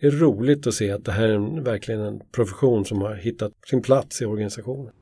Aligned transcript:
är 0.00 0.10
roligt 0.10 0.66
att 0.66 0.74
se 0.74 0.90
att 0.90 1.04
det 1.04 1.12
här 1.12 1.28
är 1.28 1.60
verkligen 1.60 2.00
en 2.00 2.20
profession 2.32 2.84
som 2.84 3.00
har 3.00 3.14
hittat 3.14 3.52
sin 3.70 3.82
plats 3.82 4.22
i 4.22 4.24
organisationen. 4.24 4.92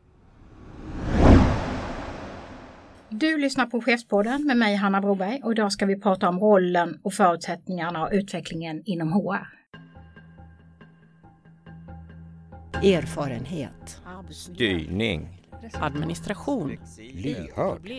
Du 3.08 3.38
lyssnar 3.38 3.66
på 3.66 3.80
Chefspodden 3.80 4.46
med 4.46 4.56
mig 4.56 4.74
Hanna 4.76 5.00
Broberg 5.00 5.40
och 5.44 5.52
idag 5.52 5.72
ska 5.72 5.86
vi 5.86 6.00
prata 6.00 6.28
om 6.28 6.38
rollen 6.38 6.98
och 7.02 7.12
förutsättningarna 7.12 8.02
och 8.02 8.08
utvecklingen 8.12 8.82
inom 8.84 9.12
HR. 9.12 9.46
Erfarenhet. 12.82 14.00
Styrning. 14.30 15.42
Administration. 15.72 16.76
Lyhörd. 17.12 17.90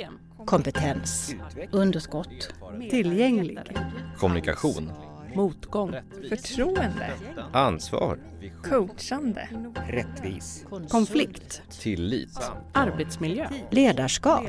Kompetens. 0.46 1.36
Underskott. 1.71 2.54
Tillgänglig. 2.89 3.59
Kommunikation. 4.18 4.91
Motgång. 5.36 5.95
Förtroende. 6.29 7.11
Ansvar. 7.54 8.20
Coachande. 8.63 9.49
Rättvis. 9.88 10.66
Konflikt. 10.89 11.62
Tillit. 11.81 12.52
Arbetsmiljö. 12.73 13.49
Ledarskap. 13.71 14.43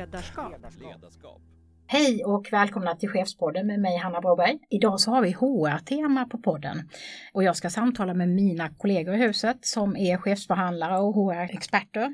Hej 1.87 2.23
och 2.25 2.47
välkomna 2.51 2.95
till 2.95 3.09
Chefspodden 3.09 3.67
med 3.67 3.79
mig 3.79 3.97
Hanna 3.97 4.21
Broberg. 4.21 4.59
Idag 4.69 4.99
så 4.99 5.11
har 5.11 5.21
vi 5.21 5.31
HR-tema 5.31 6.25
på 6.25 6.37
podden 6.37 6.89
och 7.33 7.43
jag 7.43 7.55
ska 7.55 7.69
samtala 7.69 8.13
med 8.13 8.29
mina 8.29 8.69
kollegor 8.69 9.15
i 9.15 9.17
huset 9.17 9.57
som 9.61 9.97
är 9.97 10.17
chefsförhandlare 10.17 10.99
och 10.99 11.13
HR-experter. 11.13 12.09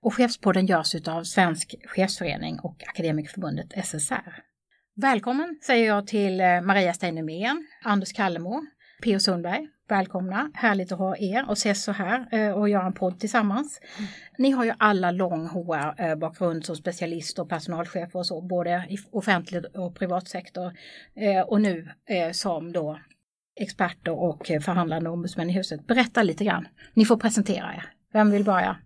Och 0.00 0.14
Chefspodden 0.14 0.66
görs 0.66 1.08
av 1.08 1.22
Svensk 1.24 1.74
chefsförening 1.86 2.58
och 2.62 2.82
Akademikerförbundet 2.88 3.86
SSR. 3.86 4.47
Välkommen 5.00 5.58
säger 5.62 5.86
jag 5.86 6.06
till 6.06 6.40
eh, 6.40 6.60
Maria 6.60 6.92
Steinemén, 6.92 7.66
Anders 7.84 8.12
Kallemo, 8.12 8.66
P.O. 9.02 9.18
Sundberg. 9.18 9.68
Välkomna, 9.88 10.50
härligt 10.54 10.92
att 10.92 10.98
ha 10.98 11.16
er 11.16 11.44
och 11.48 11.52
ses 11.52 11.84
så 11.84 11.92
här 11.92 12.28
eh, 12.32 12.50
och 12.50 12.68
göra 12.68 12.86
en 12.86 12.92
podd 12.92 13.20
tillsammans. 13.20 13.80
Mm. 13.98 14.10
Ni 14.38 14.50
har 14.50 14.64
ju 14.64 14.72
alla 14.78 15.10
lång 15.10 15.46
HR-bakgrund 15.46 16.64
som 16.66 16.76
specialist 16.76 17.38
och 17.38 17.48
personalchefer 17.48 18.16
och 18.18 18.26
så, 18.26 18.40
både 18.40 18.86
i 18.88 18.96
offentlig 19.10 19.64
och 19.74 19.94
privat 19.94 20.28
sektor. 20.28 20.72
Eh, 21.16 21.40
och 21.40 21.60
nu 21.60 21.88
som 22.32 22.72
då 22.72 22.98
experter 23.60 24.12
och 24.12 24.46
förhandlande 24.46 25.10
ombudsmän 25.10 25.50
i 25.50 25.52
huset. 25.52 25.86
Berätta 25.86 26.22
lite 26.22 26.44
grann. 26.44 26.68
Ni 26.94 27.04
får 27.04 27.16
presentera 27.16 27.74
er. 27.74 27.84
Vem 28.12 28.30
vill 28.30 28.44
börja? 28.44 28.76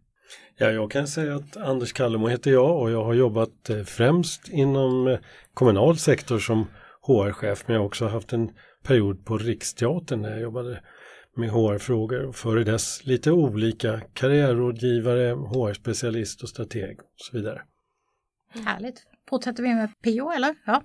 Ja, 0.56 0.70
jag 0.70 0.90
kan 0.90 1.06
säga 1.06 1.34
att 1.34 1.56
Anders 1.56 1.92
Kallemo 1.92 2.28
heter 2.28 2.50
jag 2.50 2.80
och 2.80 2.90
jag 2.90 3.04
har 3.04 3.14
jobbat 3.14 3.70
främst 3.86 4.48
inom 4.48 5.18
kommunal 5.54 5.98
sektor 5.98 6.38
som 6.38 6.66
HR-chef 7.02 7.64
men 7.66 7.74
jag 7.74 7.80
har 7.80 7.86
också 7.86 8.06
haft 8.06 8.32
en 8.32 8.50
period 8.82 9.24
på 9.24 9.38
Riksteatern 9.38 10.22
när 10.22 10.30
jag 10.30 10.40
jobbade 10.40 10.82
med 11.36 11.50
HR-frågor 11.50 12.26
och 12.26 12.36
före 12.36 12.64
dess 12.64 13.06
lite 13.06 13.32
olika 13.32 14.00
karriärrådgivare, 14.14 15.32
HR-specialist 15.32 16.42
och 16.42 16.48
strateg 16.48 17.00
och 17.00 17.14
så 17.16 17.36
vidare. 17.36 17.62
Härligt. 18.64 19.02
Fortsätter 19.28 19.62
vi 19.62 19.74
med 19.74 19.90
PO 20.02 20.30
eller? 20.30 20.54
Ja, 20.66 20.82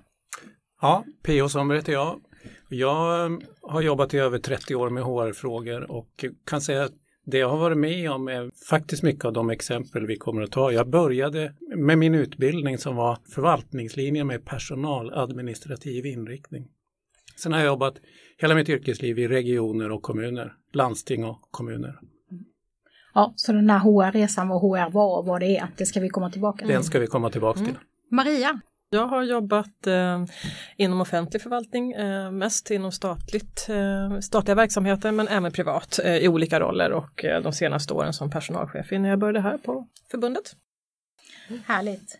ja 0.81 1.03
PO 1.23 1.49
Sommer 1.49 1.75
heter 1.75 1.93
jag. 1.93 2.21
Jag 2.69 3.31
eh, 3.31 3.37
har 3.61 3.81
jobbat 3.81 4.13
i 4.13 4.17
över 4.17 4.39
30 4.39 4.75
år 4.75 4.89
med 4.89 5.03
HR-frågor 5.03 5.91
och 5.91 6.25
kan 6.45 6.61
säga 6.61 6.83
att 6.83 6.93
det 7.31 7.37
jag 7.37 7.49
har 7.49 7.57
varit 7.57 7.77
med 7.77 8.11
om 8.11 8.27
är 8.27 8.51
faktiskt 8.69 9.03
mycket 9.03 9.25
av 9.25 9.33
de 9.33 9.49
exempel 9.49 10.07
vi 10.07 10.15
kommer 10.15 10.41
att 10.41 10.51
ta. 10.51 10.71
Jag 10.71 10.89
började 10.89 11.53
med 11.75 11.97
min 11.97 12.15
utbildning 12.15 12.77
som 12.77 12.95
var 12.95 13.17
förvaltningslinjen 13.35 14.27
med 14.27 14.45
personaladministrativ 14.45 16.05
inriktning. 16.05 16.67
Sen 17.35 17.53
har 17.53 17.59
jag 17.59 17.67
jobbat 17.67 17.95
hela 18.37 18.55
mitt 18.55 18.69
yrkesliv 18.69 19.19
i 19.19 19.27
regioner 19.27 19.91
och 19.91 20.01
kommuner, 20.01 20.53
landsting 20.73 21.25
och 21.25 21.39
kommuner. 21.51 21.99
Ja, 23.13 23.33
så 23.35 23.53
den 23.53 23.69
här 23.69 23.79
HR-resan, 23.79 24.47
vad 24.47 24.61
HR 24.61 24.91
var 24.91 25.19
och 25.19 25.25
vad 25.25 25.41
det 25.41 25.57
är, 25.57 25.67
det 25.77 25.85
ska 25.85 25.99
vi 25.99 26.09
komma 26.09 26.31
tillbaka 26.31 26.65
till. 26.65 26.73
Den 26.73 26.83
ska 26.83 26.99
vi 26.99 27.07
komma 27.07 27.29
tillbaka 27.29 27.59
till. 27.59 27.69
Mm. 27.69 27.81
Maria, 28.11 28.61
jag 28.89 29.07
har 29.07 29.23
jobbat 29.23 29.87
eh, 29.87 30.25
inom 30.77 31.01
offentlig 31.01 31.41
förvaltning, 31.41 31.91
eh, 31.91 32.31
mest 32.31 32.71
inom 32.71 32.91
statligt, 32.91 33.67
eh, 33.69 34.19
statliga 34.19 34.55
verksamheter 34.55 35.11
men 35.11 35.27
även 35.27 35.51
privat 35.51 35.99
eh, 36.03 36.15
i 36.15 36.27
olika 36.27 36.59
roller 36.59 36.91
och 36.91 37.25
eh, 37.25 37.41
de 37.41 37.53
senaste 37.53 37.93
åren 37.93 38.13
som 38.13 38.29
personalchef 38.29 38.91
innan 38.91 39.09
jag 39.09 39.19
började 39.19 39.41
här 39.41 39.57
på 39.57 39.87
förbundet. 40.11 40.55
Härligt. 41.65 42.19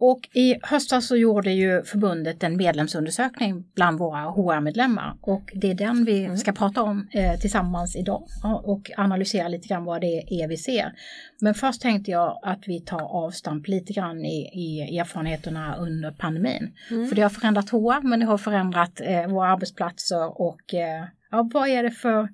Och 0.00 0.28
i 0.32 0.56
höstas 0.62 1.06
så 1.06 1.16
gjorde 1.16 1.52
ju 1.52 1.82
förbundet 1.82 2.42
en 2.42 2.56
medlemsundersökning 2.56 3.64
bland 3.74 3.98
våra 3.98 4.20
HR-medlemmar 4.20 5.16
och 5.20 5.50
det 5.54 5.70
är 5.70 5.74
den 5.74 6.04
vi 6.04 6.24
mm. 6.24 6.36
ska 6.36 6.52
prata 6.52 6.82
om 6.82 7.08
eh, 7.12 7.40
tillsammans 7.40 7.96
idag 7.96 8.26
och 8.64 8.90
analysera 8.96 9.48
lite 9.48 9.68
grann 9.68 9.84
vad 9.84 10.00
det 10.00 10.24
är 10.28 10.48
vi 10.48 10.56
ser. 10.56 10.92
Men 11.40 11.54
först 11.54 11.80
tänkte 11.80 12.10
jag 12.10 12.40
att 12.42 12.62
vi 12.66 12.80
tar 12.80 13.00
avstamp 13.00 13.68
lite 13.68 13.92
grann 13.92 14.24
i, 14.24 14.50
i 14.54 14.98
erfarenheterna 14.98 15.76
under 15.76 16.10
pandemin. 16.10 16.74
Mm. 16.90 17.08
För 17.08 17.16
det 17.16 17.22
har 17.22 17.30
förändrat 17.30 17.70
HR 17.70 18.02
men 18.02 18.20
det 18.20 18.26
har 18.26 18.38
förändrat 18.38 19.00
eh, 19.00 19.26
våra 19.26 19.48
arbetsplatser 19.48 20.40
och 20.40 20.74
eh, 20.74 21.04
ja, 21.30 21.50
vad 21.54 21.68
är 21.68 21.82
det 21.82 21.90
för 21.90 22.28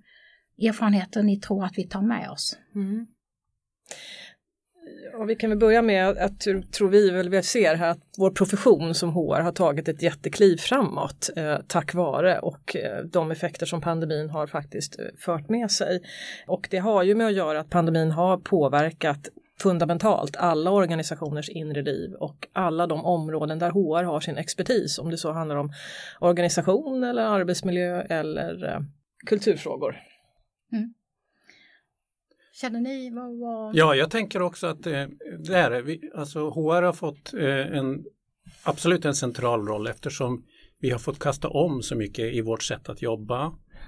erfarenheter 0.62 1.22
ni 1.22 1.40
tror 1.40 1.64
att 1.64 1.78
vi 1.78 1.88
tar 1.88 2.02
med 2.02 2.30
oss? 2.30 2.58
Mm. 2.74 3.06
Ja, 5.12 5.24
vi 5.24 5.36
kan 5.36 5.50
väl 5.50 5.58
börja 5.58 5.82
med 5.82 6.08
att 6.08 6.40
tror 6.72 6.88
vi 6.88 7.10
väl 7.10 7.28
vi 7.28 7.42
ser 7.42 7.74
här 7.74 7.90
att 7.90 8.00
vår 8.18 8.30
profession 8.30 8.94
som 8.94 9.10
HR 9.10 9.40
har 9.40 9.52
tagit 9.52 9.88
ett 9.88 10.02
jättekliv 10.02 10.56
framåt 10.56 11.30
eh, 11.36 11.56
tack 11.66 11.94
vare 11.94 12.38
och 12.38 12.76
eh, 12.76 13.04
de 13.04 13.30
effekter 13.30 13.66
som 13.66 13.80
pandemin 13.80 14.30
har 14.30 14.46
faktiskt 14.46 14.98
eh, 14.98 15.04
fört 15.18 15.48
med 15.48 15.70
sig. 15.70 16.02
Och 16.46 16.68
det 16.70 16.78
har 16.78 17.02
ju 17.02 17.14
med 17.14 17.26
att 17.26 17.32
göra 17.32 17.60
att 17.60 17.70
pandemin 17.70 18.10
har 18.10 18.36
påverkat 18.38 19.28
fundamentalt 19.62 20.36
alla 20.36 20.70
organisationers 20.70 21.48
inre 21.48 21.82
liv 21.82 22.12
och 22.12 22.48
alla 22.52 22.86
de 22.86 23.04
områden 23.04 23.58
där 23.58 23.70
HR 23.70 24.04
har 24.04 24.20
sin 24.20 24.36
expertis, 24.36 24.98
om 24.98 25.10
det 25.10 25.18
så 25.18 25.32
handlar 25.32 25.56
om 25.56 25.72
organisation 26.20 27.04
eller 27.04 27.22
arbetsmiljö 27.22 28.02
eller 28.02 28.64
eh, 28.64 28.80
kulturfrågor. 29.26 29.96
Mm. 30.72 30.94
Känner 32.52 32.80
ni 32.80 33.10
vad, 33.10 33.38
vad... 33.38 33.76
Ja, 33.76 33.94
jag 33.94 34.10
tänker 34.10 34.42
också 34.42 34.66
att 34.66 34.86
eh, 34.86 35.06
det 35.38 35.54
är 35.54 35.82
vi, 35.82 36.10
alltså 36.14 36.50
HR 36.50 36.82
har 36.82 36.92
fått 36.92 37.34
eh, 37.34 37.76
en 37.78 38.04
absolut 38.62 39.04
en 39.04 39.14
central 39.14 39.66
roll 39.66 39.86
eftersom 39.86 40.44
vi 40.80 40.90
har 40.90 40.98
fått 40.98 41.18
kasta 41.18 41.48
om 41.48 41.82
så 41.82 41.96
mycket 41.96 42.34
i 42.34 42.40
vårt 42.40 42.62
sätt 42.62 42.88
att 42.88 43.02
jobba, 43.02 43.44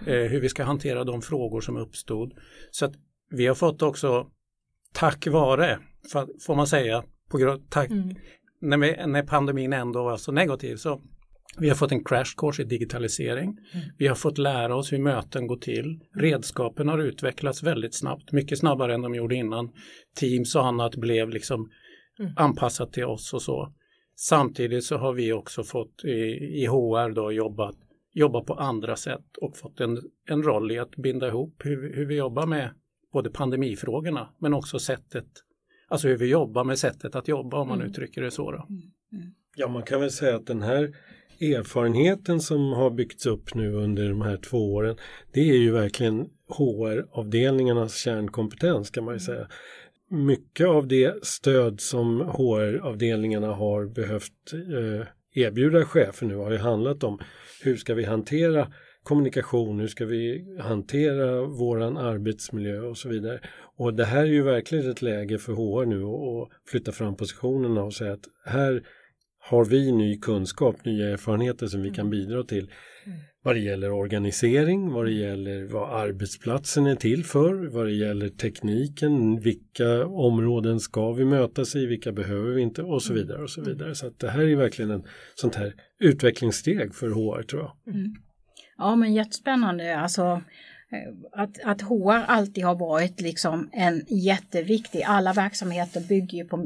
eh, 0.07 0.15
hur 0.15 0.41
vi 0.41 0.49
ska 0.49 0.65
hantera 0.65 1.05
de 1.05 1.23
frågor 1.23 1.61
som 1.61 1.77
uppstod. 1.77 2.35
Så 2.71 2.85
att 2.85 2.93
vi 3.31 3.47
har 3.47 3.55
fått 3.55 3.83
också 3.83 4.27
tack 4.93 5.27
vare, 5.27 5.79
får 6.47 6.55
man 6.55 6.67
säga, 6.67 7.05
på 7.31 7.39
grund, 7.39 7.71
tack, 7.71 7.91
mm. 7.91 8.17
när, 8.61 8.79
vi, 8.79 9.07
när 9.07 9.23
pandemin 9.23 9.73
ändå 9.73 10.03
var 10.03 10.17
så 10.17 10.33
negativ 10.33 10.77
så 10.77 11.03
vi 11.59 11.69
har 11.69 11.77
fått 11.77 11.93
en 11.93 12.05
crash 12.05 12.35
course 12.37 12.63
i 12.63 12.65
digitalisering. 12.65 13.49
Mm. 13.49 13.87
Vi 13.99 14.07
har 14.07 14.15
fått 14.15 14.39
lära 14.39 14.77
oss 14.77 14.93
hur 14.93 14.99
möten 14.99 15.47
går 15.47 15.57
till. 15.57 16.01
Redskapen 16.15 16.89
har 16.89 16.99
utvecklats 16.99 17.63
väldigt 17.63 17.95
snabbt, 17.95 18.33
mycket 18.33 18.59
snabbare 18.59 18.95
än 18.95 19.03
de 19.03 19.15
gjorde 19.15 19.35
innan. 19.35 19.73
Teams 20.21 20.55
och 20.55 20.67
annat 20.67 20.97
blev 20.97 21.29
liksom 21.29 21.71
mm. 22.19 22.33
anpassat 22.37 22.93
till 22.93 23.05
oss 23.05 23.35
och 23.35 23.43
så. 23.43 23.73
Samtidigt 24.17 24.85
så 24.85 24.97
har 24.97 25.13
vi 25.13 25.33
också 25.33 25.65
fått 25.65 26.05
i, 26.05 26.67
HR 26.67 27.15
då 27.15 27.33
jobbat 27.33 27.77
jobba 28.15 28.41
på 28.41 28.55
andra 28.55 28.97
sätt 28.97 29.37
och 29.41 29.57
fått 29.57 29.81
en, 29.81 30.03
en 30.29 30.43
roll 30.43 30.73
i 30.73 30.79
att 30.79 30.97
binda 30.97 31.29
ihop 31.29 31.55
hur, 31.65 31.97
hur 31.97 32.07
vi 32.07 32.17
jobbar 32.17 32.47
med 32.47 32.71
både 33.13 33.31
pandemifrågorna 33.31 34.29
men 34.39 34.55
också 34.55 34.79
sättet, 34.79 35.27
alltså 35.89 36.09
hur 36.09 36.17
vi 36.17 36.27
jobbar 36.27 36.65
med 36.65 36.79
sättet 36.79 37.15
att 37.15 37.29
jobba 37.29 37.57
om 37.57 37.69
man 37.69 37.79
mm. 37.79 37.91
uttrycker 37.91 38.23
det 38.23 38.31
så. 38.31 38.51
Då. 38.51 38.67
Mm. 38.69 38.83
mm. 39.13 39.35
Ja, 39.57 39.69
man 39.69 39.83
kan 39.83 40.01
väl 40.01 40.11
säga 40.11 40.37
att 40.37 40.47
den 40.47 40.63
här 40.63 40.95
erfarenheten 41.43 42.41
som 42.41 42.73
har 42.73 42.91
byggts 42.91 43.27
upp 43.27 43.55
nu 43.55 43.73
under 43.73 44.09
de 44.09 44.23
här 44.23 44.37
två 44.37 44.75
åren, 44.75 44.97
det 45.33 45.51
är 45.51 45.57
ju 45.57 45.71
verkligen 45.71 46.27
HR-avdelningarnas 46.49 47.97
kärnkompetens 47.97 48.91
kan 48.91 49.05
man 49.05 49.15
ju 49.15 49.21
säga. 49.21 49.49
Mycket 50.11 50.67
av 50.67 50.89
det 50.89 51.25
stöd 51.25 51.81
som 51.81 52.21
HR-avdelningarna 52.21 53.55
har 53.55 53.87
behövt 53.87 54.53
eh, 54.53 55.07
erbjuda 55.35 55.85
chefer 55.85 56.27
nu 56.27 56.37
har 56.37 56.51
ju 56.51 56.59
handlat 56.59 57.05
om 57.05 57.19
hur 57.63 57.77
ska 57.77 57.95
vi 57.95 58.05
hantera 58.05 58.73
kommunikation, 59.03 59.81
hur 59.81 59.89
ska 59.89 60.07
vi 60.07 60.57
hantera 60.61 61.43
våran 61.43 61.97
arbetsmiljö 61.97 62.81
och 62.81 62.99
så 62.99 63.09
vidare. 63.09 63.41
Och 63.77 63.95
det 63.95 64.05
här 64.05 64.23
är 64.23 64.27
ju 64.27 64.43
verkligen 64.43 64.91
ett 64.91 65.03
läge 65.03 65.39
för 65.39 65.53
HR 65.53 65.87
nu 65.87 66.05
att 66.05 66.71
flytta 66.71 66.93
fram 66.93 67.17
positionerna 67.17 67.83
och 67.83 67.95
säga 67.95 68.13
att 68.13 68.29
här 68.45 68.83
har 69.45 69.65
vi 69.65 69.93
ny 69.93 70.19
kunskap, 70.19 70.85
nya 70.85 71.09
erfarenheter 71.09 71.67
som 71.67 71.83
vi 71.83 71.91
kan 71.91 72.07
mm. 72.07 72.11
bidra 72.11 72.43
till 72.43 72.71
mm. 73.07 73.19
vad 73.43 73.55
det 73.55 73.61
gäller 73.61 73.93
organisering, 73.93 74.93
vad 74.93 75.05
det 75.05 75.13
gäller 75.13 75.65
vad 75.65 76.01
arbetsplatsen 76.01 76.87
är 76.87 76.95
till 76.95 77.25
för, 77.25 77.69
vad 77.69 77.87
det 77.87 77.93
gäller 77.93 78.29
tekniken, 78.29 79.41
vilka 79.41 80.07
områden 80.07 80.81
ska 80.81 81.13
vi 81.13 81.25
mötas 81.25 81.77
i, 81.77 81.87
vilka 81.87 82.13
behöver 82.13 82.51
vi 82.51 82.63
inte 82.63 82.83
och 82.83 83.03
så 83.03 83.13
mm. 83.13 83.23
vidare 83.23 83.43
och 83.43 83.51
så 83.51 83.63
vidare. 83.63 83.95
Så 83.95 84.11
det 84.17 84.31
här 84.31 84.41
är 84.41 84.57
verkligen 84.57 84.91
en 84.91 85.05
sånt 85.35 85.55
här 85.55 85.75
utvecklingssteg 86.01 86.95
för 86.95 87.09
HR 87.09 87.43
tror 87.43 87.63
jag. 87.63 87.95
Mm. 87.95 88.15
Ja 88.77 88.97
men 88.97 89.15
jättespännande 89.15 89.99
alltså 89.99 90.43
Att, 91.33 91.61
att 91.65 91.83
HR 91.83 92.25
alltid 92.27 92.65
har 92.65 92.75
varit 92.75 93.21
liksom 93.21 93.69
en 93.73 94.05
jätteviktig, 94.09 95.03
alla 95.07 95.33
verksamheter 95.33 96.01
bygger 96.01 96.39
ju 96.39 96.45
på, 96.45 96.57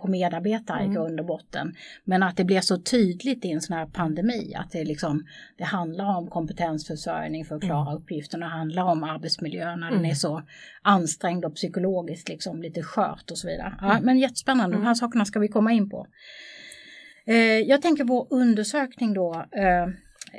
på 0.00 0.08
medarbetare 0.08 0.84
i 0.84 0.88
grund 0.88 1.20
och 1.20 1.26
botten. 1.26 1.74
Men 2.04 2.22
att 2.22 2.36
det 2.36 2.44
blir 2.44 2.60
så 2.60 2.78
tydligt 2.78 3.44
i 3.44 3.50
en 3.50 3.60
sån 3.60 3.76
här 3.76 3.86
pandemi 3.86 4.54
att 4.54 4.72
det, 4.72 4.84
liksom, 4.84 5.24
det 5.58 5.64
handlar 5.64 6.16
om 6.16 6.26
kompetensförsörjning 6.26 7.44
för 7.44 7.56
att 7.56 7.62
klara 7.62 7.94
uppgiften 7.94 8.42
och 8.42 8.48
handlar 8.48 8.82
om 8.82 9.04
arbetsmiljön 9.04 9.80
när 9.80 9.90
den 9.90 10.04
är 10.04 10.14
så 10.14 10.42
ansträngd 10.82 11.44
och 11.44 11.54
psykologiskt 11.54 12.28
liksom 12.28 12.62
lite 12.62 12.82
skört 12.82 13.30
och 13.30 13.38
så 13.38 13.48
vidare. 13.48 13.74
Ja, 13.80 13.98
men 14.02 14.18
jättespännande, 14.18 14.76
de 14.76 14.86
här 14.86 14.94
sakerna 14.94 15.24
ska 15.24 15.38
vi 15.38 15.48
komma 15.48 15.72
in 15.72 15.90
på. 15.90 16.06
Eh, 17.26 17.36
jag 17.58 17.82
tänker 17.82 18.04
på 18.04 18.26
undersökning 18.30 19.14
då. 19.14 19.34
Eh, 19.34 19.86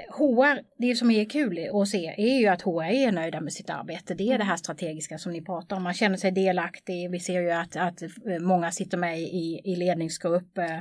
HR, 0.10 0.62
det 0.82 0.96
som 0.96 1.12
är 1.12 1.26
kul 1.26 1.70
att 1.74 1.88
se 1.88 2.16
är 2.18 2.40
ju 2.40 2.48
att 2.48 2.62
HR 2.62 2.84
är 2.84 3.12
nöjda 3.12 3.42
med 3.42 3.54
sitt 3.54 3.70
arbete. 3.70 4.14
Det 4.14 4.32
är 4.32 4.38
det 4.38 4.44
här 4.44 4.56
strategiska 4.56 5.18
som 5.18 5.32
ni 5.32 5.42
pratar 5.42 5.76
om. 5.76 5.84
Man 5.84 5.94
känner 5.94 6.18
sig 6.18 6.32
delaktig. 6.32 7.12
Vi 7.12 7.20
ser 7.20 7.42
ju 7.42 7.52
att, 7.52 7.76
att 7.76 8.02
eh, 8.02 8.10
många 8.42 8.72
sitter 8.72 8.98
med 8.98 9.20
i, 9.22 9.62
i 9.64 9.76
ledningsgrupp. 9.76 10.58
eh, 10.58 10.80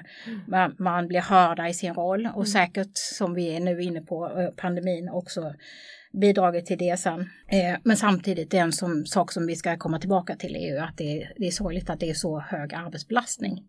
Man, 0.48 0.76
man 0.78 1.08
blir 1.08 1.20
hörda 1.20 1.68
i 1.68 1.74
sin 1.74 1.94
roll 1.94 2.28
och 2.34 2.48
säkert 2.48 2.90
som 2.94 3.34
vi 3.34 3.56
är 3.56 3.60
nu 3.60 3.82
inne 3.82 4.00
på 4.00 4.40
eh, 4.40 4.48
pandemin 4.56 5.08
också 5.08 5.54
bidragit 6.12 6.66
till 6.66 6.78
det 6.78 6.96
sen. 6.96 7.20
Eh, 7.48 7.76
men 7.84 7.96
samtidigt 7.96 8.54
en 8.54 8.72
som, 8.72 9.06
sak 9.06 9.32
som 9.32 9.46
vi 9.46 9.56
ska 9.56 9.76
komma 9.76 9.98
tillbaka 9.98 10.36
till 10.36 10.56
är 10.56 10.72
ju 10.72 10.78
att 10.78 10.96
det 10.96 11.22
är, 11.22 11.32
det 11.36 11.46
är 11.46 11.50
sorgligt 11.50 11.90
att 11.90 12.00
det 12.00 12.10
är 12.10 12.14
så 12.14 12.40
hög 12.40 12.74
arbetsbelastning. 12.74 13.62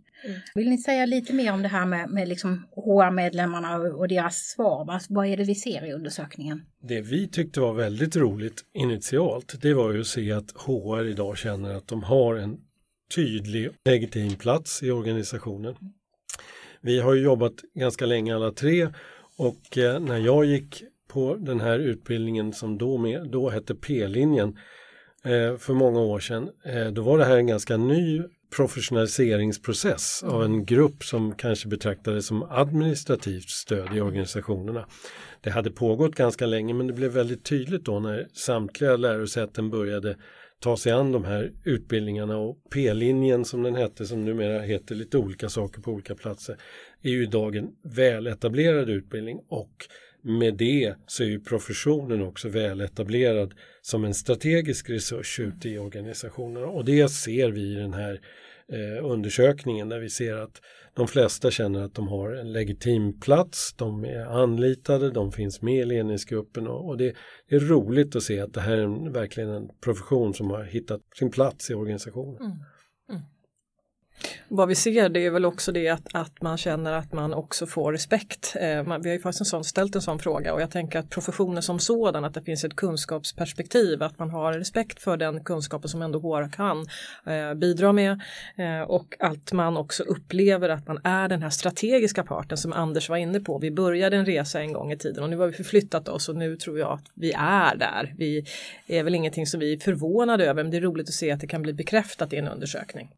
Vill 0.56 0.70
ni 0.70 0.78
säga 0.78 1.06
lite 1.06 1.34
mer 1.34 1.54
om 1.54 1.62
det 1.62 1.68
här 1.68 1.86
med, 1.86 2.10
med 2.10 2.28
liksom 2.28 2.68
HR-medlemmarna 2.76 3.78
och, 3.78 4.08
deras 4.08 4.38
svar? 4.38 4.86
Vad, 4.86 5.02
vad 5.10 5.28
är 5.28 5.38
det 5.38 5.44
vi 5.44 5.56
ser 5.56 5.86
i 5.86 5.94
undersökningen? 5.94 6.66
Det 6.82 7.02
vi 7.02 7.28
tyckte 7.28 7.60
var 7.60 7.74
väldigt 7.74 8.16
roligt 8.16 8.62
initialt, 8.74 9.62
det 9.62 9.74
var 9.74 9.92
ju 9.92 10.00
att 10.00 10.08
se 10.08 10.32
att 10.32 10.52
HR 10.52 11.06
idag 11.06 11.38
känner 11.38 11.76
att 11.76 11.88
de 11.88 12.04
har 12.04 12.36
en 12.36 12.58
tydlig 13.16 13.70
legitim 13.86 14.36
plats 14.36 14.84
i 14.84 14.92
organisationen. 14.92 15.76
Vi 16.82 17.00
har 17.00 17.14
ju 17.14 17.24
jobbat 17.24 17.54
ganska 17.74 18.06
länge 18.06 18.36
alla 18.36 18.52
tre 18.52 18.88
och 19.38 19.78
eh, 19.78 20.00
när 20.00 20.18
jag 20.18 20.46
gick 20.46 20.84
på 21.08 21.36
den 21.36 21.60
här 21.60 21.80
utbildningen 21.80 22.54
som 22.54 22.78
då, 22.78 22.98
med, 22.98 23.30
då 23.32 23.50
hette 23.50 23.76
P-linjen 23.76 24.58
eh, 25.24 25.58
för 25.58 25.74
många 25.74 26.00
år 26.00 26.20
sedan, 26.20 26.50
eh, 26.66 26.88
då 26.88 27.02
var 27.02 27.18
det 27.18 27.26
här 27.26 27.38
en 27.38 27.48
ganska 27.48 27.78
ny 27.78 28.22
professionaliseringsprocess 28.56 30.24
av 30.24 30.44
en 30.44 30.66
grupp 30.66 31.04
som 31.04 31.36
kanske 31.36 31.68
betraktades 31.68 32.26
som 32.26 32.44
administrativt 32.44 33.50
stöd 33.50 33.96
i 33.96 34.02
organisationerna. 34.02 34.88
Det 35.42 35.50
hade 35.50 35.72
pågått 35.72 36.16
ganska 36.16 36.46
länge 36.46 36.74
men 36.74 36.88
det 36.88 36.94
blev 36.94 37.12
väldigt 37.12 37.44
tydligt 37.44 37.86
då 37.86 38.00
när 38.00 38.28
samtliga 38.34 38.98
lärosäten 38.98 39.70
började 39.70 40.16
ta 40.60 40.78
sig 40.78 40.92
an 40.92 41.12
de 41.12 41.26
här 41.26 41.52
utbildningarna. 41.64 42.38
Och 42.38 42.58
P-linjen 42.74 43.46
som 43.46 43.64
den 43.64 43.76
hette, 43.76 44.06
som 44.06 44.26
numera 44.26 44.62
heter 44.62 44.96
lite 44.96 45.18
olika 45.18 45.50
saker 45.50 45.82
på 45.82 45.92
olika 45.92 46.16
platser, 46.16 46.58
är 47.02 47.10
ju 47.10 47.24
idag 47.24 47.56
en 47.56 47.70
väletablerad 47.84 48.90
utbildning. 48.90 49.40
Och 49.50 49.86
med 50.22 50.58
det 50.58 50.96
så 51.08 51.24
är 51.24 51.28
ju 51.28 51.40
professionen 51.40 52.22
också 52.22 52.50
väletablerad 52.50 53.54
som 53.82 54.04
en 54.04 54.14
strategisk 54.14 54.90
resurs 54.90 55.40
ute 55.40 55.70
i 55.70 55.78
organisationerna. 55.78 56.68
Och 56.68 56.86
det 56.86 57.10
ser 57.10 57.52
vi 57.52 57.62
i 57.62 57.76
den 57.76 57.94
här 57.94 58.22
eh, 58.72 59.06
undersökningen 59.06 59.90
där 59.90 60.00
vi 60.00 60.10
ser 60.10 60.36
att 60.36 60.62
de 60.94 61.08
flesta 61.08 61.52
känner 61.52 61.82
att 61.82 61.94
de 61.94 62.08
har 62.08 62.32
en 62.32 62.54
legitim 62.54 63.20
plats, 63.20 63.74
de 63.78 64.06
är 64.06 64.26
anlitade, 64.26 65.12
de 65.12 65.32
finns 65.32 65.62
med 65.62 65.82
i 65.82 65.86
ledningsgruppen 65.86 66.68
och, 66.68 66.88
och 66.88 66.98
det, 66.98 67.16
det 67.50 67.56
är 67.56 67.60
roligt 67.60 68.16
att 68.16 68.24
se 68.24 68.40
att 68.40 68.54
det 68.54 68.62
här 68.62 68.78
är 68.78 68.84
en, 68.84 69.12
verkligen 69.12 69.50
en 69.50 69.70
profession 69.84 70.34
som 70.34 70.50
har 70.50 70.64
hittat 70.64 71.02
sin 71.20 71.32
plats 71.32 71.70
i 71.70 71.74
organisationen. 71.74 72.42
Mm. 72.42 72.58
Vad 74.48 74.68
vi 74.68 74.76
ser 74.76 75.10
det 75.10 75.26
är 75.26 75.30
väl 75.30 75.46
också 75.46 75.72
det 75.72 75.90
att, 75.90 76.08
att 76.14 76.42
man 76.42 76.58
känner 76.58 76.94
att 76.94 77.14
man 77.14 77.34
också 77.34 77.66
får 77.66 77.92
respekt. 77.92 78.56
Eh, 78.60 78.84
man, 78.84 79.02
vi 79.02 79.10
har 79.10 79.16
ju 79.16 79.22
faktiskt 79.22 79.42
en 79.42 79.46
sån, 79.46 79.64
ställt 79.64 79.96
en 79.96 80.02
sån 80.02 80.20
fråga 80.20 80.54
och 80.54 80.62
jag 80.62 80.72
tänker 80.72 81.00
att 81.00 81.10
professionen 81.10 81.64
som 81.64 81.80
sådan, 81.80 82.26
att 82.26 82.34
det 82.34 82.42
finns 82.42 82.64
ett 82.64 82.76
kunskapsperspektiv, 82.76 84.04
att 84.04 84.20
man 84.20 84.30
har 84.30 84.54
respekt 84.54 85.02
för 85.02 85.18
den 85.18 85.44
kunskapen 85.44 85.90
som 85.90 86.02
ändå 86.02 86.20
HR 86.20 86.52
kan 86.52 86.86
eh, 87.26 87.54
bidra 87.54 87.94
med 87.94 88.22
eh, 88.56 88.82
och 88.82 89.16
att 89.20 89.54
man 89.54 89.78
också 89.78 90.04
upplever 90.04 90.70
att 90.70 90.88
man 90.88 91.00
är 91.04 91.28
den 91.28 91.42
här 91.42 91.50
strategiska 91.50 92.24
parten 92.24 92.58
som 92.58 92.74
Anders 92.74 93.10
var 93.10 93.18
inne 93.18 93.40
på. 93.40 93.60
Vi 93.60 93.72
började 93.72 94.18
en 94.18 94.26
resa 94.26 94.60
en 94.60 94.74
gång 94.74 94.92
i 94.92 94.98
tiden 94.98 95.24
och 95.24 95.30
nu 95.30 95.38
har 95.38 95.48
vi 95.48 95.54
förflyttat 95.54 96.10
oss 96.10 96.30
och 96.30 96.36
nu 96.36 96.58
tror 96.58 96.80
jag 96.80 96.92
att 96.92 97.06
vi 97.14 97.32
är 97.38 97.76
där. 97.76 98.14
Vi 98.18 98.46
är 98.88 99.04
väl 99.04 99.16
ingenting 99.16 99.48
som 99.48 99.60
vi 99.60 99.74
är 99.74 99.78
förvånade 99.78 100.46
över 100.46 100.64
men 100.64 100.72
det 100.72 100.78
är 100.78 100.82
roligt 100.82 101.10
att 101.10 101.14
se 101.14 101.32
att 101.32 101.40
det 101.40 101.48
kan 101.48 101.62
bli 101.62 101.74
bekräftat 101.74 102.34
i 102.34 102.38
en 102.38 102.48
undersökning. 102.48 103.10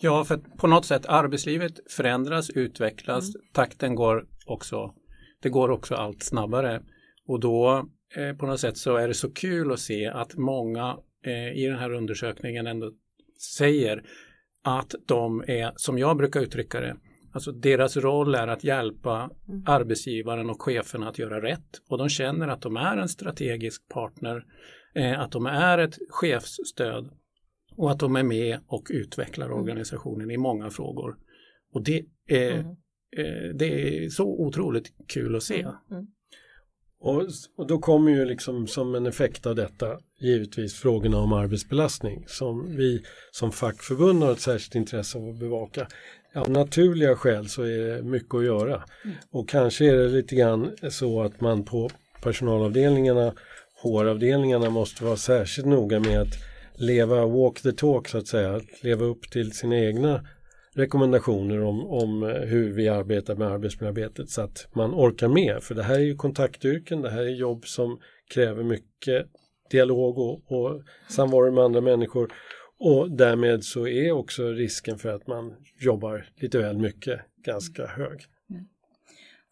Ja, 0.00 0.24
för 0.24 0.36
på 0.36 0.66
något 0.66 0.84
sätt 0.84 1.06
arbetslivet 1.06 1.92
förändras, 1.92 2.50
utvecklas, 2.50 3.24
takten 3.52 3.94
går 3.94 4.26
också, 4.46 4.94
det 5.42 5.48
går 5.48 5.70
också 5.70 5.94
allt 5.94 6.22
snabbare. 6.22 6.82
Och 7.26 7.40
då 7.40 7.88
eh, 8.16 8.36
på 8.36 8.46
något 8.46 8.60
sätt 8.60 8.76
så 8.76 8.96
är 8.96 9.08
det 9.08 9.14
så 9.14 9.30
kul 9.30 9.72
att 9.72 9.80
se 9.80 10.06
att 10.06 10.36
många 10.36 10.96
eh, 11.24 11.58
i 11.58 11.66
den 11.66 11.78
här 11.78 11.92
undersökningen 11.92 12.66
ändå 12.66 12.92
säger 13.58 14.02
att 14.64 14.94
de 15.06 15.44
är, 15.46 15.72
som 15.76 15.98
jag 15.98 16.16
brukar 16.16 16.40
uttrycka 16.40 16.80
det, 16.80 16.96
alltså 17.32 17.52
deras 17.52 17.96
roll 17.96 18.34
är 18.34 18.48
att 18.48 18.64
hjälpa 18.64 19.30
arbetsgivaren 19.66 20.50
och 20.50 20.62
chefen 20.62 21.02
att 21.02 21.18
göra 21.18 21.42
rätt. 21.42 21.82
Och 21.88 21.98
de 21.98 22.08
känner 22.08 22.48
att 22.48 22.62
de 22.62 22.76
är 22.76 22.96
en 22.96 23.08
strategisk 23.08 23.88
partner, 23.88 24.44
eh, 24.94 25.20
att 25.20 25.32
de 25.32 25.46
är 25.46 25.78
ett 25.78 25.98
chefsstöd 26.10 27.10
och 27.78 27.90
att 27.90 27.98
de 27.98 28.16
är 28.16 28.22
med 28.22 28.58
och 28.66 28.86
utvecklar 28.90 29.52
organisationen 29.52 30.30
i 30.30 30.36
många 30.36 30.70
frågor. 30.70 31.16
Och 31.72 31.82
det 31.82 32.04
är, 32.26 32.58
eh, 33.16 33.54
det 33.54 33.66
är 33.66 34.08
så 34.08 34.24
otroligt 34.24 34.92
kul 35.06 35.36
att 35.36 35.42
se. 35.42 35.66
Och, 37.00 37.22
och 37.56 37.66
då 37.66 37.78
kommer 37.78 38.10
ju 38.10 38.24
liksom 38.24 38.66
som 38.66 38.94
en 38.94 39.06
effekt 39.06 39.46
av 39.46 39.54
detta 39.54 39.98
givetvis 40.20 40.74
frågorna 40.74 41.18
om 41.18 41.32
arbetsbelastning 41.32 42.24
som 42.26 42.76
vi 42.76 43.02
som 43.30 43.52
fackförbund 43.52 44.22
har 44.22 44.32
ett 44.32 44.40
särskilt 44.40 44.74
intresse 44.74 45.18
av 45.18 45.28
att 45.28 45.38
bevaka. 45.38 45.88
Av 46.34 46.50
naturliga 46.50 47.16
skäl 47.16 47.48
så 47.48 47.62
är 47.62 47.78
det 47.78 48.02
mycket 48.02 48.34
att 48.34 48.44
göra 48.44 48.84
och 49.30 49.48
kanske 49.48 49.84
är 49.84 49.96
det 49.96 50.08
lite 50.08 50.36
grann 50.36 50.70
så 50.90 51.22
att 51.22 51.40
man 51.40 51.64
på 51.64 51.90
personalavdelningarna, 52.22 53.34
HR-avdelningarna 53.82 54.70
måste 54.70 55.04
vara 55.04 55.16
särskilt 55.16 55.68
noga 55.68 56.00
med 56.00 56.20
att 56.20 56.34
leva 56.78 57.26
walk 57.26 57.60
the 57.62 57.72
talk 57.72 58.08
så 58.08 58.18
att 58.18 58.26
säga, 58.26 58.56
att 58.56 58.82
leva 58.82 59.04
upp 59.04 59.30
till 59.30 59.52
sina 59.52 59.78
egna 59.78 60.24
rekommendationer 60.74 61.62
om, 61.62 61.86
om 61.86 62.22
eh, 62.22 62.28
hur 62.28 62.72
vi 62.72 62.88
arbetar 62.88 63.34
med 63.34 63.48
arbetsmiljöarbetet 63.48 64.30
så 64.30 64.42
att 64.42 64.68
man 64.74 64.94
orkar 64.94 65.28
med. 65.28 65.62
För 65.62 65.74
det 65.74 65.82
här 65.82 65.94
är 65.94 66.04
ju 66.04 66.16
kontaktyrken, 66.16 67.02
det 67.02 67.10
här 67.10 67.22
är 67.22 67.34
jobb 67.34 67.66
som 67.66 68.00
kräver 68.34 68.62
mycket 68.62 69.26
dialog 69.70 70.18
och, 70.18 70.52
och 70.52 70.82
samvaro 71.08 71.52
med 71.52 71.64
andra 71.64 71.80
människor. 71.80 72.32
Och 72.78 73.10
därmed 73.10 73.64
så 73.64 73.88
är 73.88 74.12
också 74.12 74.48
risken 74.48 74.98
för 74.98 75.08
att 75.08 75.26
man 75.26 75.54
jobbar 75.80 76.26
lite 76.36 76.58
väl 76.58 76.78
mycket 76.78 77.20
ganska 77.44 77.86
hög. 77.86 78.20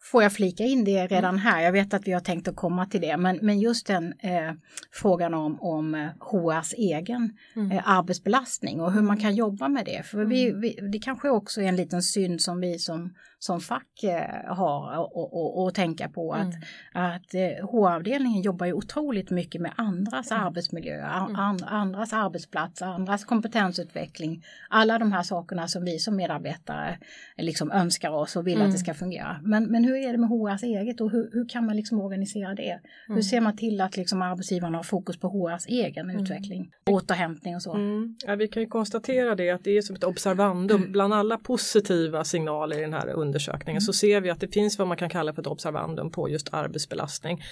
Får 0.01 0.23
jag 0.23 0.33
flika 0.33 0.63
in 0.63 0.83
det 0.83 1.07
redan 1.07 1.37
här? 1.37 1.61
Jag 1.61 1.71
vet 1.71 1.93
att 1.93 2.07
vi 2.07 2.11
har 2.11 2.19
tänkt 2.19 2.47
att 2.47 2.55
komma 2.55 2.85
till 2.85 3.01
det, 3.01 3.17
men, 3.17 3.39
men 3.41 3.59
just 3.59 3.87
den 3.87 4.13
eh, 4.19 4.51
frågan 4.91 5.33
om, 5.33 5.61
om 5.61 5.95
eh, 5.95 6.07
HRs 6.19 6.73
egen 6.73 7.37
eh, 7.71 7.89
arbetsbelastning 7.89 8.81
och 8.81 8.91
hur 8.91 9.01
man 9.01 9.17
kan 9.17 9.35
jobba 9.35 9.67
med 9.67 9.85
det. 9.85 10.03
För 10.05 10.25
vi, 10.25 10.51
vi, 10.51 10.89
det 10.91 10.99
kanske 10.99 11.29
också 11.29 11.61
är 11.61 11.65
en 11.65 11.75
liten 11.75 12.03
synd 12.03 12.41
som 12.41 12.59
vi 12.59 12.79
som, 12.79 13.13
som 13.39 13.59
fack 13.59 14.03
eh, 14.03 14.55
har 14.55 14.97
och, 14.97 15.33
och, 15.33 15.63
och 15.63 15.73
tänka 15.73 16.09
på 16.09 16.33
att, 16.33 16.53
att 16.93 17.33
eh, 17.33 17.67
HR-avdelningen 17.67 18.41
jobbar 18.41 18.65
ju 18.65 18.73
otroligt 18.73 19.29
mycket 19.29 19.61
med 19.61 19.71
andras 19.75 20.31
arbetsmiljö, 20.31 21.05
an, 21.05 21.35
an, 21.35 21.63
andras 21.63 22.13
arbetsplats, 22.13 22.81
andras 22.81 23.25
kompetensutveckling. 23.25 24.43
Alla 24.69 24.99
de 24.99 25.11
här 25.11 25.23
sakerna 25.23 25.67
som 25.67 25.85
vi 25.85 25.99
som 25.99 26.15
medarbetare 26.15 26.97
liksom 27.37 27.71
önskar 27.71 28.09
oss 28.09 28.35
och 28.35 28.47
vill 28.47 28.61
att 28.61 28.71
det 28.71 28.77
ska 28.77 28.93
fungera. 28.93 29.39
Men, 29.43 29.71
men 29.71 29.83
hur 29.83 29.95
är 29.95 30.11
det 30.11 30.17
med 30.17 30.29
HRs 30.29 30.63
eget 30.63 31.01
och 31.01 31.11
hur, 31.11 31.29
hur 31.33 31.49
kan 31.49 31.65
man 31.65 31.75
liksom 31.75 32.01
organisera 32.01 32.55
det? 32.55 32.79
Hur 33.07 33.21
ser 33.21 33.41
man 33.41 33.57
till 33.57 33.81
att 33.81 33.97
liksom 33.97 34.21
arbetsgivarna 34.21 34.77
har 34.77 34.83
fokus 34.83 35.19
på 35.19 35.27
HRs 35.27 35.65
egen 35.67 36.09
utveckling, 36.09 36.71
återhämtning 36.89 37.55
och 37.55 37.61
så? 37.61 37.73
Mm. 37.73 38.15
Ja, 38.27 38.35
vi 38.35 38.47
kan 38.47 38.63
ju 38.63 38.69
konstatera 38.69 39.35
det 39.35 39.49
att 39.49 39.63
det 39.63 39.77
är 39.77 39.81
som 39.81 39.95
ett 39.95 40.03
observandum 40.03 40.91
bland 40.91 41.13
alla 41.13 41.37
positiva 41.37 42.23
signaler 42.23 42.77
i 42.77 42.81
den 42.81 42.93
här 42.93 43.07
undersökningen 43.27 43.81
så 43.81 43.93
ser 43.93 44.21
vi 44.21 44.29
att 44.29 44.39
det 44.39 44.53
finns 44.53 44.79
vad 44.79 44.87
man 44.87 44.97
kan 44.97 45.09
kalla 45.09 45.33
för 45.33 45.41
ett 45.41 45.47
observandum 45.47 46.11
på 46.11 46.29
just 46.29 46.53
arbetsbelastning. 46.53 47.43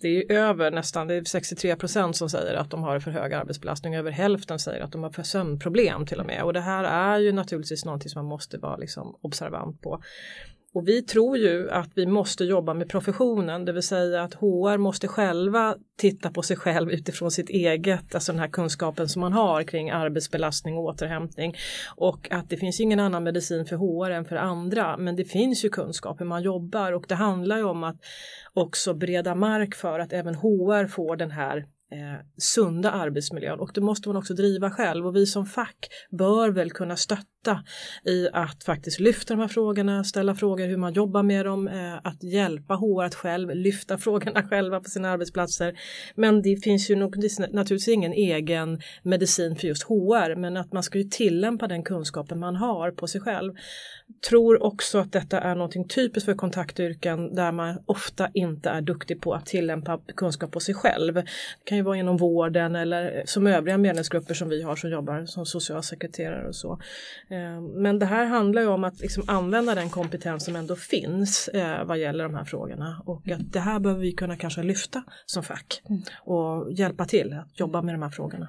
Det 0.00 0.08
är 0.08 0.32
över 0.32 0.70
nästan, 0.70 1.06
det 1.06 1.14
är 1.14 1.24
63 1.24 1.76
procent 1.76 2.16
som 2.16 2.30
säger 2.30 2.54
att 2.54 2.70
de 2.70 2.82
har 2.82 3.00
för 3.00 3.10
hög 3.10 3.32
arbetsbelastning, 3.32 3.94
över 3.94 4.10
hälften 4.10 4.58
säger 4.58 4.84
att 4.84 4.92
de 4.92 5.02
har 5.02 5.10
för 5.10 5.22
sömnproblem 5.22 6.06
till 6.06 6.20
och 6.20 6.26
med 6.26 6.42
och 6.42 6.52
det 6.52 6.60
här 6.60 6.84
är 6.84 7.18
ju 7.18 7.32
naturligtvis 7.32 7.84
någonting 7.84 8.08
som 8.10 8.18
man 8.18 8.28
måste 8.28 8.58
vara 8.58 8.76
liksom 8.76 9.18
observant 9.22 9.80
på. 9.80 10.02
Och 10.74 10.88
vi 10.88 11.02
tror 11.02 11.36
ju 11.36 11.70
att 11.70 11.90
vi 11.94 12.06
måste 12.06 12.44
jobba 12.44 12.74
med 12.74 12.88
professionen, 12.88 13.64
det 13.64 13.72
vill 13.72 13.82
säga 13.82 14.22
att 14.22 14.34
HR 14.34 14.76
måste 14.76 15.08
själva 15.08 15.76
titta 15.98 16.30
på 16.30 16.42
sig 16.42 16.56
själv 16.56 16.90
utifrån 16.90 17.30
sitt 17.30 17.50
eget, 17.50 18.14
alltså 18.14 18.32
den 18.32 18.38
här 18.38 18.48
kunskapen 18.48 19.08
som 19.08 19.20
man 19.20 19.32
har 19.32 19.62
kring 19.62 19.90
arbetsbelastning 19.90 20.76
och 20.76 20.84
återhämtning. 20.84 21.56
Och 21.96 22.32
att 22.32 22.50
det 22.50 22.56
finns 22.56 22.80
ingen 22.80 23.00
annan 23.00 23.24
medicin 23.24 23.66
för 23.66 23.76
HR 23.76 24.10
än 24.10 24.24
för 24.24 24.36
andra, 24.36 24.96
men 24.96 25.16
det 25.16 25.24
finns 25.24 25.64
ju 25.64 25.68
kunskap 25.68 26.20
hur 26.20 26.26
man 26.26 26.42
jobbar. 26.42 26.92
Och 26.92 27.04
det 27.08 27.14
handlar 27.14 27.56
ju 27.56 27.64
om 27.64 27.84
att 27.84 27.96
också 28.54 28.94
bereda 28.94 29.34
mark 29.34 29.74
för 29.74 29.98
att 29.98 30.12
även 30.12 30.34
HR 30.34 30.86
får 30.86 31.16
den 31.16 31.30
här 31.30 31.56
eh, 31.92 32.26
sunda 32.36 32.90
arbetsmiljön. 32.90 33.60
Och 33.60 33.70
det 33.74 33.80
måste 33.80 34.08
man 34.08 34.16
också 34.16 34.34
driva 34.34 34.70
själv. 34.70 35.06
Och 35.06 35.16
vi 35.16 35.26
som 35.26 35.46
fack 35.46 35.88
bör 36.10 36.50
väl 36.50 36.70
kunna 36.70 36.96
stötta 36.96 37.31
i 38.04 38.28
att 38.32 38.64
faktiskt 38.64 39.00
lyfta 39.00 39.34
de 39.34 39.40
här 39.40 39.48
frågorna, 39.48 40.04
ställa 40.04 40.34
frågor 40.34 40.66
hur 40.66 40.76
man 40.76 40.92
jobbar 40.92 41.22
med 41.22 41.46
dem, 41.46 41.68
eh, 41.68 41.94
att 41.94 42.22
hjälpa 42.22 42.74
HR 42.74 43.02
att 43.02 43.14
själv 43.14 43.50
lyfta 43.54 43.98
frågorna 43.98 44.42
själva 44.42 44.80
på 44.80 44.90
sina 44.90 45.10
arbetsplatser. 45.10 45.78
Men 46.14 46.42
det 46.42 46.56
finns 46.64 46.90
ju 46.90 46.96
naturligtvis 46.96 47.88
ingen 47.88 48.12
egen 48.12 48.80
medicin 49.02 49.56
för 49.56 49.68
just 49.68 49.82
HR 49.82 50.34
men 50.34 50.56
att 50.56 50.72
man 50.72 50.82
ska 50.82 50.98
ju 50.98 51.04
tillämpa 51.04 51.66
den 51.66 51.82
kunskapen 51.82 52.38
man 52.38 52.56
har 52.56 52.90
på 52.90 53.06
sig 53.06 53.20
själv. 53.20 53.52
Tror 54.28 54.62
också 54.62 54.98
att 54.98 55.12
detta 55.12 55.40
är 55.40 55.54
någonting 55.54 55.88
typiskt 55.88 56.24
för 56.24 56.34
kontaktyrken 56.34 57.34
där 57.34 57.52
man 57.52 57.78
ofta 57.86 58.28
inte 58.34 58.70
är 58.70 58.80
duktig 58.80 59.20
på 59.20 59.34
att 59.34 59.46
tillämpa 59.46 60.00
kunskap 60.16 60.50
på 60.50 60.60
sig 60.60 60.74
själv. 60.74 61.14
Det 61.14 61.24
kan 61.64 61.78
ju 61.78 61.84
vara 61.84 61.96
inom 61.96 62.16
vården 62.16 62.76
eller 62.76 63.18
eh, 63.18 63.24
som 63.24 63.46
övriga 63.46 63.78
medlemsgrupper 63.78 64.34
som 64.34 64.48
vi 64.48 64.62
har 64.62 64.76
som 64.76 64.90
jobbar 64.90 65.26
som 65.26 65.46
socialsekreterare 65.46 66.48
och 66.48 66.56
så. 66.56 66.78
Eh, 67.32 67.60
men 67.60 67.98
det 67.98 68.06
här 68.06 68.26
handlar 68.26 68.62
ju 68.62 68.68
om 68.68 68.84
att 68.84 69.00
liksom 69.00 69.24
använda 69.26 69.74
den 69.74 69.90
kompetens 69.90 70.44
som 70.44 70.56
ändå 70.56 70.76
finns 70.76 71.48
eh, 71.48 71.84
vad 71.84 71.98
gäller 71.98 72.24
de 72.24 72.34
här 72.34 72.44
frågorna 72.44 73.02
och 73.06 73.28
att 73.30 73.52
det 73.52 73.60
här 73.60 73.80
behöver 73.80 74.02
vi 74.02 74.12
kunna 74.12 74.36
kanske 74.36 74.62
lyfta 74.62 75.02
som 75.26 75.42
fack 75.42 75.82
Mm. 75.88 76.02
och 76.24 76.72
hjälpa 76.72 77.04
till 77.04 77.32
att 77.32 77.60
jobba 77.60 77.82
med 77.82 77.94
de 77.94 78.02
här 78.02 78.10
frågorna. 78.10 78.48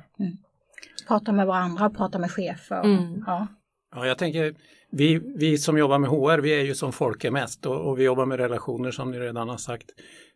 Prata 1.08 1.32
med 1.32 1.48
varandra, 1.48 1.90
prata 1.90 2.20
med 2.20 2.32
chefer. 2.32 2.84
Mm. 2.84 3.24
Ja. 3.26 3.48
Ja, 3.96 4.08
jag 4.08 4.18
tänker, 4.18 4.56
vi, 4.92 5.22
vi 5.38 5.58
som 5.58 5.78
jobbar 5.78 6.00
med 6.00 6.10
HR, 6.10 6.38
vi 6.38 6.60
är 6.60 6.64
ju 6.64 6.76
som 6.76 6.92
folk 6.92 7.24
är 7.24 7.32
mest 7.32 7.66
och, 7.66 7.90
och 7.90 8.00
vi 8.00 8.04
jobbar 8.04 8.26
med 8.26 8.40
relationer 8.40 8.92
som 8.92 9.12
ni 9.12 9.20
redan 9.20 9.50
har 9.50 9.58
sagt. 9.58 9.90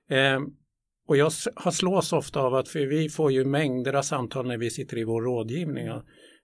Eh, 0.09 0.39
och 1.07 1.17
jag 1.17 1.31
har 1.55 1.71
slås 1.71 2.13
ofta 2.13 2.39
av 2.39 2.55
att 2.55 2.69
för 2.69 2.79
vi 2.79 3.09
får 3.09 3.31
ju 3.31 3.45
mängder 3.45 3.93
av 3.93 4.01
samtal 4.01 4.47
när 4.47 4.57
vi 4.57 4.69
sitter 4.69 4.97
i 4.97 5.03
vår 5.03 5.21
rådgivning 5.21 5.91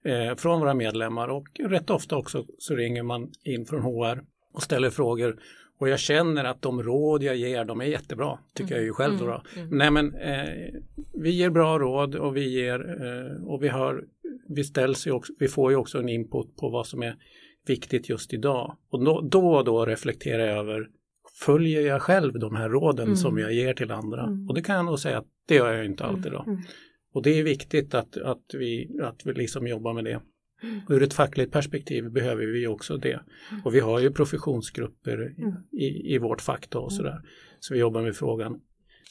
eh, 0.06 0.36
från 0.36 0.60
våra 0.60 0.74
medlemmar 0.74 1.28
och 1.28 1.48
rätt 1.60 1.90
ofta 1.90 2.16
också 2.16 2.46
så 2.58 2.76
ringer 2.76 3.04
man 3.04 3.32
in 3.44 3.66
från 3.66 3.82
HR 3.82 4.24
och 4.54 4.64
ställer 4.64 4.90
frågor 4.90 5.40
och 5.80 5.90
jag 5.90 6.00
känner 6.00 6.44
att 6.44 6.62
de 6.62 6.84
råd 6.84 7.24
jag 7.24 7.36
ger, 7.36 7.66
de 7.66 7.82
är 7.82 7.86
jättebra, 7.86 8.40
tycker 8.54 8.76
jag 8.76 8.84
ju 8.84 8.94
själv. 8.94 9.18
Då. 9.20 9.44
Nej 9.72 9.92
men 9.92 10.16
eh, 10.16 10.50
vi 11.14 11.30
ger 11.30 11.50
bra 11.50 11.80
råd 11.80 12.16
och 12.16 12.36
vi 12.38 12.50
ger 12.50 12.80
eh, 12.80 13.48
och 13.48 13.64
vi 13.64 13.68
har, 13.68 14.04
vi 14.50 14.64
ställs 14.64 15.08
ju 15.08 15.12
också, 15.12 15.34
vi 15.40 15.48
får 15.48 15.72
ju 15.72 15.78
också 15.78 16.00
en 16.00 16.10
input 16.10 16.56
på 16.56 16.70
vad 16.70 16.88
som 16.88 17.04
är 17.04 17.16
viktigt 17.68 18.10
just 18.10 18.34
idag. 18.34 18.78
Och 18.90 19.04
då, 19.04 19.22
då 19.22 19.56
och 19.56 19.66
då 19.66 19.86
reflekterar 19.86 20.46
jag 20.46 20.58
över, 20.58 20.88
följer 21.46 21.82
jag 21.82 22.02
själv 22.02 22.40
de 22.40 22.56
här 22.56 22.70
råden 22.70 23.18
som 23.18 23.38
jag 23.38 23.54
ger 23.54 23.74
till 23.74 23.92
andra? 23.92 24.24
Och 24.50 24.56
det 24.56 24.62
kan 24.62 24.76
jag 24.76 24.86
nog 24.86 25.00
säga 25.00 25.18
att 25.18 25.28
det 25.48 25.56
gör 25.56 25.74
jag 25.74 25.86
inte 25.86 26.04
alltid 26.04 26.32
då. 26.32 26.46
Och 27.14 27.22
det 27.24 27.40
är 27.40 27.44
viktigt 27.44 27.94
att, 27.94 28.18
att, 28.18 28.44
vi, 28.54 29.00
att 29.02 29.26
vi 29.26 29.34
liksom 29.34 29.68
jobbar 29.68 29.94
med 29.94 30.04
det. 30.04 30.22
Och 30.88 30.92
ur 30.92 31.04
ett 31.04 31.14
fackligt 31.14 31.52
perspektiv 31.52 32.12
behöver 32.12 32.46
vi 32.46 32.68
också 32.68 32.98
det. 32.98 33.20
Och 33.66 33.76
vi 33.76 33.80
har 33.80 34.00
ju 34.00 34.12
professionsgrupper 34.12 35.36
i, 35.72 36.16
i 36.16 36.18
vårt 36.18 36.42
fack 36.42 36.70
då 36.70 36.80
och 36.80 36.94
sådär. 36.94 37.22
Så 37.60 37.74
vi 37.74 37.80
jobbar 37.80 38.02
med 38.02 38.16
frågan. 38.16 38.62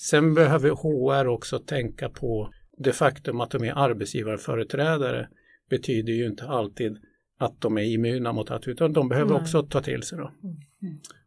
Sen 0.08 0.34
behöver 0.34 0.70
HR 0.70 1.26
också 1.26 1.58
tänka 1.58 2.08
på 2.08 2.52
det 2.78 2.92
faktum 2.92 3.40
att 3.40 3.50
de 3.50 3.64
är 3.64 3.72
arbetsgivarföreträdare 3.72 5.28
betyder 5.70 6.12
ju 6.12 6.26
inte 6.26 6.44
alltid 6.44 6.98
att 7.38 7.60
de 7.60 7.78
är 7.78 7.82
immuna 7.82 8.32
mot 8.32 8.50
att 8.50 8.68
utan 8.68 8.92
de 8.92 9.08
behöver 9.08 9.30
Nej. 9.30 9.40
också 9.40 9.62
ta 9.62 9.80
till 9.80 10.02
sig 10.02 10.18
då. 10.18 10.32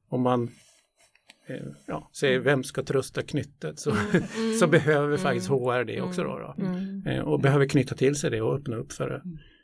Om 0.09 0.21
man 0.21 0.49
ja, 1.85 2.09
säger 2.13 2.39
vem 2.39 2.63
ska 2.63 2.83
trösta 2.83 3.21
knyttet 3.21 3.79
så, 3.79 3.95
så 4.59 4.67
behöver 4.67 5.17
faktiskt 5.17 5.47
HR 5.47 5.83
det 5.83 6.01
också 6.01 6.23
då. 6.23 6.39
då. 6.39 6.65
Eh, 7.11 7.19
och 7.19 7.39
behöver 7.39 7.65
knyta 7.65 7.95
till 7.95 8.15
sig 8.15 8.29
det 8.29 8.41
och 8.41 8.55
öppna 8.55 8.75
upp 8.75 8.91
för 8.91 9.09
det. 9.09 9.21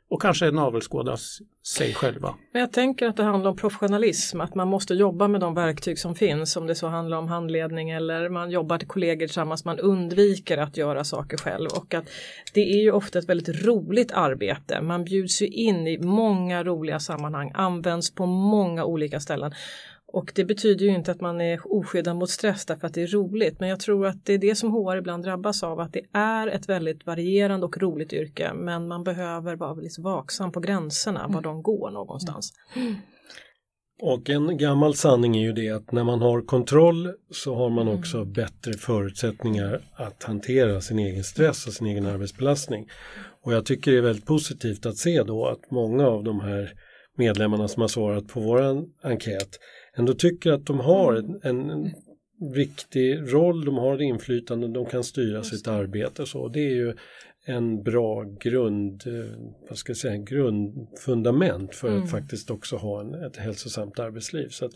Och 0.10 0.22
kanske 0.22 0.52
navelskåda 0.52 1.18
sig 1.64 1.94
själva. 1.94 2.36
Men 2.52 2.60
jag 2.60 2.72
tänker 2.72 3.08
att 3.08 3.18
det 3.18 3.24
handlar 3.24 3.52
om 3.52 3.58
professionalism, 3.58 4.42
att 4.42 4.56
man 4.56 4.68
måste 4.68 4.94
jobba 4.94 5.28
med 5.28 5.42
de 5.42 5.54
verktyg 5.54 6.00
som 6.00 6.16
finns, 6.16 6.56
om 6.56 6.68
det 6.68 6.76
så 6.76 6.88
handlar 6.88 7.18
om 7.18 7.28
handledning 7.28 7.90
eller 7.90 8.30
man 8.30 8.52
jobbar 8.52 8.78
till 8.78 8.88
kollegor 8.88 9.28
tillsammans, 9.28 9.66
man 9.66 9.80
undviker 9.80 10.58
att 10.58 10.78
göra 10.78 11.04
saker 11.04 11.38
själv 11.38 11.70
och 11.76 11.94
att 11.94 12.10
det 12.54 12.62
är 12.62 12.82
ju 12.82 12.92
ofta 12.92 13.20
ett 13.20 13.30
väldigt 13.30 13.66
roligt 13.66 14.12
arbete. 14.12 14.82
Man 14.82 15.04
bjuds 15.04 15.42
ju 15.42 15.48
in 15.48 15.88
i 15.88 15.98
många 15.98 16.64
roliga 16.64 17.00
sammanhang, 17.00 17.52
används 17.54 18.16
på 18.16 18.26
många 18.26 18.86
olika 18.86 19.20
ställen. 19.20 19.54
Och 20.14 20.32
det 20.36 20.46
betyder 20.46 20.86
ju 20.86 20.92
inte 20.96 21.12
att 21.12 21.22
man 21.22 21.42
är 21.42 21.60
oskyddad 21.64 22.16
mot 22.16 22.30
stress 22.30 22.66
därför 22.66 22.88
att 22.88 22.94
det 22.94 23.02
är 23.02 23.08
roligt, 23.08 23.60
men 23.60 23.70
jag 23.70 23.80
tror 23.80 24.08
att 24.08 24.26
det 24.26 24.34
är 24.34 24.38
det 24.38 24.56
som 24.56 24.72
HR 24.72 24.98
ibland 24.98 25.24
drabbas 25.24 25.64
av, 25.64 25.80
att 25.80 25.94
det 25.94 26.02
är 26.14 26.48
ett 26.48 26.70
väldigt 26.70 27.06
varierande 27.06 27.66
och 27.66 27.78
roligt 27.78 28.14
yrke, 28.14 28.54
men 28.54 28.88
man 28.88 29.04
behöver 29.04 29.56
vara 29.56 29.74
lite 29.74 30.02
vaksam 30.02 30.52
på 30.52 30.60
gränserna, 30.60 31.28
var 31.28 31.42
de 31.42 31.64
går 31.64 31.92
någonstans. 31.92 32.54
Och 34.04 34.30
en 34.30 34.58
gammal 34.58 34.96
sanning 34.96 35.38
är 35.38 35.42
ju 35.42 35.54
det 35.54 35.70
att 35.70 35.92
när 35.92 36.04
man 36.04 36.22
har 36.22 36.42
kontroll 36.42 37.14
så 37.32 37.56
har 37.56 37.70
man 37.70 37.88
också 37.88 38.26
bättre 38.26 38.74
förutsättningar 38.74 39.82
att 39.94 40.24
hantera 40.24 40.82
sin 40.82 41.00
egen 41.00 41.24
stress 41.24 41.68
och 41.68 41.74
sin 41.74 41.88
egen 41.88 42.06
arbetsbelastning. 42.06 42.88
Och 43.44 43.54
jag 43.54 43.66
tycker 43.66 43.92
det 43.92 43.98
är 43.98 44.02
väldigt 44.02 44.26
positivt 44.26 44.86
att 44.86 44.98
se 44.98 45.24
då 45.24 45.46
att 45.46 45.72
många 45.72 46.08
av 46.08 46.24
de 46.24 46.40
här 46.40 46.74
medlemmarna 47.18 47.68
som 47.68 47.82
har 47.82 47.88
svarat 47.88 48.28
på 48.28 48.40
våran 48.40 48.86
enkät 49.04 49.58
ändå 49.98 50.14
tycker 50.14 50.52
att 50.52 50.66
de 50.66 50.80
har 50.80 51.14
en, 51.14 51.40
en 51.44 51.92
riktig 52.54 53.34
roll, 53.34 53.66
de 53.66 53.78
har 53.78 54.02
inflytande, 54.02 54.68
de 54.68 54.86
kan 54.86 55.04
styra 55.04 55.44
sitt 55.44 55.68
arbete 55.68 56.26
så. 56.26 56.48
Det 56.48 56.60
är 56.60 56.76
ju 56.76 56.94
en 57.46 57.84
bra 57.84 58.24
grund, 58.40 59.04
eh, 59.08 59.40
vad 59.70 59.78
ska 59.78 59.90
jag 59.90 59.98
säga, 59.98 60.18
grundfundament 60.18 61.76
för 61.76 61.98
att 61.98 62.12
faktiskt 62.12 62.52
också 62.52 62.76
ha 62.76 63.02
en, 63.02 63.14
ett 63.14 63.38
hälsosamt 63.38 64.00
arbetsliv. 64.00 64.48
Så 64.50 64.66
att 64.66 64.72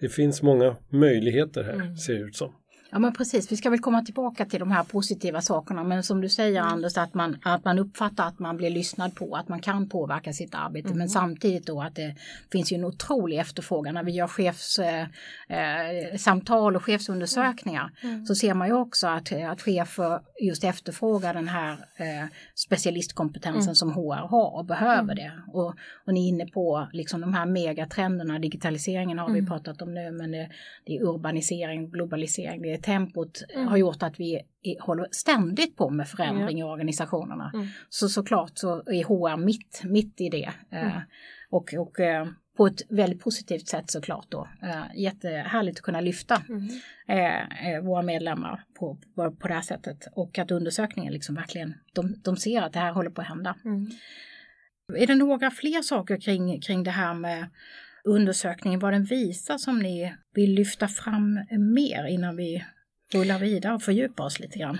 det 0.00 0.08
finns 0.08 0.42
många 0.42 0.76
möjligheter 0.88 1.62
här, 1.62 1.94
ser 1.94 2.14
det 2.14 2.20
ut 2.20 2.36
som. 2.36 2.52
Ja 2.96 3.00
men 3.00 3.12
precis, 3.12 3.52
vi 3.52 3.56
ska 3.56 3.70
väl 3.70 3.80
komma 3.80 4.02
tillbaka 4.02 4.44
till 4.44 4.60
de 4.60 4.70
här 4.70 4.84
positiva 4.84 5.40
sakerna. 5.40 5.84
Men 5.84 6.02
som 6.02 6.20
du 6.20 6.28
säger 6.28 6.60
Anders 6.60 6.96
att 6.96 7.14
man, 7.14 7.38
att 7.42 7.64
man 7.64 7.78
uppfattar 7.78 8.28
att 8.28 8.38
man 8.38 8.56
blir 8.56 8.70
lyssnad 8.70 9.14
på, 9.14 9.36
att 9.36 9.48
man 9.48 9.60
kan 9.60 9.88
påverka 9.88 10.32
sitt 10.32 10.54
arbete. 10.54 10.94
Men 10.94 11.08
samtidigt 11.08 11.66
då 11.66 11.82
att 11.82 11.94
det 11.94 12.16
finns 12.52 12.72
ju 12.72 12.76
en 12.76 12.84
otrolig 12.84 13.38
efterfrågan. 13.38 13.94
När 13.94 14.02
vi 14.02 14.12
gör 14.12 14.28
chefssamtal 14.28 16.72
eh, 16.72 16.74
eh, 16.74 16.76
och 16.76 16.84
chefsundersökningar 16.84 17.90
så 18.26 18.34
ser 18.34 18.54
man 18.54 18.68
ju 18.68 18.74
också 18.74 19.06
att, 19.06 19.32
att 19.32 19.62
chefer 19.62 20.20
just 20.40 20.64
efterfrågar 20.64 21.34
den 21.34 21.48
här 21.48 21.72
eh, 21.96 22.28
specialistkompetensen 22.54 23.74
som 23.74 23.92
HR 23.92 24.28
har 24.28 24.58
och 24.58 24.64
behöver 24.64 25.14
det. 25.14 25.32
Och, 25.52 25.74
och 26.06 26.12
ni 26.12 26.24
är 26.24 26.28
inne 26.28 26.46
på 26.46 26.88
liksom 26.92 27.20
de 27.20 27.34
här 27.34 27.46
megatrenderna, 27.46 28.38
digitaliseringen 28.38 29.18
har 29.18 29.30
vi 29.30 29.46
pratat 29.46 29.82
om 29.82 29.94
nu 29.94 30.10
men 30.10 30.30
det, 30.30 30.50
det 30.84 30.96
är 30.96 31.02
urbanisering, 31.02 31.90
globalisering, 31.90 32.62
det 32.62 32.72
är 32.72 32.78
tempot 32.78 33.42
har 33.68 33.76
gjort 33.76 34.02
att 34.02 34.20
vi 34.20 34.40
i, 34.62 34.76
håller 34.80 35.08
ständigt 35.10 35.76
på 35.76 35.90
med 35.90 36.08
förändring 36.08 36.60
i 36.60 36.62
organisationerna. 36.62 37.52
Så 37.88 38.08
såklart 38.08 38.52
så 38.54 38.76
är 38.76 39.04
HR 39.04 39.36
mitt, 39.36 39.82
mitt 39.84 40.20
i 40.20 40.28
det. 40.28 40.50
Eh, 40.70 40.98
och 41.50 41.74
och 41.74 42.00
eh, 42.00 42.26
på 42.56 42.66
ett 42.66 42.82
väldigt 42.88 43.20
positivt 43.20 43.68
sätt 43.68 43.90
såklart 43.90 44.26
då. 44.28 44.48
Eh, 44.62 44.84
jättehärligt 44.96 45.78
att 45.78 45.82
kunna 45.82 46.00
lyfta 46.00 46.42
eh, 47.08 47.72
eh, 47.72 47.82
våra 47.82 48.02
medlemmar 48.02 48.64
på, 48.78 48.98
på, 49.14 49.30
på 49.30 49.48
det 49.48 49.54
här 49.54 49.62
sättet. 49.62 50.08
Och 50.12 50.38
att 50.38 50.50
undersökningen 50.50 51.12
liksom 51.12 51.34
verkligen, 51.34 51.74
de, 51.92 52.14
de 52.24 52.36
ser 52.36 52.62
att 52.62 52.72
det 52.72 52.78
här 52.78 52.92
håller 52.92 53.10
på 53.10 53.20
att 53.20 53.28
hända. 53.28 53.54
Är 54.96 55.06
det 55.06 55.14
några 55.14 55.50
fler 55.50 55.82
saker 55.82 56.20
kring, 56.20 56.60
kring 56.60 56.84
det 56.84 56.90
här 56.90 57.14
med 57.14 57.46
undersökningen, 58.04 58.80
vad 58.80 58.92
den 58.92 59.04
visar 59.04 59.58
som 59.58 59.78
ni 59.78 60.14
vill 60.34 60.54
lyfta 60.54 60.88
fram 60.88 61.40
mer 61.50 62.06
innan 62.06 62.36
vi 62.36 62.64
rullar 63.12 63.38
vidare 63.38 63.74
och 63.74 63.82
fördjupar 63.82 64.24
oss 64.24 64.40
lite 64.40 64.58
grann? 64.58 64.78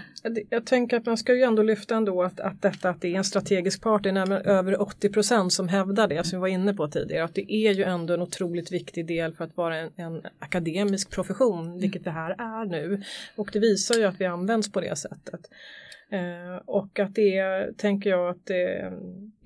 Jag- 0.51 0.67
tänker 0.67 0.97
att 0.97 1.07
man 1.07 1.17
ska 1.17 1.35
ju 1.35 1.43
ändå 1.43 1.63
lyfta 1.63 1.97
ändå 1.97 2.23
att, 2.23 2.41
att 2.41 2.63
detta 2.63 2.91
att 2.91 3.01
det 3.01 3.09
är 3.09 3.17
en 3.17 3.25
strategisk 3.25 3.83
part, 3.83 4.03
det 4.03 4.11
är 4.11 4.49
över 4.49 4.83
80 4.83 5.09
procent 5.09 5.53
som 5.53 5.69
hävdar 5.69 6.09
det 6.09 6.27
som 6.27 6.39
vi 6.39 6.41
var 6.41 6.49
inne 6.49 6.75
på 6.75 6.89
tidigare, 6.89 7.25
att 7.25 7.35
det 7.35 7.53
är 7.53 7.73
ju 7.73 7.83
ändå 7.83 8.15
en 8.15 8.23
otroligt 8.23 8.73
viktig 8.73 9.07
del 9.07 9.35
för 9.35 9.45
att 9.45 9.57
vara 9.57 9.77
en, 9.77 9.91
en 9.97 10.23
akademisk 10.39 11.11
profession, 11.11 11.79
vilket 11.79 12.05
det 12.05 12.11
här 12.11 12.31
är 12.31 12.65
nu. 12.65 13.03
Och 13.37 13.51
det 13.53 13.59
visar 13.59 13.95
ju 13.95 14.05
att 14.05 14.21
vi 14.21 14.25
används 14.25 14.73
på 14.73 14.81
det 14.81 14.99
sättet. 14.99 15.51
Eh, 16.11 16.57
och 16.65 16.99
att 16.99 17.15
det 17.15 17.39
är, 17.39 17.73
tänker 17.73 18.11
jag 18.11 18.31
att 18.31 18.47
det 18.47 18.93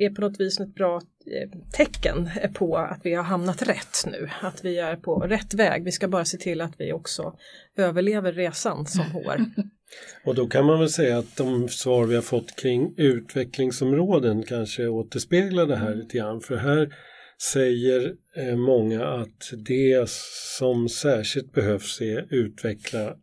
är 0.05 0.11
på 0.11 0.21
något 0.21 0.41
vis 0.41 0.61
ett 0.61 0.75
bra 0.75 0.97
eh, 1.27 1.61
tecken 1.73 2.31
på 2.55 2.77
att 2.77 3.01
vi 3.03 3.15
har 3.15 3.23
hamnat 3.23 3.63
rätt 3.63 4.05
nu, 4.07 4.31
att 4.41 4.65
vi 4.65 4.79
är 4.79 4.97
på 4.97 5.21
rätt 5.21 5.55
väg. 5.55 5.85
Vi 5.85 5.93
ska 5.93 6.09
bara 6.09 6.25
se 6.25 6.39
till 6.39 6.61
att 6.61 6.73
vi 6.79 6.93
också 6.93 7.37
överlever 7.77 8.33
resan 8.33 8.87
som 8.87 9.05
HR. 9.13 9.45
Och 10.25 10.35
då 10.35 10.47
kan 10.47 10.67
man 10.67 10.79
väl 10.79 10.91
säga 10.91 11.19
att 11.19 11.37
de 11.37 11.69
svar 11.69 12.07
vi 12.07 12.15
har 12.15 12.23
fått 12.23 12.57
kring 12.57 12.95
utvecklingsområden 12.97 14.43
kanske 14.43 14.89
återspeglar 14.89 15.67
det 15.67 15.77
här 15.77 15.95
lite 15.95 16.19
grann. 16.19 16.41
För 16.41 16.57
här 16.57 16.95
säger 17.53 18.15
eh, 18.37 18.57
många 18.57 19.07
att 19.07 19.53
det 19.67 20.09
som 20.59 20.89
särskilt 20.89 21.53
behövs 21.53 22.01
är 22.01 22.27
utveckla 22.31 23.17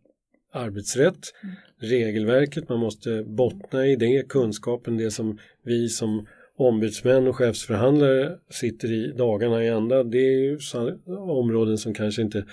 arbetsrätt, 0.52 1.32
regelverket, 1.80 2.68
man 2.68 2.78
måste 2.78 3.22
bottna 3.22 3.86
i 3.86 3.96
det, 3.96 4.28
kunskapen, 4.28 4.96
det 4.96 5.10
som 5.10 5.38
vi 5.64 5.88
som 5.88 6.26
ombudsmän 6.58 7.26
och 7.26 7.36
chefsförhandlare 7.36 8.38
sitter 8.50 8.92
i 8.92 9.12
dagarna 9.12 9.64
i 9.64 9.68
ända. 9.68 10.04
Det 10.04 10.18
är 10.18 10.38
ju 10.38 10.58
områden 11.18 11.78
som 11.78 11.94
kanske 11.94 12.22
inte 12.22 12.44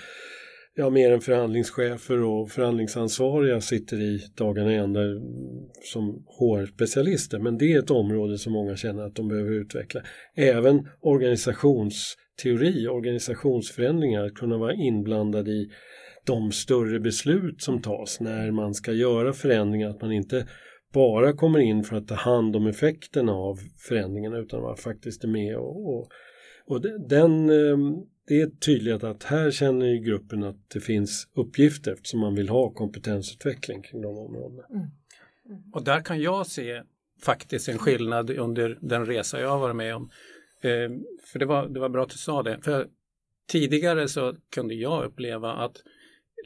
ja, 0.76 0.90
mer 0.90 1.12
än 1.12 1.22
förhandlingschefer 1.22 2.24
och 2.24 2.52
förhandlingsansvariga 2.52 3.62
sitter 3.62 3.98
i 4.02 4.22
dagarna 4.36 4.74
i 4.74 4.76
ända 4.76 5.00
som 5.84 6.26
HR-specialister. 6.40 7.40
Men 7.40 7.58
det 7.58 7.74
är 7.74 7.80
ett 7.80 7.92
område 7.92 8.38
som 8.38 8.54
många 8.54 8.76
känner 8.76 9.04
att 9.04 9.16
de 9.16 9.28
behöver 9.28 9.52
utveckla. 9.52 10.02
Även 10.36 10.88
organisationsteori, 11.02 12.88
organisationsförändringar, 12.88 14.26
att 14.26 14.34
kunna 14.36 14.58
vara 14.58 14.74
inblandad 14.74 15.48
i 15.48 15.70
de 16.26 16.52
större 16.52 17.00
beslut 17.00 17.62
som 17.62 17.82
tas 17.82 18.20
när 18.20 18.52
man 18.52 18.74
ska 18.74 18.92
göra 18.92 19.34
förändringar, 19.34 19.90
att 19.90 20.02
man 20.02 20.12
inte 20.12 20.48
bara 20.96 21.34
kommer 21.34 21.60
in 21.60 21.84
för 21.84 21.96
att 21.96 22.08
ta 22.08 22.16
hand 22.16 22.56
om 22.56 22.68
effekterna 22.68 23.32
av 23.32 23.60
förändringarna 23.78 24.38
utan 24.38 24.62
man 24.62 24.78
faktiskt 24.78 25.24
är 25.24 25.28
med 25.28 25.58
och, 25.58 25.96
och, 25.96 26.10
och 26.66 26.82
den, 27.10 27.50
ehm, 27.50 27.96
det 28.28 28.42
är 28.42 28.50
tydligt 28.50 29.04
att 29.04 29.24
här 29.24 29.52
känner 29.52 29.86
ju 29.86 30.00
gruppen 30.00 30.44
att 30.44 30.70
det 30.74 30.80
finns 30.80 31.28
uppgifter 31.34 31.94
eftersom 31.94 32.20
man 32.20 32.36
vill 32.36 32.50
ha 32.50 32.74
kompetensutveckling 32.74 33.82
kring 33.82 34.02
de 34.02 34.18
områdena. 34.18 34.64
Mm. 34.70 34.88
Och 35.74 35.84
där 35.84 36.02
kan 36.02 36.22
jag 36.22 36.48
se 36.48 36.82
faktiskt 37.22 37.70
en 37.70 37.78
skillnad 37.78 38.30
under 38.30 38.78
den 38.82 39.06
resa 39.06 39.42
jag 39.42 39.50
har 39.50 39.60
varit 39.60 39.75
med 39.75 39.96
om. 39.96 40.10
Eh, 40.62 40.90
för 41.32 41.40
det 41.40 41.46
var, 41.46 41.68
det 41.68 41.80
var 41.80 41.90
bra 41.90 42.04
att 42.04 42.10
du 42.10 42.18
sa 42.18 42.44
det. 42.44 42.60
För 42.62 42.88
tidigare 43.48 44.08
så 44.08 44.36
kunde 44.56 44.74
jag 44.75 45.06
uppleva 45.06 45.54
att 45.54 45.78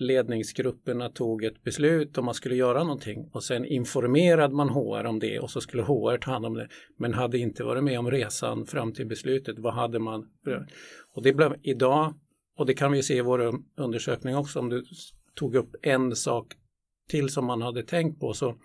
ledningsgrupperna 0.01 1.09
tog 1.09 1.43
ett 1.43 1.63
beslut 1.63 2.17
om 2.17 2.25
man 2.25 2.33
skulle 2.33 2.55
göra 2.55 2.83
någonting 2.83 3.29
och 3.33 3.43
sen 3.43 3.65
informerade 3.65 4.55
man 4.55 4.69
HR 4.69 5.05
om 5.05 5.19
det 5.19 5.39
och 5.39 5.51
så 5.51 5.61
skulle 5.61 5.83
HR 5.83 6.17
ta 6.17 6.31
hand 6.31 6.45
om 6.45 6.53
det 6.53 6.67
men 6.97 7.13
hade 7.13 7.37
inte 7.37 7.63
varit 7.63 7.83
med 7.83 7.99
om 7.99 8.11
resan 8.11 8.65
fram 8.65 8.93
till 8.93 9.07
beslutet. 9.07 9.59
Vad 9.59 9.73
hade 9.73 9.99
man? 9.99 10.27
Och 11.15 11.23
det 11.23 11.33
blev 11.33 11.55
idag 11.61 12.13
och 12.57 12.65
det 12.65 12.73
kan 12.73 12.91
vi 12.91 13.03
se 13.03 13.17
i 13.17 13.21
vår 13.21 13.53
undersökning 13.77 14.35
också 14.35 14.59
om 14.59 14.69
du 14.69 14.83
tog 15.35 15.55
upp 15.55 15.75
en 15.81 16.15
sak 16.15 16.53
till 17.09 17.29
som 17.29 17.45
man 17.45 17.61
hade 17.61 17.83
tänkt 17.83 18.19
på 18.19 18.33
så 18.33 18.55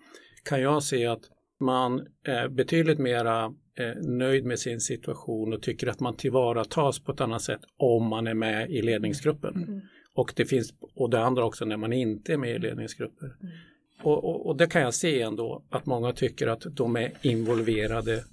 kan 0.43 0.61
jag 0.61 0.83
se 0.83 1.05
att 1.05 1.21
man 1.59 2.07
är 2.23 2.49
betydligt 2.49 2.99
mera 2.99 3.45
eh, 3.79 3.95
nöjd 4.01 4.45
med 4.45 4.59
sin 4.59 4.79
situation 4.79 5.53
och 5.53 5.61
tycker 5.61 5.87
att 5.87 5.99
man 5.99 6.15
tillvaratas 6.15 6.99
på 6.99 7.11
ett 7.11 7.21
annat 7.21 7.41
sätt 7.41 7.61
om 7.77 8.07
man 8.07 8.27
är 8.27 8.33
med 8.33 8.71
i 8.71 8.81
ledningsgruppen. 8.81 9.55
Mm. 9.55 9.81
Och 10.15 10.33
det 10.35 10.45
finns 10.45 10.73
och 10.95 11.09
det 11.09 11.19
andra 11.19 11.45
också 11.45 11.65
när 11.65 11.77
man 11.77 11.93
inte 11.93 12.33
är 12.33 12.37
med 12.37 12.55
i 12.55 12.59
ledningsgrupper. 12.59 13.25
Mm. 13.25 13.53
Och, 14.03 14.23
och, 14.23 14.47
och, 14.47 14.57
det 14.57 14.67
kan 14.67 14.81
jag 14.81 14.93
se 14.93 15.21
ändå 15.21 15.63
att 15.69 15.85
många 15.85 16.13
tycker 16.13 16.47
att 16.47 16.65
de 16.71 16.95
är 16.95 17.11
involverade 17.21 18.23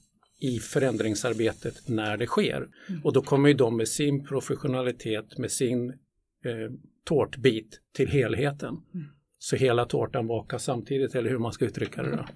i 0.40 0.58
förändringsarbetet 0.58 1.88
när 1.88 2.16
det 2.16 2.26
sker. 2.26 2.68
Mm. 2.88 3.04
Och 3.04 3.12
då 3.12 3.22
kommer 3.22 3.48
ju 3.48 3.54
de 3.54 3.76
med 3.76 3.88
sin 3.88 4.24
professionalitet, 4.24 5.38
med 5.38 5.52
sin 5.52 5.88
eh, 5.90 6.72
tårtbit 7.04 7.80
till 7.92 8.08
helheten. 8.08 8.68
Mm. 8.68 9.06
Så 9.38 9.56
hela 9.56 9.84
tårtan 9.84 10.26
bakas 10.26 10.64
samtidigt 10.64 11.14
eller 11.14 11.30
hur 11.30 11.38
man 11.38 11.52
ska 11.52 11.64
uttrycka 11.64 12.02
det. 12.02 12.10
Då. 12.10 12.26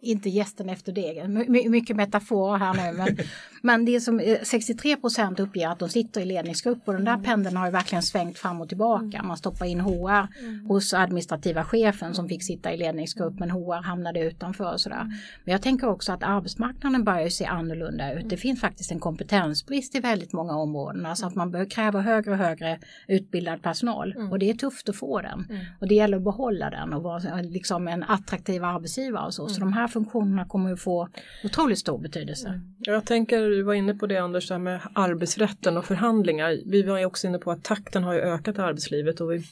Inte 0.00 0.28
gästen 0.28 0.68
efter 0.68 0.92
degen. 0.92 1.32
My 1.32 1.68
mycket 1.68 1.96
metafor 1.96 2.56
här 2.56 2.74
nu. 2.74 2.98
Men, 2.98 3.16
men 3.62 3.84
det 3.84 3.96
är 3.96 4.00
som 4.00 4.20
63 4.42 4.92
eh, 4.92 4.96
procent 4.96 5.40
uppger 5.40 5.68
att 5.68 5.78
de 5.78 5.88
sitter 5.88 6.20
i 6.20 6.24
ledningsgrupp 6.24 6.78
och 6.84 6.92
den 6.92 7.04
där 7.04 7.12
mm. 7.12 7.24
pendeln 7.24 7.56
har 7.56 7.66
ju 7.66 7.72
verkligen 7.72 8.02
svängt 8.02 8.38
fram 8.38 8.60
och 8.60 8.68
tillbaka. 8.68 9.16
Mm. 9.16 9.26
Man 9.26 9.36
stoppar 9.36 9.66
in 9.66 9.80
HR 9.80 10.28
mm. 10.40 10.66
hos 10.66 10.94
administrativa 10.94 11.64
chefen 11.64 12.14
som 12.14 12.28
fick 12.28 12.42
sitta 12.42 12.74
i 12.74 12.76
ledningsgrupp 12.76 13.38
men 13.38 13.50
HR 13.50 13.82
hamnade 13.82 14.20
utanför 14.20 14.72
och 14.72 14.80
sådär. 14.80 15.04
Men 15.44 15.52
jag 15.52 15.62
tänker 15.62 15.88
också 15.88 16.12
att 16.12 16.22
arbetsmarknaden 16.22 17.04
börjar 17.04 17.28
se 17.28 17.44
annorlunda 17.44 18.12
ut. 18.12 18.30
Det 18.30 18.36
finns 18.36 18.60
faktiskt 18.60 18.90
en 18.90 19.00
kompetensbrist 19.00 19.94
i 19.94 20.00
väldigt 20.00 20.32
många 20.32 20.56
områden. 20.56 21.06
Alltså 21.06 21.26
att 21.26 21.34
man 21.34 21.50
behöver 21.50 21.70
kräva 21.70 22.00
högre 22.00 22.30
och 22.30 22.38
högre 22.38 22.78
utbildad 23.08 23.62
personal 23.62 24.14
och 24.30 24.38
det 24.38 24.50
är 24.50 24.54
tufft 24.54 24.88
att 24.88 24.96
få 24.96 25.20
den. 25.20 25.46
Och 25.80 25.88
det 25.88 25.94
gäller 25.94 26.16
att 26.16 26.24
behålla 26.24 26.70
den 26.70 26.92
och 26.92 27.02
vara 27.02 27.40
liksom 27.42 27.88
en 27.88 28.02
attraktiv 28.02 28.64
arbetsgivare 28.64 29.26
och 29.26 29.34
så. 29.34 29.48
Så 29.48 29.60
de 29.60 29.72
här 29.72 29.87
här 29.88 29.92
funktionerna 29.92 30.44
kommer 30.44 30.72
att 30.72 30.80
få 30.80 31.08
otroligt 31.44 31.78
stor 31.78 31.98
betydelse. 31.98 32.48
Mm. 32.48 32.74
Jag 32.78 33.06
tänker, 33.06 33.42
du 33.42 33.62
var 33.62 33.74
inne 33.74 33.94
på 33.94 34.06
det 34.06 34.16
Anders, 34.16 34.48
det 34.48 34.58
med 34.58 34.80
arbetsrätten 34.92 35.76
och 35.76 35.84
förhandlingar. 35.84 36.58
Vi 36.66 36.82
var 36.82 36.98
ju 36.98 37.04
också 37.04 37.26
inne 37.26 37.38
på 37.38 37.50
att 37.50 37.64
takten 37.64 38.04
har 38.04 38.14
ökat 38.14 38.58
i 38.58 38.60
arbetslivet 38.60 39.20
och 39.20 39.32
vi 39.32 39.42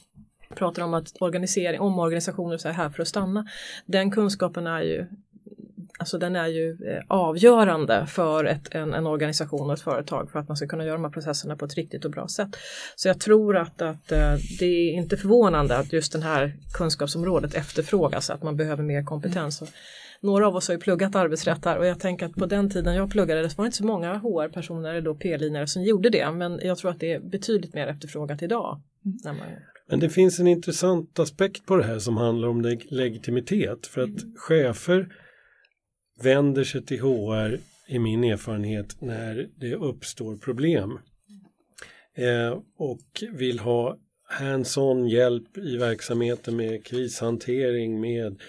pratar 0.54 0.82
om 0.82 0.94
att 0.94 1.12
organisering, 1.20 1.80
omorganisationer 1.80 2.66
är 2.66 2.72
här 2.72 2.90
för 2.90 3.02
att 3.02 3.08
stanna. 3.08 3.46
Den 3.86 4.10
kunskapen 4.10 4.66
är 4.66 4.80
ju 4.80 5.06
Alltså 5.98 6.18
den 6.18 6.36
är 6.36 6.46
ju 6.46 6.70
eh, 6.70 7.02
avgörande 7.08 8.06
för 8.06 8.44
ett, 8.44 8.74
en, 8.74 8.94
en, 8.94 9.06
organisation 9.06 9.66
och 9.66 9.72
ett 9.72 9.80
företag 9.80 10.30
för 10.30 10.38
att 10.38 10.48
man 10.48 10.56
ska 10.56 10.66
kunna 10.66 10.84
göra 10.84 10.96
de 10.96 11.04
här 11.04 11.10
processerna 11.10 11.56
på 11.56 11.64
ett 11.64 11.74
riktigt 11.74 12.04
och 12.04 12.10
bra 12.10 12.28
sätt. 12.28 12.48
Så 12.96 13.08
jag 13.08 13.20
tror 13.20 13.56
att, 13.56 13.82
att 13.82 14.12
eh, 14.12 14.34
det 14.58 14.66
är 14.66 14.92
inte 14.92 15.16
förvånande 15.16 15.76
att 15.76 15.92
just 15.92 16.12
det 16.12 16.20
här 16.20 16.56
kunskapsområdet 16.74 17.54
efterfrågas, 17.54 18.30
att 18.30 18.42
man 18.42 18.56
behöver 18.56 18.82
mer 18.82 19.04
kompetens. 19.04 19.62
Mm 19.62 19.72
några 20.20 20.46
av 20.46 20.56
oss 20.56 20.68
har 20.68 20.74
ju 20.74 20.80
pluggat 20.80 21.14
arbetsrätt 21.14 21.62
där 21.62 21.78
och 21.78 21.86
jag 21.86 22.00
tänker 22.00 22.26
att 22.26 22.34
på 22.34 22.46
den 22.46 22.70
tiden 22.70 22.94
jag 22.94 23.10
pluggade 23.10 23.42
det 23.42 23.58
var 23.58 23.64
det 23.64 23.66
inte 23.66 23.76
så 23.76 23.86
många 23.86 24.14
HR-personer 24.14 24.94
eller 24.94 25.14
P-linare 25.14 25.66
som 25.66 25.82
gjorde 25.82 26.10
det 26.10 26.32
men 26.32 26.60
jag 26.62 26.78
tror 26.78 26.90
att 26.90 27.00
det 27.00 27.12
är 27.12 27.20
betydligt 27.20 27.74
mer 27.74 27.86
efterfrågat 27.86 28.42
idag. 28.42 28.80
Mm. 29.04 29.36
Man... 29.36 29.46
Men 29.88 30.00
det 30.00 30.10
finns 30.10 30.40
en 30.40 30.46
intressant 30.46 31.18
aspekt 31.18 31.66
på 31.66 31.76
det 31.76 31.84
här 31.84 31.98
som 31.98 32.16
handlar 32.16 32.48
om 32.48 32.60
leg 32.60 32.86
legitimitet 32.90 33.86
för 33.86 34.00
att 34.00 34.22
mm. 34.22 34.34
chefer 34.36 35.08
vänder 36.22 36.64
sig 36.64 36.84
till 36.84 37.00
HR 37.00 37.58
i 37.86 37.98
min 37.98 38.24
erfarenhet 38.24 39.00
när 39.00 39.48
det 39.56 39.74
uppstår 39.74 40.36
problem 40.36 40.98
eh, 42.16 42.58
och 42.76 43.24
vill 43.32 43.58
ha 43.58 43.98
hands-on 44.28 45.08
hjälp 45.08 45.58
i 45.58 45.76
verksamheten 45.76 46.56
med 46.56 46.84
krishantering, 46.84 48.00
med 48.00 48.40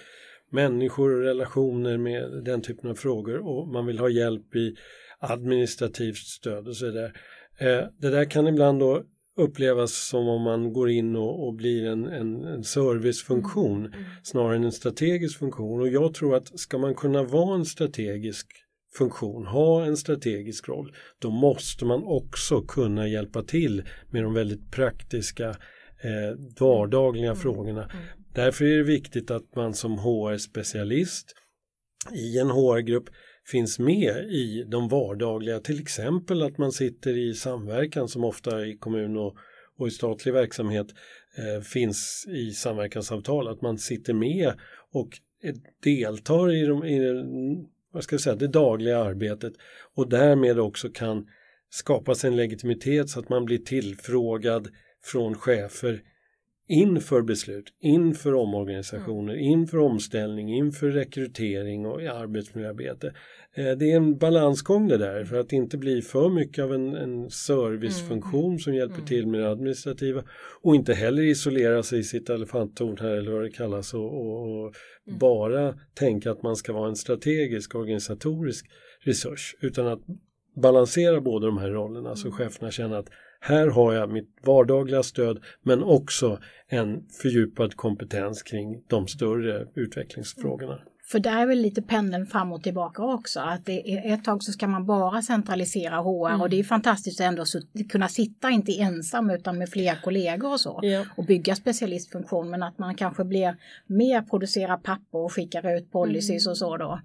människor 0.51 1.13
och 1.13 1.21
relationer 1.21 1.97
med 1.97 2.43
den 2.45 2.61
typen 2.61 2.89
av 2.89 2.95
frågor 2.95 3.47
och 3.47 3.67
man 3.67 3.85
vill 3.85 3.99
ha 3.99 4.09
hjälp 4.09 4.55
i 4.55 4.75
administrativt 5.19 6.17
stöd 6.17 6.67
och 6.67 6.75
så 6.75 6.85
där. 6.85 7.13
Eh, 7.59 7.87
det 7.97 8.09
där 8.09 8.25
kan 8.29 8.47
ibland 8.47 8.79
då 8.79 9.03
upplevas 9.37 10.07
som 10.07 10.27
om 10.27 10.41
man 10.41 10.73
går 10.73 10.89
in 10.89 11.15
och, 11.15 11.47
och 11.47 11.53
blir 11.53 11.85
en, 11.85 12.05
en, 12.05 12.43
en 12.43 12.63
servicefunktion 12.63 13.79
mm. 13.79 13.93
mm. 13.93 14.05
snarare 14.23 14.55
än 14.55 14.63
en 14.63 14.71
strategisk 14.71 15.39
funktion 15.39 15.81
och 15.81 15.87
jag 15.87 16.13
tror 16.13 16.35
att 16.35 16.59
ska 16.59 16.77
man 16.77 16.95
kunna 16.95 17.23
vara 17.23 17.55
en 17.55 17.65
strategisk 17.65 18.47
funktion, 18.97 19.45
ha 19.45 19.85
en 19.85 19.97
strategisk 19.97 20.69
roll, 20.69 20.93
då 21.19 21.29
måste 21.29 21.85
man 21.85 22.03
också 22.03 22.61
kunna 22.61 23.07
hjälpa 23.07 23.43
till 23.43 23.83
med 24.09 24.23
de 24.23 24.33
väldigt 24.33 24.71
praktiska 24.71 25.49
eh, 25.49 26.39
vardagliga 26.59 27.31
mm. 27.31 27.37
frågorna. 27.37 27.83
Mm. 27.83 28.05
Därför 28.37 28.65
är 28.65 28.77
det 28.77 28.83
viktigt 28.83 29.31
att 29.31 29.55
man 29.55 29.73
som 29.73 29.97
HR-specialist 29.97 31.25
i 32.13 32.39
en 32.39 32.49
HR-grupp 32.49 33.09
finns 33.45 33.79
med 33.79 34.15
i 34.29 34.63
de 34.67 34.89
vardagliga, 34.89 35.59
till 35.59 35.81
exempel 35.81 36.41
att 36.41 36.57
man 36.57 36.71
sitter 36.71 37.17
i 37.17 37.33
samverkan 37.33 38.07
som 38.07 38.23
ofta 38.23 38.65
i 38.65 38.77
kommun 38.77 39.17
och, 39.17 39.35
och 39.77 39.87
i 39.87 39.91
statlig 39.91 40.33
verksamhet 40.33 40.87
eh, 41.37 41.63
finns 41.63 42.25
i 42.29 42.51
samverkansavtal, 42.51 43.47
att 43.47 43.61
man 43.61 43.77
sitter 43.77 44.13
med 44.13 44.53
och 44.91 45.09
deltar 45.83 46.53
i, 46.53 46.65
de, 46.65 46.85
i 46.85 46.99
vad 47.91 48.03
ska 48.03 48.13
jag 48.13 48.21
säga, 48.21 48.35
det 48.35 48.47
dagliga 48.47 48.97
arbetet. 48.97 49.53
Och 49.95 50.09
därmed 50.09 50.59
också 50.59 50.89
kan 50.89 51.27
skapa 51.69 52.15
sig 52.15 52.27
en 52.27 52.35
legitimitet 52.35 53.09
så 53.09 53.19
att 53.19 53.29
man 53.29 53.45
blir 53.45 53.57
tillfrågad 53.57 54.67
från 55.03 55.35
chefer 55.35 56.01
inför 56.67 57.21
beslut, 57.21 57.73
inför 57.81 58.33
omorganisationer, 58.33 59.35
inför 59.35 59.77
omställning, 59.77 60.53
inför 60.53 60.89
rekrytering 60.89 61.85
och 61.85 62.01
arbetsmiljöarbete. 62.01 63.13
Eh, 63.53 63.71
Det 63.71 63.91
är 63.91 63.95
en 63.95 64.17
balansgång 64.17 64.87
det 64.87 64.97
där 64.97 65.25
för 65.25 65.39
att 65.39 65.53
inte 65.53 65.77
bli 65.77 66.01
för 66.01 66.29
mycket 66.29 66.63
av 66.63 66.73
en, 66.73 66.95
en 66.95 67.29
servicefunktion 67.29 68.59
som 68.59 68.73
hjälper 68.73 69.01
till 69.01 69.27
med 69.27 69.39
det 69.39 69.51
administrativa 69.51 70.23
och 70.61 70.75
inte 70.75 70.93
heller 70.93 71.23
isolera 71.23 71.83
sig 71.83 71.99
i 71.99 72.03
sitt 72.03 72.29
elefanttorn 72.29 72.97
här 72.99 73.15
eller 73.15 73.31
vad 73.31 73.43
det 73.43 73.49
kallas 73.49 73.93
och, 73.93 74.13
och, 74.13 74.65
och 74.65 74.73
bara 75.19 75.75
tänka 75.93 76.31
att 76.31 76.43
man 76.43 76.55
ska 76.55 76.73
vara 76.73 76.89
en 76.89 76.95
strategisk 76.95 77.75
organisatorisk 77.75 78.65
resurs 78.99 79.55
utan 79.61 79.87
att 79.87 79.99
balansera 80.55 81.21
båda 81.21 81.45
de 81.45 81.57
här 81.57 81.69
rollerna 81.69 82.15
så 82.15 82.31
cheferna 82.31 82.71
känner 82.71 82.95
att 82.95 83.09
här 83.47 83.67
har 83.67 83.93
jag 83.93 84.09
mitt 84.09 84.29
vardagliga 84.41 85.03
stöd 85.03 85.43
men 85.63 85.83
också 85.83 86.39
en 86.67 87.03
fördjupad 87.21 87.75
kompetens 87.75 88.43
kring 88.43 88.83
de 88.87 89.07
större 89.07 89.67
utvecklingsfrågorna. 89.75 90.79
För 91.11 91.19
där 91.19 91.41
är 91.41 91.45
väl 91.45 91.61
lite 91.61 91.81
pendeln 91.81 92.25
fram 92.25 92.51
och 92.51 92.63
tillbaka 92.63 93.03
också. 93.03 93.39
Att 93.39 93.65
det 93.65 93.91
är, 93.93 94.13
ett 94.13 94.23
tag 94.23 94.43
så 94.43 94.51
ska 94.51 94.67
man 94.67 94.85
bara 94.85 95.21
centralisera 95.21 95.95
HR 95.97 96.41
och 96.41 96.49
det 96.49 96.59
är 96.59 96.63
fantastiskt 96.63 97.21
att 97.21 97.27
ändå 97.27 97.45
så, 97.45 97.59
kunna 97.89 98.07
sitta 98.07 98.49
inte 98.49 98.71
ensam 98.71 99.29
utan 99.29 99.57
med 99.57 99.69
fler 99.69 99.95
kollegor 100.03 100.51
och 100.51 100.59
så. 100.59 100.79
Ja. 100.83 101.05
Och 101.15 101.25
bygga 101.25 101.55
specialistfunktion 101.55 102.49
men 102.49 102.63
att 102.63 102.77
man 102.77 102.95
kanske 102.95 103.23
blir 103.23 103.55
mer 103.85 104.21
producerar 104.21 104.77
papper 104.77 105.17
och 105.17 105.33
skickar 105.33 105.77
ut 105.77 105.91
policies 105.91 106.47
och 106.47 106.57
så 106.57 106.77
då. 106.77 106.99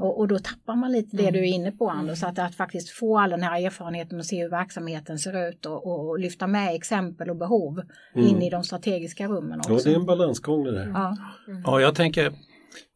Och, 0.00 0.18
och 0.18 0.28
då 0.28 0.38
tappar 0.38 0.76
man 0.76 0.92
lite 0.92 1.16
det 1.16 1.30
du 1.30 1.38
är 1.38 1.52
inne 1.54 1.72
på 1.72 1.90
Anders, 1.90 2.22
att, 2.22 2.38
att 2.38 2.54
faktiskt 2.54 2.90
få 2.90 3.18
all 3.18 3.30
den 3.30 3.42
här 3.42 3.66
erfarenheten 3.66 4.18
och 4.18 4.26
se 4.26 4.42
hur 4.42 4.50
verksamheten 4.50 5.18
ser 5.18 5.48
ut 5.48 5.66
och, 5.66 5.86
och 5.86 6.18
lyfta 6.18 6.46
med 6.46 6.74
exempel 6.74 7.30
och 7.30 7.36
behov 7.36 7.82
in 8.14 8.42
i 8.42 8.50
de 8.50 8.64
strategiska 8.64 9.28
rummen 9.28 9.60
Ja, 9.64 9.74
också. 9.74 9.88
det 9.88 9.94
är 9.94 9.98
en 9.98 10.06
balansgång 10.06 10.64
det 10.64 10.72
där. 10.72 10.90
Ja. 10.94 11.16
Ja, 11.64 11.80
jag 11.80 11.94
tänker, 11.94 12.32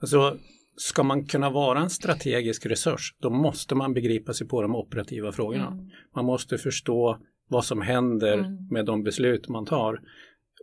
alltså, 0.01 0.39
ska 0.77 1.03
man 1.03 1.27
kunna 1.27 1.51
vara 1.51 1.81
en 1.81 1.91
strategisk 1.91 2.67
resurs, 2.67 3.15
då 3.21 3.31
måste 3.31 3.75
man 3.75 3.95
begripa 3.95 4.33
sig 4.33 4.49
på 4.49 4.63
de 4.63 4.77
operativa 4.77 5.33
frågorna. 5.33 5.79
Man 6.15 6.25
måste 6.25 6.59
förstå 6.59 7.19
vad 7.49 7.65
som 7.65 7.83
händer 7.83 8.57
med 8.71 8.87
de 8.87 9.03
beslut 9.03 9.49
man 9.49 9.67
tar. 9.67 10.01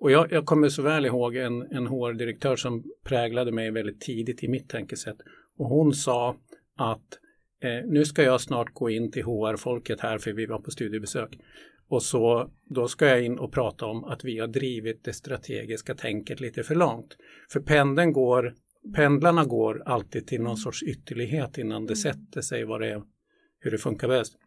Och 0.02 0.12
jag, 0.12 0.32
jag 0.32 0.45
kommer 0.45 0.69
så 0.69 0.82
väl 0.82 1.06
ihåg 1.06 1.36
en, 1.36 1.62
en 1.62 1.88
HR-direktör 1.88 2.56
som 2.56 2.84
präglade 3.04 3.52
mig 3.52 3.71
väldigt 3.71 4.02
tidigt 4.02 4.43
i 4.43 4.47
mitt 4.47 4.69
tänkesätt. 4.69 5.17
Och 5.58 5.65
hon 5.65 5.93
sa 5.93 6.36
att 6.78 7.19
eh, 7.63 7.89
nu 7.89 8.06
ska 8.06 8.23
jag 8.23 8.41
snart 8.41 8.73
gå 8.73 8.89
in 8.89 9.12
till 9.12 9.23
HR-folket 9.23 9.99
här 9.99 10.17
för 10.17 10.34
vi 10.34 10.45
var 10.45 10.60
på 10.60 10.71
studiebesök. 10.71 11.38
Och 11.88 12.04
så 12.04 12.49
då 12.69 12.88
ska 12.88 13.08
jag 13.08 13.23
in 13.26 13.39
och 13.39 13.52
prata 13.52 13.86
om 13.86 14.04
att 14.04 14.23
vi 14.23 14.39
har 14.39 14.47
drivit 14.47 15.04
det 15.04 15.13
strategiska 15.13 15.95
tänket 15.95 16.39
lite 16.39 16.63
för 16.63 16.76
långt. 16.76 17.17
För 17.52 17.60
pendeln 17.60 18.13
går, 18.13 18.54
pendlarna 18.96 19.46
går 19.46 19.84
alltid 19.86 20.28
till 20.28 20.41
någon 20.41 20.58
sorts 20.58 20.84
ytterlighet 20.84 21.58
innan 21.58 21.86
det 21.86 21.96
sätter 21.96 22.41
sig 22.41 22.63
vad 22.65 22.82
det 22.82 22.88
är, 22.91 23.04
hur 23.60 23.72
det 23.72 23.78
funkar 23.78 24.08
bäst. 24.08 24.38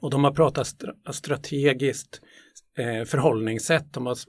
Och 0.00 0.10
de 0.10 0.24
har 0.24 0.32
pratat 0.32 0.66
stra- 0.66 1.12
strategiskt 1.12 2.20
eh, 2.78 3.04
förhållningssätt, 3.04 3.92
de 3.92 4.06
har 4.06 4.12
s- 4.12 4.24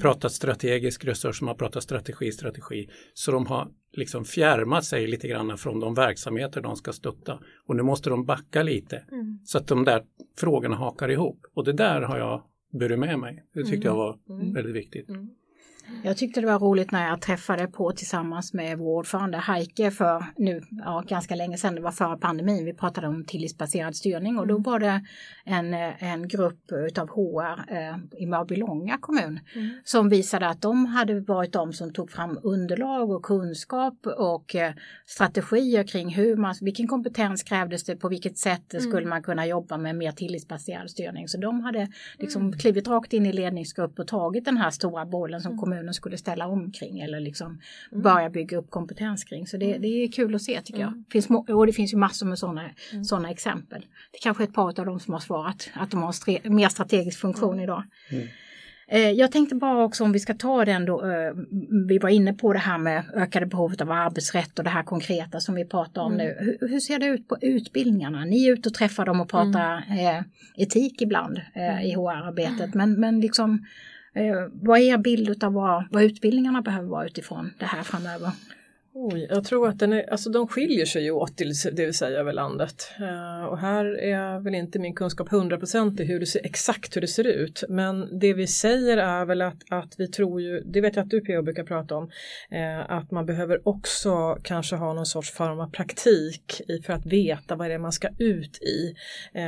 pratat 0.00 0.32
strategisk 0.32 1.04
resurs, 1.04 1.38
de 1.38 1.48
har 1.48 1.54
pratat 1.54 1.82
strategi, 1.82 2.32
strategi. 2.32 2.88
Så 3.14 3.32
de 3.32 3.46
har 3.46 3.68
liksom 3.92 4.24
fjärmat 4.24 4.84
sig 4.84 5.06
lite 5.06 5.28
grann 5.28 5.58
från 5.58 5.80
de 5.80 5.94
verksamheter 5.94 6.60
de 6.60 6.76
ska 6.76 6.92
stötta. 6.92 7.40
Och 7.66 7.76
nu 7.76 7.82
måste 7.82 8.10
de 8.10 8.24
backa 8.24 8.62
lite 8.62 9.04
så 9.44 9.58
att 9.58 9.66
de 9.66 9.84
där 9.84 10.02
frågorna 10.38 10.76
hakar 10.76 11.08
ihop. 11.10 11.46
Och 11.54 11.64
det 11.64 11.72
där 11.72 12.00
har 12.00 12.18
jag 12.18 12.42
burit 12.72 12.98
med 12.98 13.18
mig. 13.18 13.44
Det 13.54 13.64
tyckte 13.64 13.86
jag 13.86 13.96
var 13.96 14.18
väldigt 14.54 14.74
viktigt. 14.76 15.08
Jag 16.04 16.16
tyckte 16.16 16.40
det 16.40 16.46
var 16.46 16.58
roligt 16.58 16.92
när 16.92 17.08
jag 17.08 17.20
träffade 17.20 17.66
på 17.66 17.92
tillsammans 17.92 18.52
med 18.52 18.78
vår 18.78 18.98
ordförande 18.98 19.38
Heike 19.38 19.90
för 19.90 20.24
nu, 20.36 20.62
ja, 20.70 21.04
ganska 21.08 21.34
länge 21.34 21.58
sedan, 21.58 21.74
det 21.74 21.80
var 21.80 21.90
före 21.90 22.18
pandemin, 22.18 22.64
vi 22.64 22.74
pratade 22.74 23.08
om 23.08 23.24
tillitsbaserad 23.24 23.96
styrning 23.96 24.38
och 24.38 24.46
då 24.46 24.58
var 24.58 24.78
det 24.78 25.04
en, 25.44 25.74
en 25.98 26.28
grupp 26.28 26.72
utav 26.72 27.08
HR 27.08 27.74
eh, 27.74 28.22
i 28.22 28.26
Mörbylånga 28.26 28.98
kommun 28.98 29.40
som 29.84 30.08
visade 30.08 30.48
att 30.48 30.62
de 30.62 30.86
hade 30.86 31.20
varit 31.20 31.52
de 31.52 31.72
som 31.72 31.92
tog 31.92 32.10
fram 32.10 32.38
underlag 32.42 33.10
och 33.10 33.22
kunskap 33.22 34.06
och 34.06 34.54
eh, 34.56 34.72
strategier 35.06 35.84
kring 35.84 36.08
hur 36.08 36.36
man, 36.36 36.54
vilken 36.60 36.86
kompetens 36.86 37.42
krävdes 37.42 37.84
det, 37.84 37.96
på 37.96 38.08
vilket 38.08 38.38
sätt 38.38 38.74
skulle 38.82 39.06
man 39.06 39.22
kunna 39.22 39.46
jobba 39.46 39.76
med 39.76 39.96
mer 39.96 40.12
tillitsbaserad 40.12 40.90
styrning. 40.90 41.28
Så 41.28 41.38
de 41.38 41.60
hade 41.60 41.88
liksom 42.18 42.52
klivit 42.52 42.88
rakt 42.88 43.12
in 43.12 43.26
i 43.26 43.32
ledningsgrupp 43.32 43.98
och 43.98 44.06
tagit 44.06 44.44
den 44.44 44.56
här 44.56 44.70
stora 44.70 45.06
bollen 45.06 45.40
som 45.40 45.58
kommunen 45.58 45.81
skulle 45.94 46.16
ställa 46.18 46.46
om 46.46 46.72
kring 46.72 47.00
eller 47.00 47.20
liksom 47.20 47.60
börja 47.90 48.30
bygga 48.30 48.58
upp 48.58 48.70
kompetens 48.70 49.24
kring. 49.24 49.46
Så 49.46 49.56
det, 49.56 49.78
det 49.78 49.86
är 49.88 50.12
kul 50.12 50.34
att 50.34 50.42
se 50.42 50.60
tycker 50.60 50.80
jag. 50.80 51.04
Finns 51.12 51.28
må- 51.28 51.46
och 51.48 51.66
det 51.66 51.72
finns 51.72 51.92
ju 51.92 51.96
massor 51.96 52.26
med 52.26 52.38
sådana 52.38 52.70
såna 53.04 53.30
exempel. 53.30 53.80
Det 54.12 54.18
är 54.18 54.22
kanske 54.22 54.42
är 54.42 54.46
ett 54.48 54.54
par 54.54 54.80
av 54.80 54.86
dem 54.86 55.00
som 55.00 55.12
har 55.12 55.20
svarat 55.20 55.70
att 55.74 55.90
de 55.90 56.02
har 56.02 56.12
stre- 56.12 56.50
mer 56.50 56.68
strategisk 56.68 57.18
funktion 57.20 57.60
idag. 57.60 57.82
Eh, 58.88 59.10
Jag 59.10 59.32
tänkte 59.32 59.54
bara 59.54 59.84
också 59.84 60.04
om 60.04 60.12
vi 60.12 60.18
ska 60.20 60.34
ta 60.34 60.64
den 60.64 60.84
då, 60.84 61.06
eh, 61.06 61.32
vi 61.88 61.98
var 61.98 62.08
inne 62.08 62.32
på 62.34 62.52
det 62.52 62.58
här 62.58 62.78
med 62.78 63.04
ökade 63.14 63.46
behovet 63.46 63.80
av 63.80 63.90
arbetsrätt 63.90 64.58
och 64.58 64.64
det 64.64 64.70
här 64.70 64.82
konkreta 64.82 65.40
som 65.40 65.54
vi 65.54 65.64
pratar 65.64 66.02
om 66.02 66.12
nu. 66.14 66.36
Hur, 66.40 66.68
hur 66.68 66.80
ser 66.80 66.98
det 66.98 67.06
ut 67.06 67.28
på 67.28 67.36
utbildningarna? 67.40 68.24
Ni 68.24 68.46
är 68.48 68.52
ute 68.52 68.68
och 68.68 68.74
träffar 68.74 69.06
dem 69.06 69.20
och 69.20 69.28
pratar 69.28 69.76
eh, 69.76 70.22
etik 70.56 71.02
ibland 71.02 71.40
eh, 71.54 71.86
i 71.86 71.92
HR-arbetet, 71.94 72.74
men, 72.74 73.00
men 73.00 73.20
liksom 73.20 73.66
Eh, 74.14 74.48
vad 74.52 74.78
är 74.78 74.82
er 74.82 74.98
bild 74.98 75.44
av 75.44 75.52
vad, 75.52 75.84
vad 75.90 76.02
utbildningarna 76.02 76.62
behöver 76.62 76.88
vara 76.88 77.06
utifrån 77.06 77.50
det 77.58 77.66
här 77.66 77.82
framöver? 77.82 78.30
Oj, 78.94 79.26
jag 79.30 79.44
tror 79.44 79.68
att 79.68 79.78
den 79.78 79.92
är, 79.92 80.10
alltså 80.10 80.30
de 80.30 80.48
skiljer 80.48 80.86
sig 80.86 81.04
ju 81.04 81.10
åt, 81.10 81.38
det 81.72 81.84
vill 81.84 81.94
säga 81.94 82.18
över 82.18 82.32
landet. 82.32 82.90
Eh, 83.00 83.44
och 83.44 83.58
här 83.58 83.84
är 83.98 84.40
väl 84.40 84.54
inte 84.54 84.78
min 84.78 84.94
kunskap 84.94 85.28
hundraprocentig 85.28 86.04
hur 86.04 86.20
det 86.20 86.26
ser, 86.26 86.46
exakt 86.46 86.96
hur 86.96 87.00
det 87.00 87.06
ser 87.06 87.26
ut. 87.26 87.64
Men 87.68 88.18
det 88.18 88.34
vi 88.34 88.46
säger 88.46 88.96
är 88.96 89.24
väl 89.24 89.42
att, 89.42 89.62
att 89.70 89.94
vi 89.98 90.08
tror 90.08 90.40
ju, 90.40 90.60
det 90.60 90.80
vet 90.80 90.96
jag 90.96 91.02
att 91.02 91.10
du 91.10 91.20
PO 91.20 91.42
brukar 91.42 91.64
prata 91.64 91.96
om, 91.96 92.10
eh, 92.50 92.90
att 92.90 93.10
man 93.10 93.26
behöver 93.26 93.68
också 93.68 94.38
kanske 94.42 94.76
ha 94.76 94.92
någon 94.92 95.06
sorts 95.06 95.30
form 95.30 95.60
av 95.60 95.70
praktik 95.70 96.60
i, 96.68 96.82
för 96.82 96.92
att 96.92 97.06
veta 97.06 97.56
vad 97.56 97.70
det 97.70 97.74
är 97.74 97.78
man 97.78 97.92
ska 97.92 98.08
ut 98.18 98.62
i. 98.62 98.94
Eh, 99.34 99.42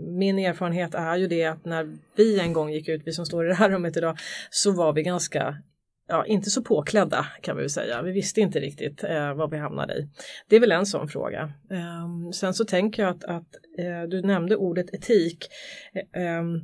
min 0.00 0.38
erfarenhet 0.38 0.94
är 0.94 1.16
ju 1.16 1.26
det 1.26 1.44
att 1.44 1.64
när 1.64 1.96
vi 2.16 2.40
en 2.40 2.52
gång 2.52 2.70
gick 2.70 2.88
ut, 2.88 3.02
vi 3.04 3.12
som 3.12 3.26
står 3.26 3.44
i 3.44 3.48
det 3.48 3.54
här 3.54 3.70
rummet 3.70 3.96
idag, 3.96 4.18
så 4.50 4.72
var 4.72 4.92
vi 4.92 5.02
ganska 5.02 5.56
ja, 6.08 6.26
inte 6.26 6.50
så 6.50 6.62
påklädda 6.62 7.26
kan 7.42 7.56
vi 7.56 7.62
väl 7.62 7.70
säga. 7.70 8.02
Vi 8.02 8.12
visste 8.12 8.40
inte 8.40 8.60
riktigt 8.60 9.04
eh, 9.04 9.34
vad 9.34 9.50
vi 9.50 9.58
hamnade 9.58 9.94
i. 9.94 10.08
Det 10.48 10.56
är 10.56 10.60
väl 10.60 10.72
en 10.72 10.86
sån 10.86 11.08
fråga. 11.08 11.52
Eh, 11.70 12.30
sen 12.34 12.54
så 12.54 12.64
tänker 12.64 13.02
jag 13.02 13.10
att, 13.10 13.24
att 13.24 13.56
eh, 13.78 14.08
du 14.08 14.22
nämnde 14.22 14.56
ordet 14.56 14.94
etik. 14.94 15.48
Eh, 15.94 16.22
ehm, 16.22 16.60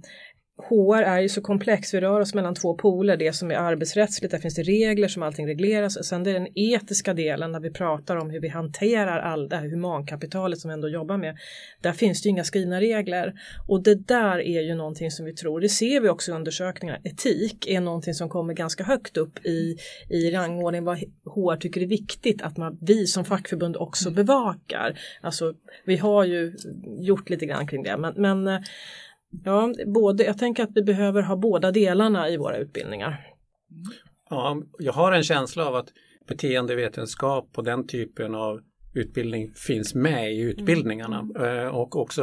HR 0.57 1.03
är 1.03 1.21
ju 1.21 1.29
så 1.29 1.41
komplex, 1.41 1.95
vi 1.95 2.01
rör 2.01 2.21
oss 2.21 2.35
mellan 2.35 2.55
två 2.55 2.75
poler, 2.75 3.17
det 3.17 3.33
som 3.33 3.51
är 3.51 3.55
arbetsrättsligt, 3.55 4.33
där 4.33 4.39
finns 4.39 4.55
det 4.55 4.63
regler 4.63 5.09
som 5.09 5.23
allting 5.23 5.47
regleras, 5.47 5.97
och 5.97 6.05
sen 6.05 6.25
det 6.25 6.31
är 6.31 6.35
den 6.35 6.49
etiska 6.55 7.15
delen 7.15 7.53
när 7.53 7.61
vi 7.61 7.71
pratar 7.71 8.17
om 8.17 8.31
hur 8.31 8.41
vi 8.41 8.49
hanterar 8.49 9.19
all 9.19 9.49
det 9.49 9.57
här 9.57 9.69
humankapitalet 9.69 10.59
som 10.59 10.69
vi 10.69 10.75
ändå 10.75 10.89
jobbar 10.89 11.17
med. 11.17 11.37
Där 11.81 11.93
finns 11.93 12.23
det 12.23 12.27
ju 12.27 12.31
inga 12.31 12.45
skrivna 12.45 12.81
regler. 12.81 13.35
Och 13.69 13.83
det 13.83 13.95
där 13.95 14.39
är 14.39 14.61
ju 14.61 14.75
någonting 14.75 15.11
som 15.11 15.27
vi 15.27 15.35
tror, 15.35 15.61
det 15.61 15.69
ser 15.69 16.01
vi 16.01 16.09
också 16.09 16.31
i 16.31 16.35
undersökningar, 16.35 17.01
etik 17.05 17.67
är 17.69 17.81
någonting 17.81 18.15
som 18.15 18.29
kommer 18.29 18.55
ganska 18.55 18.85
högt 18.85 19.17
upp 19.17 19.47
i, 19.47 19.77
i 20.11 20.31
rangordning 20.31 20.85
vad 20.85 20.99
HR 21.25 21.57
tycker 21.57 21.81
är 21.81 21.87
viktigt 21.87 22.43
att 22.43 22.57
man, 22.57 22.79
vi 22.81 23.07
som 23.07 23.25
fackförbund 23.25 23.77
också 23.77 24.11
bevakar. 24.11 24.99
Alltså 25.21 25.55
vi 25.85 25.97
har 25.97 26.25
ju 26.25 26.57
gjort 27.01 27.31
lite 27.31 27.47
grann 27.47 27.67
kring 27.67 27.83
det 27.83 27.97
men, 27.97 28.15
men 28.17 28.49
eh, 28.49 28.61
Ja, 29.45 29.75
både, 29.87 30.25
jag 30.25 30.39
tänker 30.39 30.63
att 30.63 30.71
vi 30.75 30.83
behöver 30.83 31.23
ha 31.23 31.37
båda 31.37 31.71
delarna 31.71 32.29
i 32.29 32.37
våra 32.37 32.57
utbildningar. 32.57 33.27
Ja, 34.31 34.63
jag 34.79 34.93
har 34.93 35.13
en 35.13 35.23
känsla 35.23 35.67
av 35.67 35.75
att 35.75 35.89
beteendevetenskap 36.29 37.49
och 37.57 37.65
den 37.65 37.87
typen 37.87 38.35
av 38.35 38.61
utbildning 38.95 39.53
finns 39.55 39.95
med 39.95 40.33
i 40.33 40.41
utbildningarna 40.41 41.29
eh, 41.39 41.77
och 41.77 41.97
också 41.97 42.23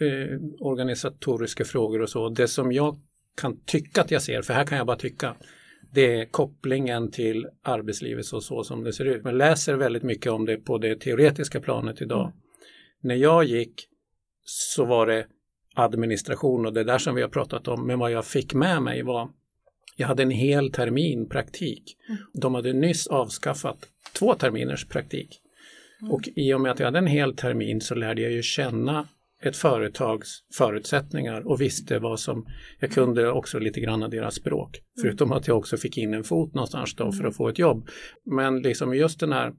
eh, 0.00 0.38
organisatoriska 0.60 1.64
frågor 1.64 2.02
och 2.02 2.10
så. 2.10 2.28
Det 2.28 2.48
som 2.48 2.72
jag 2.72 2.96
kan 3.40 3.60
tycka 3.64 4.00
att 4.00 4.10
jag 4.10 4.22
ser, 4.22 4.42
för 4.42 4.54
här 4.54 4.66
kan 4.66 4.78
jag 4.78 4.86
bara 4.86 4.96
tycka, 4.96 5.36
det 5.92 6.20
är 6.20 6.24
kopplingen 6.24 7.10
till 7.10 7.46
arbetslivet 7.62 8.24
så, 8.24 8.40
så 8.40 8.64
som 8.64 8.84
det 8.84 8.92
ser 8.92 9.04
ut. 9.04 9.24
Man 9.24 9.38
läser 9.38 9.74
väldigt 9.74 10.02
mycket 10.02 10.32
om 10.32 10.46
det 10.46 10.56
på 10.56 10.78
det 10.78 11.00
teoretiska 11.00 11.60
planet 11.60 12.02
idag. 12.02 12.32
När 13.00 13.14
jag 13.14 13.44
gick 13.44 13.88
så 14.44 14.84
var 14.84 15.06
det 15.06 15.26
administration 15.78 16.66
och 16.66 16.72
det 16.72 16.84
där 16.84 16.98
som 16.98 17.14
vi 17.14 17.22
har 17.22 17.28
pratat 17.28 17.68
om, 17.68 17.86
men 17.86 17.98
vad 17.98 18.10
jag 18.10 18.24
fick 18.24 18.54
med 18.54 18.82
mig 18.82 19.02
var 19.02 19.30
jag 19.96 20.08
hade 20.08 20.22
en 20.22 20.30
hel 20.30 20.72
termin 20.72 21.28
praktik. 21.28 21.96
De 22.32 22.54
hade 22.54 22.72
nyss 22.72 23.06
avskaffat 23.06 23.78
två 24.18 24.34
terminers 24.34 24.86
praktik. 24.86 25.40
Och 26.10 26.28
i 26.36 26.54
och 26.54 26.60
med 26.60 26.72
att 26.72 26.78
jag 26.78 26.86
hade 26.86 26.98
en 26.98 27.06
hel 27.06 27.36
termin 27.36 27.80
så 27.80 27.94
lärde 27.94 28.22
jag 28.22 28.32
ju 28.32 28.42
känna 28.42 29.08
ett 29.42 29.56
företags 29.56 30.28
förutsättningar 30.58 31.48
och 31.48 31.60
visste 31.60 31.98
vad 31.98 32.20
som, 32.20 32.46
jag 32.80 32.90
kunde 32.90 33.30
också 33.30 33.58
lite 33.58 33.80
grann 33.80 34.02
av 34.02 34.10
deras 34.10 34.34
språk. 34.34 34.80
Förutom 35.00 35.32
att 35.32 35.48
jag 35.48 35.58
också 35.58 35.76
fick 35.76 35.98
in 35.98 36.14
en 36.14 36.24
fot 36.24 36.54
någonstans 36.54 36.94
då 36.94 37.12
för 37.12 37.24
att 37.24 37.36
få 37.36 37.48
ett 37.48 37.58
jobb. 37.58 37.88
Men 38.24 38.62
liksom 38.62 38.94
just 38.94 39.20
den 39.20 39.32
här 39.32 39.52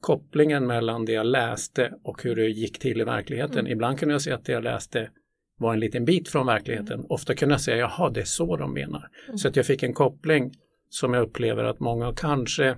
kopplingen 0.00 0.66
mellan 0.66 1.04
det 1.04 1.12
jag 1.12 1.26
läste 1.26 1.92
och 2.04 2.22
hur 2.22 2.36
det 2.36 2.48
gick 2.48 2.78
till 2.78 3.00
i 3.00 3.04
verkligheten. 3.04 3.66
Ibland 3.66 3.98
kunde 3.98 4.14
jag 4.14 4.22
se 4.22 4.32
att 4.32 4.44
det 4.44 4.52
jag 4.52 4.64
läste 4.64 5.10
var 5.58 5.74
en 5.74 5.80
liten 5.80 6.04
bit 6.04 6.28
från 6.28 6.46
verkligheten. 6.46 7.04
Ofta 7.08 7.34
kunde 7.34 7.52
jag 7.52 7.60
säga, 7.60 7.76
jaha 7.76 8.10
det 8.10 8.20
är 8.20 8.24
så 8.24 8.56
de 8.56 8.74
menar. 8.74 9.08
Så 9.36 9.48
att 9.48 9.56
jag 9.56 9.66
fick 9.66 9.82
en 9.82 9.94
koppling 9.94 10.52
som 10.88 11.14
jag 11.14 11.22
upplever 11.22 11.64
att 11.64 11.80
många 11.80 12.14
kanske 12.16 12.76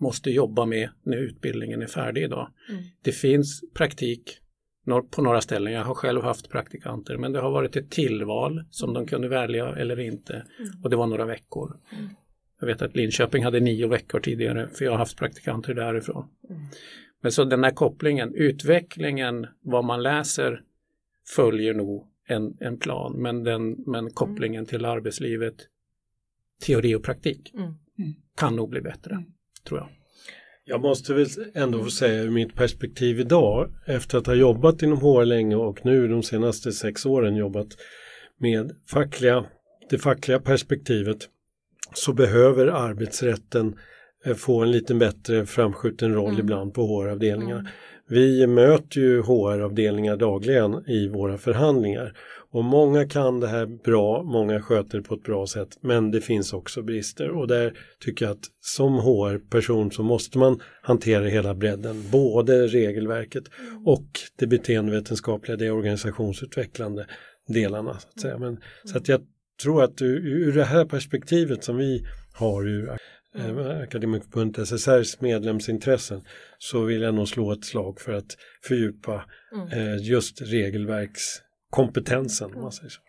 måste 0.00 0.30
jobba 0.30 0.64
med 0.64 0.88
när 1.02 1.16
utbildningen 1.16 1.82
är 1.82 1.86
färdig 1.86 2.22
idag. 2.22 2.48
Det 3.02 3.12
finns 3.12 3.60
praktik 3.74 4.38
på 5.10 5.22
några 5.22 5.40
ställen. 5.40 5.72
Jag 5.72 5.84
har 5.84 5.94
själv 5.94 6.22
haft 6.22 6.50
praktikanter 6.50 7.16
men 7.16 7.32
det 7.32 7.40
har 7.40 7.50
varit 7.50 7.76
ett 7.76 7.90
tillval 7.90 8.64
som 8.70 8.94
de 8.94 9.06
kunde 9.06 9.28
välja 9.28 9.76
eller 9.76 10.00
inte 10.00 10.44
och 10.82 10.90
det 10.90 10.96
var 10.96 11.06
några 11.06 11.24
veckor. 11.24 11.76
Jag 12.60 12.66
vet 12.66 12.82
att 12.82 12.96
Linköping 12.96 13.44
hade 13.44 13.60
nio 13.60 13.86
veckor 13.86 14.20
tidigare 14.20 14.68
för 14.68 14.84
jag 14.84 14.92
har 14.92 14.98
haft 14.98 15.18
praktikanter 15.18 15.74
därifrån. 15.74 16.28
Men 17.22 17.32
så 17.32 17.44
den 17.44 17.64
här 17.64 17.70
kopplingen, 17.70 18.34
utvecklingen, 18.34 19.46
vad 19.62 19.84
man 19.84 20.02
läser 20.02 20.62
följer 21.28 21.74
nog 21.74 22.06
en, 22.28 22.56
en 22.60 22.78
plan 22.78 23.22
men, 23.22 23.44
den, 23.44 23.76
men 23.86 24.10
kopplingen 24.10 24.66
till 24.66 24.84
arbetslivet, 24.84 25.54
teori 26.66 26.94
och 26.94 27.04
praktik 27.04 27.52
Mm. 27.98 28.14
kan 28.36 28.56
nog 28.56 28.70
bli 28.70 28.80
bättre, 28.80 29.24
tror 29.68 29.80
jag. 29.80 29.88
Jag 30.64 30.80
måste 30.80 31.14
väl 31.14 31.26
ändå 31.54 31.84
få 31.84 31.90
säga 31.90 32.22
ur 32.22 32.30
mitt 32.30 32.54
perspektiv 32.54 33.20
idag 33.20 33.70
efter 33.86 34.18
att 34.18 34.26
ha 34.26 34.34
jobbat 34.34 34.82
inom 34.82 34.98
HR 34.98 35.24
länge 35.24 35.56
och 35.56 35.84
nu 35.84 36.08
de 36.08 36.22
senaste 36.22 36.72
sex 36.72 37.06
åren 37.06 37.36
jobbat 37.36 37.68
med 38.38 38.72
fackliga, 38.86 39.44
det 39.90 39.98
fackliga 39.98 40.40
perspektivet 40.40 41.28
så 41.94 42.12
behöver 42.12 42.66
arbetsrätten 42.66 43.78
eh, 44.24 44.34
få 44.34 44.62
en 44.62 44.70
lite 44.70 44.94
bättre 44.94 45.46
framskjuten 45.46 46.14
roll 46.14 46.40
ibland 46.40 46.74
på 46.74 46.86
HR-avdelningar. 46.86 47.70
Vi 48.08 48.46
möter 48.46 49.00
ju 49.00 49.22
HR-avdelningar 49.22 50.16
dagligen 50.16 50.84
i 50.86 51.08
våra 51.08 51.38
förhandlingar 51.38 52.12
och 52.50 52.64
många 52.64 53.08
kan 53.08 53.40
det 53.40 53.46
här 53.46 53.66
bra, 53.66 54.22
många 54.22 54.62
sköter 54.62 54.98
det 54.98 55.04
på 55.04 55.14
ett 55.14 55.22
bra 55.22 55.46
sätt 55.46 55.78
men 55.80 56.10
det 56.10 56.20
finns 56.20 56.52
också 56.52 56.82
brister 56.82 57.30
och 57.30 57.48
där 57.48 57.78
tycker 58.00 58.24
jag 58.24 58.32
att 58.32 58.44
som 58.60 58.94
HR-person 58.94 59.90
så 59.90 60.02
måste 60.02 60.38
man 60.38 60.60
hantera 60.82 61.24
hela 61.24 61.54
bredden, 61.54 62.04
både 62.12 62.66
regelverket 62.66 63.44
och 63.84 64.06
det 64.36 64.46
beteendevetenskapliga, 64.46 65.56
det 65.56 65.70
organisationsutvecklande 65.70 67.06
delarna. 67.48 67.98
Så 67.98 68.08
att 68.08 68.20
säga. 68.20 68.38
Men, 68.38 68.60
så 68.84 68.98
att 68.98 69.08
jag 69.08 69.20
tror 69.62 69.82
att 69.82 70.02
ur, 70.02 70.26
ur 70.26 70.52
det 70.52 70.64
här 70.64 70.84
perspektivet 70.84 71.64
som 71.64 71.76
vi 71.76 72.06
har 72.32 72.68
ur 72.68 72.96
eh, 73.38 73.82
Akademikerförbundet 73.82 74.58
SSRs 74.68 75.20
medlemsintressen 75.20 76.22
så 76.58 76.84
vill 76.84 77.02
jag 77.02 77.14
nog 77.14 77.28
slå 77.28 77.52
ett 77.52 77.64
slag 77.64 78.00
för 78.00 78.12
att 78.12 78.36
fördjupa 78.62 79.24
eh, 79.72 79.96
just 80.08 80.40
man 82.62 82.72
säger 82.72 82.88
så. 82.90 83.00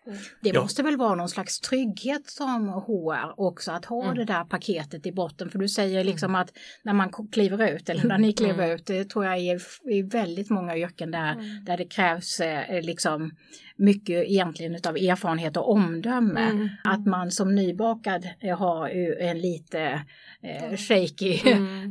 Det 0.42 0.48
Ja. 0.54 0.62
måste 0.62 0.82
väl 0.82 0.96
vara 0.96 1.14
någon 1.14 1.28
slags 1.28 1.60
trygghet 1.60 2.26
som 2.26 2.68
HR 2.68 3.40
också 3.40 3.72
att 3.72 3.84
ha 3.84 4.14
det 4.14 4.24
där 4.24 4.44
paketet 4.44 5.06
i 5.06 5.12
botten. 5.12 5.50
För 5.50 5.58
du 5.58 5.68
säger 5.68 6.04
liksom 6.04 6.34
att 6.34 6.52
när 6.84 6.92
man 6.92 7.12
kliver 7.32 7.70
ut 7.74 7.88
eller 7.88 8.04
när 8.04 8.18
ni 8.18 8.32
kliver 8.32 8.74
ut, 8.74 8.86
det 8.86 9.04
tror 9.04 9.24
jag 9.24 9.38
är 9.38 9.60
i 9.92 10.02
väldigt 10.02 10.50
många 10.50 10.76
yrken 10.76 11.10
där, 11.10 11.62
där 11.66 11.76
det 11.76 11.84
krävs 11.84 12.40
eh, 12.40 12.82
liksom 12.82 13.30
mycket 13.78 14.24
egentligen 14.28 14.74
utav 14.74 14.96
erfarenhet 14.96 15.56
och 15.56 15.70
omdöme. 15.70 16.68
Att 16.84 17.06
man 17.06 17.30
som 17.30 17.54
nybakad 17.54 18.28
eh, 18.40 18.58
har 18.58 18.88
en 19.20 19.40
lite 19.40 20.02
eh, 20.42 20.76
shaky 20.76 21.38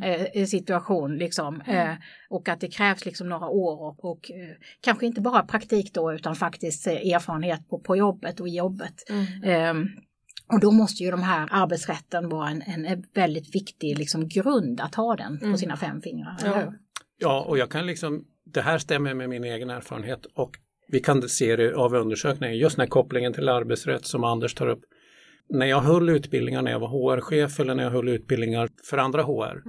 eh, 0.34 0.46
situation 0.46 1.18
liksom. 1.18 1.62
Eh, 1.62 1.94
och 2.30 2.50
att 2.50 2.60
det 2.60 2.68
krävs 2.68 3.06
liksom 3.06 3.30
några 3.30 3.48
år 3.48 3.82
och, 3.82 4.06
och 4.06 4.32
eh, 4.32 4.56
kanske 4.82 5.06
inte 5.06 5.22
bara 5.22 5.44
praktik 5.44 5.94
då 5.94 6.14
utan 6.14 6.36
faktiskt 6.36 6.88
erfarenhet 6.88 7.70
på, 7.70 7.80
på 7.80 7.96
jobbet 7.96 8.40
och 8.40 8.48
i 8.48 8.56
jobbet. 8.56 8.94
Ehm, 9.44 9.88
och 10.54 10.60
då 10.60 10.72
måste 10.72 11.04
ju 11.04 11.12
de 11.12 11.24
här 11.24 11.48
arbetsrätten 11.52 12.30
vara 12.30 12.50
en, 12.50 12.62
en, 12.62 13.04
väldigt 13.14 13.56
viktig 13.56 13.98
liksom, 13.98 14.28
grund 14.28 14.82
att 14.82 14.96
ha 14.96 15.16
den 15.16 15.40
på 15.40 15.58
sina 15.58 15.78
fem 15.78 16.02
fingrar. 16.02 16.38
hur? 16.44 16.74
Ja, 17.18 17.46
och 17.48 17.58
jag 17.58 17.72
kan 17.72 17.86
liksom, 17.86 18.24
det 18.46 18.62
här 18.62 18.78
stämmer 18.78 19.14
med 19.14 19.30
min 19.30 19.44
egen 19.44 19.70
erfarenhet 19.70 20.26
och 20.26 20.58
vi 20.88 21.00
kan 21.00 21.30
se 21.30 21.56
det 21.56 21.74
av 21.74 21.96
undersökningen, 21.96 22.58
just 22.58 22.76
den 22.76 22.84
här 22.84 22.90
kopplingen 22.90 23.34
till 23.34 23.50
arbetsrätt 23.50 24.06
som 24.06 24.24
Anders 24.24 24.54
tar 24.54 24.68
upp. 24.68 24.82
När 25.50 25.66
jag 25.66 25.82
höll 25.82 26.10
utbildningar 26.10 26.62
när 26.62 26.72
jag 26.72 26.80
var 26.80 26.88
HR-chef 26.88 27.60
eller 27.60 27.76
när 27.76 27.84
jag 27.84 27.92
höll 27.92 28.10
utbildningar 28.10 28.70
för 28.84 28.98
andra 28.98 29.24
HR, 29.24 29.64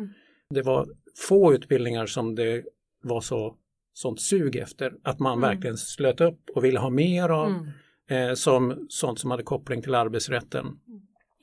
det 0.55 0.63
var 0.63 0.87
få 1.29 1.55
utbildningar 1.55 2.07
som 2.07 2.35
det 2.35 2.65
var 3.03 3.21
så 3.21 3.57
sånt 3.93 4.21
sug 4.21 4.57
efter 4.57 4.93
att 5.03 5.19
man 5.19 5.41
verkligen 5.41 5.77
slöt 5.77 6.21
upp 6.21 6.51
och 6.55 6.65
ville 6.65 6.79
ha 6.79 6.91
mer 6.91 7.29
av 7.29 7.69
eh, 8.11 8.35
som 8.35 8.87
sånt 8.89 9.19
som 9.19 9.31
hade 9.31 9.43
koppling 9.43 9.83
till 9.83 9.95
arbetsrätten 9.95 10.67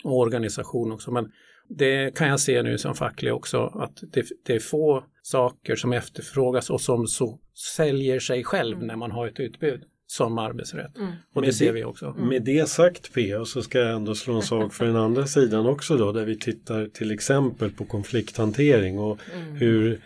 och 0.04 0.18
organisation 0.18 0.92
också. 0.92 1.12
Men 1.12 1.32
det 1.68 2.16
kan 2.16 2.28
jag 2.28 2.40
se 2.40 2.64
nu 2.64 2.78
som 2.78 2.96
facklig 2.96 3.34
också 3.34 3.66
att 3.66 4.04
det, 4.14 4.26
det 4.46 4.56
är 4.56 4.60
få 4.60 5.04
saker 5.22 5.76
som 5.76 5.94
efterfrågas 5.94 6.70
och 6.70 6.82
som 6.82 7.08
så 7.08 7.40
säljer 7.76 8.20
sig 8.20 8.44
själv 8.44 8.84
när 8.84 8.96
man 8.96 9.12
har 9.12 9.28
ett 9.28 9.40
utbud 9.40 9.82
som 10.08 10.38
arbetsrätt. 10.38 10.92
Och 11.34 11.42
det 11.42 11.48
Men 11.48 11.54
ser 11.54 11.66
det- 11.66 11.72
vi 11.72 11.84
också. 11.84 12.14
Med 12.14 12.44
det 12.44 12.70
sagt 12.70 13.14
P.O. 13.14 13.46
så 13.46 13.62
ska 13.62 13.80
jag 13.80 13.96
ändå 13.96 14.16
slå 14.16 14.34
en 14.36 14.42
sak 14.42 14.74
för 14.74 14.86
den 14.86 14.96
andra 14.96 15.26
sidan 15.28 15.66
också 15.66 15.98
då 15.98 16.12
där 16.12 16.26
vi 16.26 16.38
tittar 16.40 16.86
till 16.88 17.12
exempel 17.12 17.72
på 17.72 17.86
konflikthantering 17.86 19.00
och 19.00 19.20
hur 19.60 20.00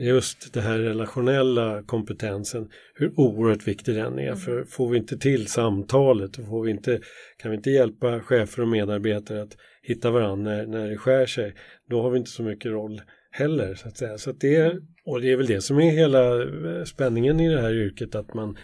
just 0.00 0.52
det 0.52 0.60
här 0.60 0.78
relationella 0.78 1.82
kompetensen, 1.82 2.68
hur 2.94 3.12
oerhört 3.20 3.68
viktig 3.68 3.94
den 3.94 4.18
är. 4.18 4.34
För 4.34 4.64
får 4.64 4.90
vi 4.90 4.98
inte 4.98 5.18
till 5.18 5.46
samtalet 5.46 6.38
och 6.38 6.46
får 6.46 6.62
vi 6.64 6.70
inte, 6.70 7.00
kan 7.38 7.50
vi 7.50 7.56
inte 7.56 7.70
hjälpa 7.70 8.20
chefer 8.20 8.62
och 8.62 8.68
medarbetare 8.68 9.42
att 9.42 9.56
hitta 9.82 10.10
varandra 10.10 10.52
när, 10.52 10.66
när 10.66 10.88
det 10.88 10.96
skär 10.96 11.26
sig, 11.26 11.54
då 11.90 12.02
har 12.02 12.10
vi 12.10 12.18
inte 12.18 12.30
så 12.30 12.42
mycket 12.42 12.70
roll 12.72 13.02
heller. 13.30 13.74
Så 13.74 13.88
att 13.88 13.96
säga. 13.96 14.18
Så 14.18 14.30
att 14.30 14.40
det 14.40 14.56
är, 14.56 14.80
och 15.06 15.20
det 15.20 15.32
är 15.32 15.36
väl 15.36 15.46
det 15.46 15.60
som 15.60 15.78
är 15.78 15.90
hela 15.90 16.42
eh, 16.42 16.84
spänningen 16.84 17.40
i 17.40 17.54
det 17.54 17.60
här 17.60 17.74
yrket, 17.74 18.14
att 18.14 18.34
man 18.34 18.56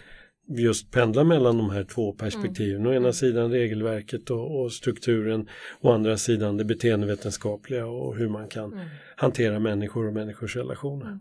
just 0.57 0.91
pendlar 0.91 1.23
mellan 1.23 1.57
de 1.57 1.69
här 1.69 1.83
två 1.83 2.13
perspektiven. 2.13 2.87
Å 2.87 2.93
ena 2.93 3.13
sidan 3.13 3.51
regelverket 3.51 4.29
och, 4.29 4.61
och 4.61 4.73
strukturen, 4.73 5.49
å 5.81 5.91
andra 5.91 6.17
sidan 6.17 6.57
det 6.57 6.65
beteendevetenskapliga 6.65 7.85
och 7.85 8.17
hur 8.17 8.29
man 8.29 8.47
kan 8.47 8.79
hantera 9.15 9.59
människor 9.59 10.07
och 10.07 10.13
människors 10.13 10.55
relationer. 10.55 11.19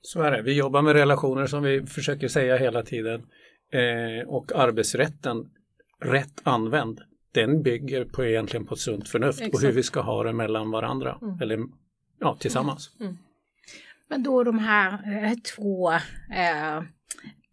Så 0.00 0.22
är 0.22 0.30
det. 0.30 0.42
Vi 0.42 0.52
jobbar 0.52 0.82
med 0.82 0.92
relationer 0.92 1.46
som 1.46 1.62
vi 1.62 1.86
försöker 1.86 2.28
säga 2.28 2.56
hela 2.56 2.82
tiden. 2.82 3.22
Eh, 3.72 4.28
och 4.28 4.52
arbetsrätten, 4.54 5.50
rätt 6.00 6.40
använd, 6.42 7.00
den 7.32 7.62
bygger 7.62 8.04
på 8.04 8.24
egentligen 8.24 8.66
på 8.66 8.74
ett 8.74 8.80
sunt 8.80 9.08
förnuft 9.08 9.42
och 9.52 9.60
hur 9.60 9.72
vi 9.72 9.82
ska 9.82 10.00
ha 10.00 10.24
det 10.24 10.32
mellan 10.32 10.70
varandra. 10.70 11.18
Eller 11.40 11.58
ja, 12.20 12.36
tillsammans. 12.40 12.90
Men 14.14 14.22
då 14.22 14.44
de 14.44 14.58
här 14.58 14.92
eh, 14.92 15.32
två 15.56 15.92
eh, 15.92 16.82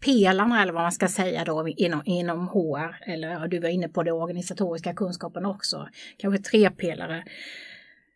pelarna 0.06 0.62
eller 0.62 0.74
vad 0.74 0.82
man 0.82 0.92
ska 0.92 1.08
säga 1.08 1.46
då 1.46 1.68
inom, 1.68 2.02
inom 2.06 2.48
HR, 2.48 3.12
eller 3.12 3.48
du 3.48 3.60
var 3.60 3.70
inne 3.70 3.88
på 3.88 4.04
det 4.04 4.12
organisatoriska 4.12 4.94
kunskapen 4.94 5.46
också, 5.46 5.88
kanske 6.18 6.44
tre 6.44 6.70
pelare. 6.70 7.24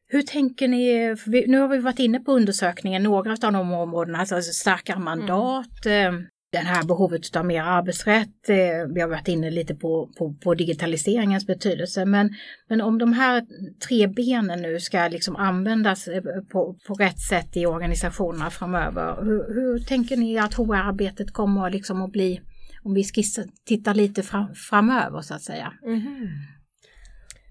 Hur 0.07 0.21
tänker 0.21 0.67
ni, 0.67 1.15
vi, 1.25 1.47
nu 1.47 1.59
har 1.59 1.67
vi 1.67 1.77
varit 1.77 1.99
inne 1.99 2.19
på 2.19 2.31
undersökningen, 2.31 3.03
några 3.03 3.31
av 3.31 3.53
de 3.53 3.73
områdena, 3.73 4.19
alltså 4.19 4.41
starkare 4.41 4.99
mandat, 4.99 5.85
eh, 5.85 6.11
den 6.57 6.65
här 6.65 6.83
behovet 6.83 7.35
av 7.35 7.45
mer 7.45 7.61
arbetsrätt, 7.61 8.49
eh, 8.49 8.93
vi 8.93 9.01
har 9.01 9.07
varit 9.07 9.27
inne 9.27 9.51
lite 9.51 9.75
på, 9.75 10.09
på, 10.17 10.33
på 10.33 10.53
digitaliseringens 10.53 11.47
betydelse, 11.47 12.05
men, 12.05 12.29
men 12.67 12.81
om 12.81 12.97
de 12.97 13.13
här 13.13 13.45
tre 13.87 14.07
benen 14.07 14.61
nu 14.61 14.79
ska 14.79 15.07
liksom 15.07 15.35
användas 15.35 16.07
eh, 16.07 16.21
på, 16.51 16.75
på 16.87 16.93
rätt 16.93 17.19
sätt 17.19 17.57
i 17.57 17.65
organisationerna 17.65 18.49
framöver, 18.49 19.23
hur, 19.23 19.53
hur 19.53 19.79
tänker 19.79 20.17
ni 20.17 20.37
att 20.37 20.53
HR-arbetet 20.53 21.33
kommer 21.33 21.69
liksom 21.69 22.01
att 22.01 22.11
bli, 22.11 22.41
om 22.83 22.93
vi 22.93 23.03
skissar, 23.03 23.45
tittar 23.65 23.93
lite 23.93 24.23
fram, 24.23 24.55
framöver 24.55 25.21
så 25.21 25.33
att 25.33 25.41
säga? 25.41 25.73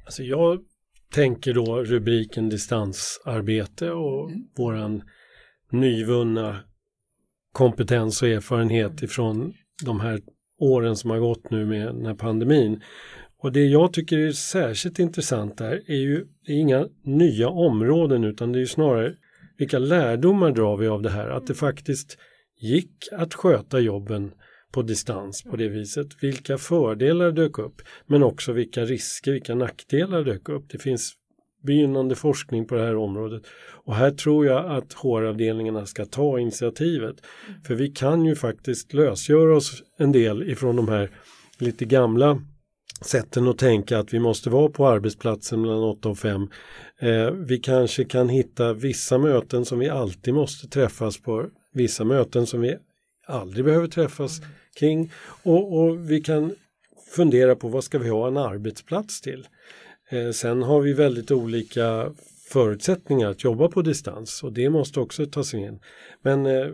Alltså 0.04 0.22
jag 0.22 0.58
tänker 1.14 1.54
då 1.54 1.84
rubriken 1.84 2.48
distansarbete 2.48 3.90
och 3.90 4.30
våran 4.56 5.02
nyvunna 5.70 6.60
kompetens 7.54 8.22
och 8.22 8.28
erfarenhet 8.28 9.02
ifrån 9.02 9.54
de 9.84 10.00
här 10.00 10.20
åren 10.60 10.96
som 10.96 11.10
har 11.10 11.18
gått 11.18 11.50
nu 11.50 11.66
med 11.66 11.86
den 11.86 12.06
här 12.06 12.14
pandemin. 12.14 12.82
Och 13.38 13.52
det 13.52 13.66
jag 13.66 13.92
tycker 13.92 14.18
är 14.18 14.32
särskilt 14.32 14.98
intressant 14.98 15.58
där 15.58 15.82
är 15.86 15.96
ju 15.96 16.26
är 16.46 16.54
inga 16.54 16.88
nya 17.04 17.48
områden 17.48 18.24
utan 18.24 18.52
det 18.52 18.58
är 18.58 18.60
ju 18.60 18.66
snarare 18.66 19.14
vilka 19.58 19.78
lärdomar 19.78 20.50
drar 20.50 20.76
vi 20.76 20.86
av 20.86 21.02
det 21.02 21.10
här? 21.10 21.28
Att 21.28 21.46
det 21.46 21.54
faktiskt 21.54 22.18
gick 22.60 23.08
att 23.12 23.34
sköta 23.34 23.80
jobben 23.80 24.32
på 24.72 24.82
distans 24.82 25.42
på 25.42 25.56
det 25.56 25.68
viset. 25.68 26.06
Vilka 26.20 26.58
fördelar 26.58 27.32
dök 27.32 27.58
upp 27.58 27.82
men 28.06 28.22
också 28.22 28.52
vilka 28.52 28.84
risker, 28.84 29.32
vilka 29.32 29.54
nackdelar 29.54 30.24
dök 30.24 30.48
upp. 30.48 30.64
Det 30.68 30.78
finns 30.78 31.12
begynnande 31.64 32.14
forskning 32.14 32.66
på 32.66 32.74
det 32.74 32.83
här 32.83 32.96
området 32.96 33.42
och 33.85 33.94
här 33.94 34.11
tror 34.11 34.46
jag 34.46 34.70
att 34.70 34.92
HR-avdelningarna 34.92 35.87
ska 35.87 36.05
ta 36.05 36.38
initiativet. 36.38 37.16
För 37.66 37.74
vi 37.74 37.88
kan 37.88 38.24
ju 38.24 38.35
faktiskt 38.37 38.92
lösgöra 38.92 39.57
oss 39.57 39.83
en 39.98 40.12
del 40.12 40.50
ifrån 40.50 40.77
de 40.77 40.88
här 40.88 41.11
lite 41.59 41.85
gamla 41.85 42.40
sätten 43.05 43.48
att 43.48 43.59
tänka 43.59 43.98
att 43.98 44.14
vi 44.14 44.18
måste 44.18 44.50
vara 44.50 44.68
på 44.68 44.88
arbetsplatsen 44.88 45.61
mellan 45.61 45.83
8 45.83 46.09
och 46.09 46.18
5. 46.18 46.48
Eh, 47.00 47.31
vi 47.31 47.59
kanske 47.59 48.05
kan 48.05 48.29
hitta 48.29 48.72
vissa 48.72 49.18
möten 49.18 49.64
som 49.64 49.79
vi 49.79 49.88
alltid 49.88 50.35
måste 50.35 50.68
träffas 50.68 51.18
på, 51.18 51.46
vissa 51.72 52.05
möten 52.05 52.46
som 52.46 52.61
vi 52.61 52.77
aldrig 53.27 53.64
behöver 53.64 53.87
träffas 53.87 54.40
kring 54.79 55.12
och, 55.42 55.79
och 55.79 56.11
vi 56.11 56.20
kan 56.20 56.55
fundera 57.16 57.57
på 57.57 57.68
vad 57.68 57.85
ska 57.85 57.98
vi 57.98 58.09
ha 58.09 58.29
en 58.29 58.37
arbetsplats 58.37 59.20
till. 59.20 59.46
Eh, 60.14 60.31
sen 60.31 60.62
har 60.62 60.81
vi 60.81 60.92
väldigt 60.92 61.31
olika 61.31 62.12
förutsättningar 62.48 63.31
att 63.31 63.44
jobba 63.44 63.68
på 63.68 63.83
distans 63.83 64.42
och 64.42 64.53
det 64.53 64.70
måste 64.70 65.00
också 65.00 65.27
tas 65.27 65.55
in. 65.55 65.81
Men 66.22 66.46
eh, 66.46 66.66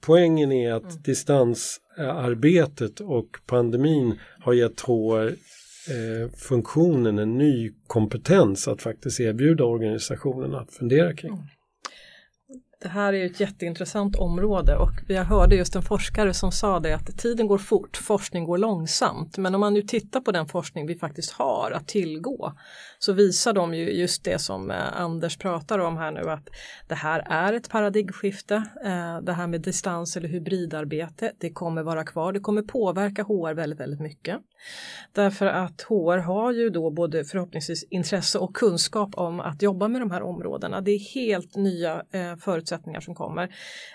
poängen 0.00 0.52
är 0.52 0.72
att 0.72 1.04
distansarbetet 1.04 3.00
och 3.00 3.38
pandemin 3.46 4.18
har 4.40 4.52
gett 4.52 4.80
HR 4.80 5.26
eh, 5.26 6.30
funktionen 6.36 7.18
en 7.18 7.38
ny 7.38 7.72
kompetens 7.86 8.68
att 8.68 8.82
faktiskt 8.82 9.20
erbjuda 9.20 9.64
organisationen 9.64 10.54
att 10.54 10.72
fundera 10.72 11.14
kring. 11.14 11.55
Det 12.82 12.88
här 12.88 13.12
är 13.12 13.16
ju 13.16 13.26
ett 13.26 13.40
jätteintressant 13.40 14.16
område 14.16 14.76
och 14.76 14.90
jag 15.08 15.24
hörde 15.24 15.56
just 15.56 15.76
en 15.76 15.82
forskare 15.82 16.34
som 16.34 16.52
sa 16.52 16.80
det 16.80 16.94
att 16.94 17.18
tiden 17.18 17.46
går 17.46 17.58
fort, 17.58 17.96
forskning 17.96 18.44
går 18.44 18.58
långsamt. 18.58 19.38
Men 19.38 19.54
om 19.54 19.60
man 19.60 19.74
nu 19.74 19.82
tittar 19.82 20.20
på 20.20 20.32
den 20.32 20.46
forskning 20.46 20.86
vi 20.86 20.94
faktiskt 20.94 21.32
har 21.32 21.70
att 21.70 21.88
tillgå 21.88 22.52
så 22.98 23.12
visar 23.12 23.52
de 23.52 23.74
ju 23.74 23.92
just 23.92 24.24
det 24.24 24.38
som 24.38 24.70
eh, 24.70 25.00
Anders 25.00 25.38
pratar 25.38 25.78
om 25.78 25.96
här 25.96 26.12
nu 26.12 26.30
att 26.30 26.48
det 26.88 26.94
här 26.94 27.26
är 27.30 27.52
ett 27.52 27.70
paradigmskifte. 27.70 28.54
Eh, 28.84 29.20
det 29.20 29.32
här 29.32 29.46
med 29.46 29.60
distans 29.60 30.16
eller 30.16 30.28
hybridarbete, 30.28 31.32
det 31.38 31.50
kommer 31.50 31.82
vara 31.82 32.04
kvar. 32.04 32.32
Det 32.32 32.40
kommer 32.40 32.62
påverka 32.62 33.22
HR 33.22 33.54
väldigt, 33.54 33.80
väldigt 33.80 34.00
mycket. 34.00 34.36
Därför 35.12 35.46
att 35.46 35.82
HR 35.82 36.18
har 36.18 36.52
ju 36.52 36.70
då 36.70 36.90
både 36.90 37.24
förhoppningsvis 37.24 37.84
intresse 37.90 38.38
och 38.38 38.56
kunskap 38.56 39.10
om 39.14 39.40
att 39.40 39.62
jobba 39.62 39.88
med 39.88 40.00
de 40.00 40.10
här 40.10 40.22
områdena. 40.22 40.80
Det 40.80 40.90
är 40.90 41.14
helt 41.14 41.56
nya 41.56 42.02
företag 42.40 42.65
förutsättningar 42.66 43.00
som 43.00 43.14
kommer. 43.14 43.44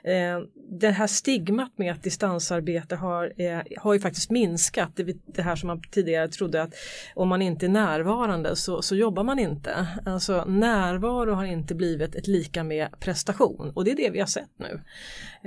Eh, 0.03 0.39
det 0.69 0.89
här 0.89 1.07
stigmat 1.07 1.77
med 1.77 1.91
att 1.91 2.03
distansarbete 2.03 2.95
har, 2.95 3.33
eh, 3.37 3.61
har 3.77 3.93
ju 3.93 3.99
faktiskt 3.99 4.31
minskat. 4.31 4.89
Det, 4.95 5.17
det 5.25 5.41
här 5.41 5.55
som 5.55 5.67
man 5.67 5.81
tidigare 5.91 6.27
trodde 6.27 6.61
att 6.61 6.73
om 7.15 7.29
man 7.29 7.41
inte 7.41 7.65
är 7.65 7.69
närvarande 7.69 8.55
så, 8.55 8.81
så 8.81 8.95
jobbar 8.95 9.23
man 9.23 9.39
inte. 9.39 9.87
Alltså 10.05 10.45
närvaro 10.45 11.33
har 11.33 11.45
inte 11.45 11.75
blivit 11.75 12.15
ett 12.15 12.27
lika 12.27 12.63
med 12.63 12.87
prestation 12.99 13.71
och 13.75 13.85
det 13.85 13.91
är 13.91 13.95
det 13.95 14.09
vi 14.09 14.19
har 14.19 14.27
sett 14.27 14.51
nu. 14.57 14.81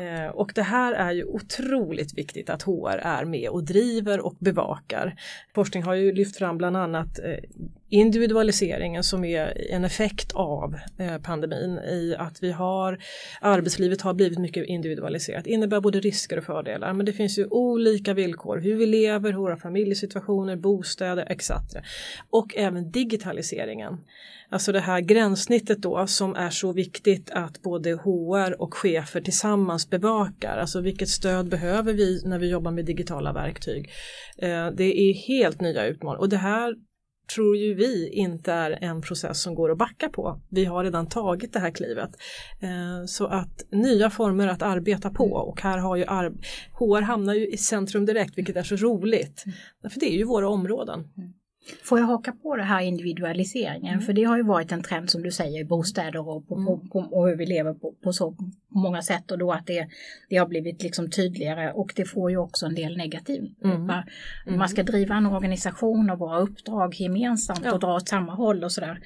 Eh, 0.02 0.30
och 0.30 0.52
det 0.54 0.62
här 0.62 0.92
är 0.92 1.12
ju 1.12 1.24
otroligt 1.24 2.18
viktigt 2.18 2.50
att 2.50 2.62
HR 2.62 2.98
är 3.02 3.24
med 3.24 3.48
och 3.50 3.64
driver 3.64 4.20
och 4.20 4.36
bevakar. 4.38 5.14
Forskning 5.54 5.82
har 5.82 5.94
ju 5.94 6.12
lyft 6.12 6.36
fram 6.36 6.58
bland 6.58 6.76
annat 6.76 7.18
eh, 7.18 7.38
individualiseringen 7.94 9.04
som 9.04 9.24
är 9.24 9.70
en 9.70 9.84
effekt 9.84 10.32
av 10.32 10.76
eh, 10.98 11.18
pandemin 11.18 11.78
i 11.78 12.14
att 12.18 12.42
vi 12.42 12.52
har 12.52 12.98
arbetslivet 13.40 14.00
har 14.00 14.14
blivit 14.14 14.38
mycket 14.38 14.66
individualiserat. 14.66 15.44
Det 15.44 15.50
innebär 15.50 15.80
både 15.80 16.00
risker 16.00 16.38
och 16.38 16.44
fördelar 16.44 16.92
men 16.92 17.06
det 17.06 17.12
finns 17.12 17.38
ju 17.38 17.46
olika 17.46 18.14
villkor 18.14 18.58
hur 18.58 18.74
vi 18.76 18.86
lever, 18.86 19.32
våra 19.32 19.56
familjesituationer, 19.56 20.56
bostäder 20.56 21.32
etc. 21.32 21.50
Och 22.30 22.56
även 22.56 22.90
digitaliseringen. 22.90 23.98
Alltså 24.48 24.72
det 24.72 24.80
här 24.80 25.00
gränssnittet 25.00 25.82
då 25.82 26.06
som 26.06 26.36
är 26.36 26.50
så 26.50 26.72
viktigt 26.72 27.30
att 27.30 27.62
både 27.62 27.92
HR 27.92 28.62
och 28.62 28.74
chefer 28.74 29.20
tillsammans 29.20 29.90
bevakar. 29.90 30.56
Alltså 30.56 30.80
vilket 30.80 31.08
stöd 31.08 31.48
behöver 31.48 31.92
vi 31.92 32.22
när 32.24 32.38
vi 32.38 32.50
jobbar 32.50 32.70
med 32.70 32.84
digitala 32.84 33.32
verktyg. 33.32 33.90
Eh, 34.38 34.70
det 34.70 35.00
är 35.00 35.14
helt 35.14 35.60
nya 35.60 35.86
utmaningar 35.86 36.20
och 36.20 36.28
det 36.28 36.36
här 36.36 36.74
tror 37.34 37.56
ju 37.56 37.74
vi 37.74 38.08
inte 38.08 38.52
är 38.52 38.78
en 38.80 39.02
process 39.02 39.40
som 39.40 39.54
går 39.54 39.70
att 39.70 39.78
backa 39.78 40.08
på. 40.08 40.40
Vi 40.48 40.64
har 40.64 40.84
redan 40.84 41.08
tagit 41.08 41.52
det 41.52 41.58
här 41.58 41.70
klivet. 41.70 42.10
Eh, 42.60 43.06
så 43.06 43.26
att 43.26 43.64
nya 43.70 44.10
former 44.10 44.48
att 44.48 44.62
arbeta 44.62 45.10
på 45.10 45.32
och 45.32 45.62
här 45.62 45.78
har 45.78 45.96
ju 45.96 46.04
HR 46.72 47.00
hamnar 47.00 47.34
ju 47.34 47.48
i 47.48 47.56
centrum 47.56 48.06
direkt 48.06 48.38
vilket 48.38 48.56
är 48.56 48.62
så 48.62 48.76
roligt. 48.76 49.44
För 49.90 50.00
det 50.00 50.14
är 50.14 50.16
ju 50.16 50.24
våra 50.24 50.48
områden. 50.48 51.08
Får 51.82 51.98
jag 51.98 52.06
haka 52.06 52.32
på 52.32 52.56
det 52.56 52.62
här 52.62 52.80
individualiseringen? 52.80 53.94
Mm. 53.94 54.06
För 54.06 54.12
det 54.12 54.24
har 54.24 54.36
ju 54.36 54.42
varit 54.42 54.72
en 54.72 54.82
trend 54.82 55.10
som 55.10 55.22
du 55.22 55.30
säger 55.30 55.60
i 55.60 55.64
bostäder 55.64 56.28
och, 56.28 56.48
på, 56.48 56.54
på, 56.64 56.88
på, 56.92 56.98
och 56.98 57.28
hur 57.28 57.36
vi 57.36 57.46
lever 57.46 57.74
på, 57.74 57.94
på 58.02 58.12
så 58.12 58.36
många 58.68 59.02
sätt 59.02 59.30
och 59.30 59.38
då 59.38 59.52
att 59.52 59.66
det, 59.66 59.88
det 60.28 60.36
har 60.36 60.46
blivit 60.46 60.82
liksom 60.82 61.10
tydligare 61.10 61.72
och 61.72 61.92
det 61.96 62.04
får 62.04 62.30
ju 62.30 62.36
också 62.36 62.66
en 62.66 62.74
del 62.74 62.96
negativ. 62.96 63.54
Mm. 63.64 63.86
Va? 63.86 64.04
Man 64.46 64.68
ska 64.68 64.82
driva 64.82 65.14
en 65.14 65.26
organisation 65.26 66.10
och 66.10 66.18
våra 66.18 66.38
uppdrag 66.38 66.94
gemensamt 67.00 67.60
Ja. 67.64 67.72
och 67.72 67.80
dra 67.80 67.94
åt 67.94 68.08
samma 68.08 68.34
håll 68.34 68.64
och 68.64 68.72
sådär. 68.72 69.00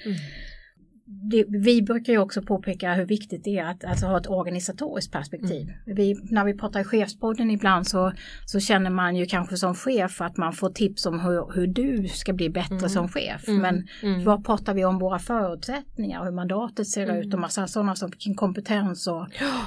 Mm. 1.09 1.29
Det, 1.31 1.45
vi 1.49 1.83
brukar 1.83 2.13
ju 2.13 2.19
också 2.19 2.43
påpeka 2.43 2.95
hur 2.95 3.05
viktigt 3.07 3.45
det 3.45 3.59
är 3.59 3.65
att 3.65 3.85
alltså, 3.85 4.07
ha 4.07 4.19
ett 4.21 4.27
organisatoriskt 4.31 5.13
perspektiv. 5.13 5.63
Mm. 5.87 5.97
Vi, 5.97 6.17
när 6.31 6.45
vi 6.45 6.55
pratar 6.55 6.81
i 6.81 6.85
chefspodden 6.85 7.51
ibland 7.51 7.87
så, 7.87 8.13
så 8.47 8.61
känner 8.61 8.91
man 8.91 9.17
ju 9.17 9.27
kanske 9.27 9.57
som 9.57 9.75
chef 9.75 10.21
att 10.21 10.37
man 10.37 10.53
får 10.53 10.71
tips 10.71 11.07
om 11.07 11.21
hur, 11.21 11.53
hur 11.55 11.67
du 11.67 12.09
ska 12.09 12.33
bli 12.33 12.51
bättre 12.51 12.77
Mm. 12.77 12.89
som 12.89 13.09
chef. 13.09 13.49
Mm. 13.49 13.63
Men 13.63 13.89
Mm. 14.03 14.25
vad 14.25 14.45
pratar 14.45 14.75
vi 14.75 14.85
om 14.85 14.99
våra 14.99 15.19
förutsättningar, 15.19 16.25
hur 16.25 16.31
mandatet 16.33 16.87
ser 16.89 17.05
Mm. 17.05 17.17
ut 17.17 17.35
och 17.35 17.41
massa 17.41 17.67
sådana 17.67 17.95
som 17.97 18.11
vilken 18.11 18.35
kompetens 18.35 19.07
och 19.07 19.27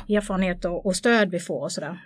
erfarenhet 0.10 0.66
och, 0.66 0.86
och 0.86 0.96
stöd 0.96 1.32
vi 1.32 1.40
får 1.40 1.62
och 1.62 1.72
sådär. 1.72 2.00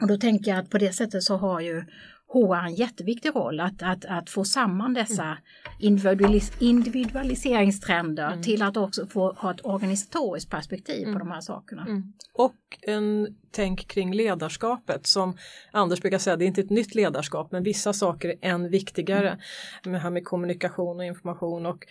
Och 0.00 0.08
då 0.08 0.16
tänker 0.16 0.50
jag 0.50 0.60
att 0.60 0.70
på 0.70 0.78
det 0.78 0.92
sättet 0.92 1.22
så 1.22 1.36
har 1.36 1.60
ju 1.60 1.84
HR 2.32 2.54
en 2.66 2.74
jätteviktig 2.74 3.36
roll 3.36 3.60
att, 3.60 3.82
att, 3.82 4.04
att 4.04 4.30
få 4.30 4.44
samman 4.44 4.94
dessa 4.94 5.38
individualis 5.78 6.52
individualiseringstrender 6.60 8.26
Mm. 8.32 8.42
till 8.42 8.62
att 8.62 8.76
också 8.76 9.06
få 9.06 9.32
ha 9.32 9.50
ett 9.50 9.64
organisatoriskt 9.64 10.50
perspektiv 10.50 11.02
på 11.04 11.08
Mm. 11.08 11.18
de 11.18 11.30
här 11.30 11.40
sakerna. 11.40 11.82
Mm. 11.82 12.12
Och 12.34 12.54
en 12.82 13.36
tänk 13.50 13.88
kring 13.88 14.14
ledarskapet 14.14 15.06
som 15.06 15.36
Anders 15.72 16.00
brukar 16.00 16.18
säga, 16.18 16.36
det 16.36 16.44
är 16.44 16.46
inte 16.46 16.60
ett 16.60 16.70
nytt 16.70 16.94
ledarskap 16.94 17.52
men 17.52 17.62
vissa 17.62 17.92
saker 17.92 18.28
är 18.28 18.36
än 18.40 18.70
viktigare. 18.70 19.38
Med 19.84 19.94
det 19.94 19.98
här 19.98 20.10
med 20.10 20.24
kommunikation 20.24 20.98
och 20.98 21.04
information 21.04 21.66
och 21.66 21.86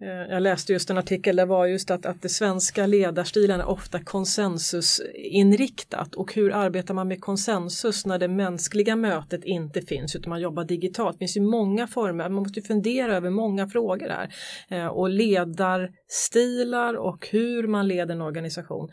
eh, 0.00 0.08
jag 0.08 0.42
läste 0.42 0.72
just 0.72 0.90
en 0.90 0.98
artikel, 0.98 1.36
det 1.36 1.44
var 1.44 1.66
just 1.66 1.90
att, 1.90 2.06
att 2.06 2.22
det 2.22 2.28
svenska 2.28 2.86
ledarstilen 2.86 3.60
är 3.60 3.68
ofta 3.68 4.04
konsensusinriktat 4.04 6.14
och 6.14 6.34
hur 6.34 6.52
arbetar 6.52 6.94
man 6.94 7.08
med 7.08 7.20
konsensus 7.20 8.06
när 8.06 8.18
det 8.18 8.28
mänskliga 8.28 8.96
mötet 8.96 9.44
inte 9.44 9.82
finns 9.82 10.16
utan 10.16 10.30
man 10.30 10.40
jobbar 10.40 10.64
digitalt. 10.64 11.14
Det 11.14 11.18
finns 11.18 11.36
ju 11.36 11.40
många 11.40 11.86
former, 11.86 12.28
man 12.28 12.42
måste 12.42 12.60
ju 12.60 12.66
fundera 12.66 13.16
över 13.16 13.30
många 13.30 13.68
frågor 13.68 14.08
här. 14.08 14.34
Eh, 14.68 14.86
och 14.86 15.10
ledarstilar 15.10 16.94
och 16.94 17.28
hur 17.30 17.66
man 17.66 17.88
leder 17.88 18.14
en 18.14 18.22
organisation. 18.22 18.90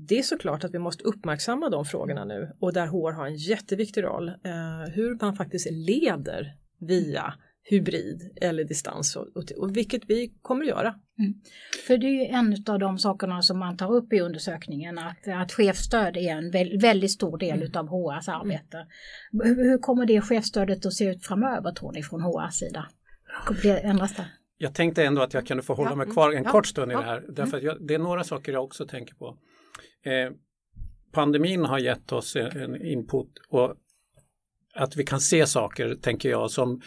Det 0.00 0.18
är 0.18 0.22
såklart 0.22 0.64
att 0.64 0.74
vi 0.74 0.78
måste 0.78 1.04
uppmärksamma 1.04 1.68
de 1.68 1.84
frågorna 1.84 2.24
nu 2.24 2.52
och 2.60 2.72
där 2.72 2.86
HR 2.86 3.12
har 3.12 3.26
en 3.26 3.36
jätteviktig 3.36 4.02
roll. 4.02 4.28
Eh, 4.28 4.92
hur 4.94 5.18
man 5.20 5.36
faktiskt 5.36 5.70
leder 5.70 6.54
via 6.80 7.34
hybrid 7.70 8.38
eller 8.40 8.64
distans 8.64 9.16
och, 9.16 9.26
och, 9.36 9.44
och 9.56 9.76
vilket 9.76 10.02
vi 10.06 10.32
kommer 10.42 10.62
att 10.62 10.68
göra. 10.68 10.94
För 11.86 11.98
det 11.98 12.06
är 12.06 12.10
ju 12.10 12.24
en 12.24 12.64
av 12.68 12.78
de 12.78 12.98
sakerna 12.98 13.42
som 13.42 13.58
man 13.58 13.76
tar 13.76 13.92
upp 13.92 14.12
i 14.12 14.20
undersökningen 14.20 14.98
att, 14.98 15.28
att 15.28 15.52
chefsstöd 15.52 16.16
är 16.16 16.30
en 16.30 16.50
väl, 16.50 16.80
väldigt 16.80 17.10
stor 17.10 17.38
del 17.38 17.48
Mm. 17.58 17.62
utav 17.62 17.86
HRs 17.88 18.28
arbete. 18.28 18.86
Hur, 19.32 19.64
hur 19.70 19.78
kommer 19.78 20.06
det 20.06 20.20
chefsstödet 20.20 20.86
att 20.86 20.92
se 20.92 21.04
ut 21.04 21.26
framöver 21.26 21.72
tror 21.72 21.92
ni 21.92 22.02
från 22.02 22.22
HRs 22.22 22.54
sida? 22.54 22.86
Kommer 23.46 23.62
det 23.62 23.78
ändras 23.78 24.16
det? 24.16 24.26
Jag 24.58 24.74
tänkte 24.74 25.04
ändå 25.04 25.22
att 25.22 25.34
jag 25.34 25.46
kunde 25.46 25.62
få 25.62 25.74
hålla 25.74 25.94
mig 25.94 26.04
mm, 26.04 26.14
kvar 26.14 26.32
en 26.32 26.42
ja, 26.44 26.50
kort 26.50 26.66
stund 26.66 26.92
i 26.92 26.94
ja, 26.94 27.00
det 27.00 27.06
här. 27.06 27.18
mm. 27.18 27.34
Därför 27.34 27.56
att 27.56 27.62
jag, 27.62 27.86
det 27.86 27.94
är 27.94 27.98
några 27.98 28.24
saker 28.24 28.52
jag 28.52 28.64
också 28.64 28.86
tänker 28.86 29.14
på. 29.14 29.36
Eh, 30.08 30.32
pandemin 31.12 31.64
har 31.64 31.78
gett 31.78 32.12
oss 32.12 32.36
en, 32.36 32.82
input 32.82 33.30
och 33.48 33.74
att 34.74 34.96
vi 34.96 35.04
kan 35.04 35.20
se 35.20 35.46
saker, 35.46 35.94
tänker 35.94 36.30
jag, 36.30 36.50
som 36.50 36.80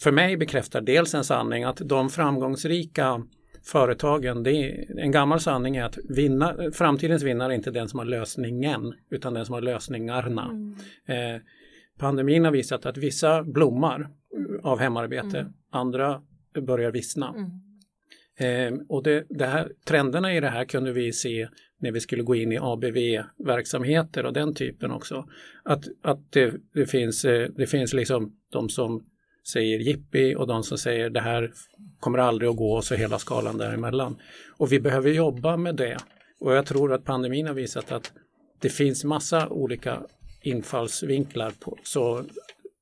för 0.00 0.12
mig 0.12 0.36
bekräftar 0.36 0.80
dels 0.80 1.14
en 1.14 1.24
sanning 1.24 1.64
att 1.64 1.76
de 1.76 2.10
framgångsrika 2.10 3.22
företagen, 3.64 4.42
det 4.42 4.52
är, 4.52 4.98
en 5.00 5.10
gammal 5.10 5.40
sanning 5.40 5.76
är 5.76 5.84
att 5.84 5.98
vinna, 6.08 6.56
framtidens 6.72 7.22
vinnare 7.22 7.52
är 7.52 7.56
inte 7.56 7.70
den 7.70 7.88
som 7.88 7.98
har 7.98 8.06
lösningen 8.06 8.94
utan 9.10 9.34
den 9.34 9.46
som 9.46 9.52
har 9.52 9.60
lösningarna. 9.60 10.74
Eh, 11.06 11.40
pandemin 11.98 12.44
har 12.44 12.52
visat 12.52 12.86
att 12.86 12.96
vissa 12.96 13.42
blommar 13.42 14.08
av 14.62 14.78
hemarbete, 14.78 15.38
Mm. 15.38 15.52
andra 15.70 16.22
börjar 16.66 16.90
vissna. 16.90 17.34
Mm. 17.34 17.50
Eh, 18.38 18.80
och 18.88 19.02
det, 19.02 19.26
det 19.28 19.46
här, 19.46 19.72
trenderna 19.86 20.34
i 20.34 20.40
det 20.40 20.48
här 20.48 20.64
kunde 20.64 20.92
vi 20.92 21.12
se 21.12 21.48
när 21.80 21.92
vi 21.92 22.00
skulle 22.00 22.22
gå 22.22 22.34
in 22.34 22.52
i 22.52 22.58
ABV-verksamheter 22.58 24.26
och 24.26 24.32
den 24.32 24.54
typen 24.54 24.90
också. 24.90 25.28
Att, 25.64 25.84
att 26.02 26.32
det, 26.32 26.54
det, 26.74 26.86
finns, 26.86 27.24
eh, 27.24 27.48
det 27.56 27.66
finns 27.66 27.92
liksom 27.92 28.32
de 28.52 28.68
som 28.68 29.04
säger 29.52 29.78
jippi 29.78 30.34
och 30.34 30.46
de 30.46 30.62
som 30.62 30.78
säger 30.78 31.10
det 31.10 31.20
här 31.20 31.52
kommer 32.00 32.18
aldrig 32.18 32.50
att 32.50 32.56
gå 32.56 32.72
och 32.72 32.84
så 32.84 32.94
hela 32.94 33.18
skalan 33.18 33.58
däremellan. 33.58 34.16
Och 34.56 34.72
vi 34.72 34.80
behöver 34.80 35.10
jobba 35.10 35.56
med 35.56 35.76
det. 35.76 35.96
Och 36.40 36.52
jag 36.52 36.66
tror 36.66 36.92
att 36.92 37.04
pandemin 37.04 37.46
har 37.46 37.54
visat 37.54 37.92
att 37.92 38.12
det 38.60 38.68
finns 38.68 39.04
massa 39.04 39.48
olika 39.48 40.02
infallsvinklar 40.42 41.52
på, 41.60 41.78
så 41.82 42.24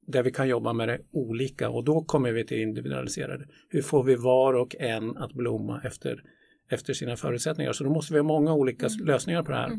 där 0.06 0.22
vi 0.22 0.32
kan 0.32 0.48
jobba 0.48 0.72
med 0.72 0.88
det 0.88 0.98
olika 1.12 1.70
och 1.70 1.84
då 1.84 2.04
kommer 2.04 2.32
vi 2.32 2.46
till 2.46 2.60
individualiserade. 2.60 3.46
Hur 3.68 3.82
får 3.82 4.04
vi 4.04 4.14
var 4.14 4.54
och 4.54 4.76
en 4.78 5.16
att 5.16 5.32
blomma 5.32 5.80
efter, 5.84 6.22
efter 6.74 6.92
sina 6.94 7.16
förutsättningar? 7.16 7.72
Så 7.72 7.84
då 7.84 7.90
måste 7.90 8.12
vi 8.12 8.18
ha 8.18 8.24
många 8.24 8.52
olika 8.54 8.86
Mm. 8.86 9.06
lösningar 9.06 9.42
på 9.42 9.50
det 9.50 9.56
här. 9.56 9.70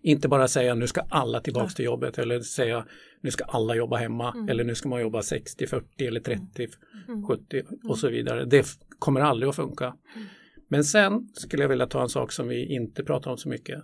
Inte 0.00 0.28
bara 0.28 0.48
säga 0.48 0.74
nu 0.74 0.86
ska 0.86 1.00
alla 1.00 1.40
tillbaks 1.40 1.74
till 1.74 1.84
jobbet 1.84 2.18
eller 2.18 2.40
säga 2.40 2.86
nu 3.20 3.30
ska 3.30 3.44
alla 3.44 3.74
jobba 3.74 3.96
hemma 3.96 4.32
Mm. 4.32 4.48
eller 4.48 4.64
nu 4.64 4.74
ska 4.74 4.88
man 4.88 5.00
jobba 5.00 5.20
60-40 5.22 6.06
eller 6.08 6.20
30-70 6.20 7.62
och 7.88 7.98
så 7.98 8.08
vidare. 8.08 8.44
Det 8.44 8.66
kommer 8.98 9.20
aldrig 9.20 9.48
att 9.48 9.56
funka. 9.56 9.84
Mm. 9.84 10.26
Men 10.68 10.84
sen 10.84 11.28
skulle 11.34 11.62
jag 11.62 11.68
vilja 11.68 11.86
ta 11.86 12.02
en 12.02 12.08
sak 12.08 12.32
som 12.32 12.48
vi 12.48 12.74
inte 12.74 13.04
pratar 13.04 13.30
om 13.30 13.36
så 13.36 13.48
mycket. 13.48 13.82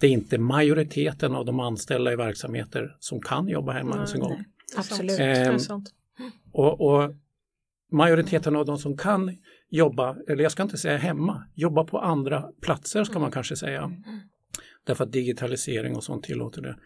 Det 0.00 0.06
är 0.06 0.10
inte 0.10 0.38
majoriteten 0.38 1.34
av 1.34 1.44
de 1.44 1.60
anställda 1.60 2.12
i 2.12 2.16
verksamheter 2.16 2.96
som 3.00 3.20
kan 3.20 3.48
jobba 3.48 3.72
hemma 3.72 3.94
ens 3.94 4.14
en 4.14 4.20
gång. 4.20 4.44
Absolut. 4.76 5.20
Ehm. 5.20 5.58
Och, 6.52 6.80
och 6.80 7.14
majoriteten 7.92 8.56
av 8.56 8.64
de 8.66 8.78
som 8.78 8.96
kan 8.96 9.36
jobba, 9.74 10.16
eller 10.28 10.42
jag 10.42 10.52
ska 10.52 10.62
inte 10.62 10.78
säga 10.78 10.96
hemma, 10.96 11.44
jobba 11.54 11.84
på 11.84 11.98
andra 11.98 12.42
platser 12.60 13.04
ska 13.04 13.18
man 13.18 13.30
kanske 13.30 13.56
säga. 13.56 13.92
Därför 14.86 15.04
att 15.04 15.12
digitalisering 15.12 15.96
och 15.96 16.04
sånt 16.04 16.24
tillåter 16.24 16.62
det. 16.62 16.76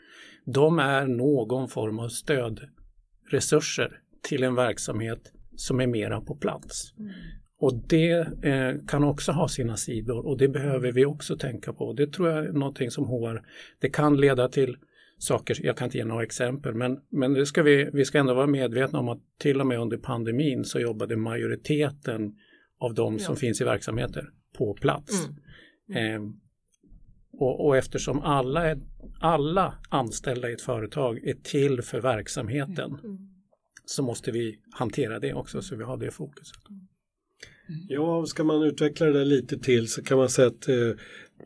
De 0.44 0.78
är 0.78 1.06
någon 1.06 1.68
form 1.68 1.98
av 1.98 2.08
stödresurser 2.08 4.00
till 4.22 4.42
en 4.42 4.54
verksamhet 4.54 5.32
som 5.56 5.80
är 5.80 5.86
mera 5.86 6.20
på 6.20 6.34
plats. 6.36 6.92
Och 7.60 7.74
det 7.88 8.44
eh, 8.44 8.74
kan 8.88 9.04
också 9.04 9.32
ha 9.32 9.48
sina 9.48 9.76
sidor 9.76 10.26
och 10.26 10.38
det 10.38 10.48
behöver 10.48 10.92
vi 10.92 11.04
också 11.04 11.36
tänka 11.36 11.72
på. 11.72 11.92
Det 11.92 12.12
tror 12.12 12.28
jag 12.28 12.46
är 12.46 12.52
någonting 12.52 12.90
som 12.90 13.04
HR, 13.04 13.42
det 13.80 13.88
kan 13.88 14.16
leda 14.16 14.48
till 14.48 14.76
saker, 15.18 15.56
jag 15.62 15.76
kan 15.76 15.86
inte 15.86 15.98
ge 15.98 16.04
några 16.04 16.22
exempel, 16.22 16.74
men, 16.74 16.98
men 17.10 17.32
det 17.32 17.46
ska 17.46 17.62
vi, 17.62 17.90
vi 17.92 18.04
ska 18.04 18.18
ändå 18.18 18.34
vara 18.34 18.46
medvetna 18.46 18.98
om 18.98 19.08
att 19.08 19.20
till 19.38 19.60
och 19.60 19.66
med 19.66 19.80
under 19.80 19.96
pandemin 19.96 20.64
så 20.64 20.80
jobbade 20.80 21.16
majoriteten 21.16 22.34
av 22.78 22.94
de 22.94 23.18
som 23.18 23.36
finns 23.36 23.60
i 23.60 23.64
verksamheter 23.64 24.30
på 24.58 24.74
plats. 24.74 25.28
Eh, 25.94 26.22
och, 27.32 27.66
och 27.66 27.76
eftersom 27.76 28.20
alla, 28.20 28.70
är, 28.70 28.78
alla 29.20 29.74
anställda 29.88 30.50
i 30.50 30.52
ett 30.52 30.62
företag 30.62 31.18
är 31.24 31.34
till 31.34 31.82
för 31.82 32.00
verksamheten 32.00 32.98
så 33.84 34.02
måste 34.02 34.30
vi 34.30 34.58
hantera 34.70 35.18
det 35.18 35.34
också 35.34 35.62
så 35.62 35.76
vi 35.76 35.84
har 35.84 35.96
det 35.96 36.10
fokuset. 36.10 36.62
Ja, 37.88 38.26
ska 38.26 38.44
man 38.44 38.62
utveckla 38.62 39.06
det 39.06 39.12
där 39.12 39.24
lite 39.24 39.58
till 39.58 39.88
så 39.88 40.02
kan 40.02 40.18
man 40.18 40.28
säga 40.28 40.48
att 40.48 40.68
eh, 40.68 40.90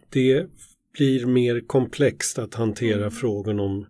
det 0.08 0.46
blir 0.92 1.26
mer 1.26 1.60
komplext 1.60 2.38
att 2.38 2.54
hantera 2.54 3.10
frågan 3.10 3.60
om 3.60 3.86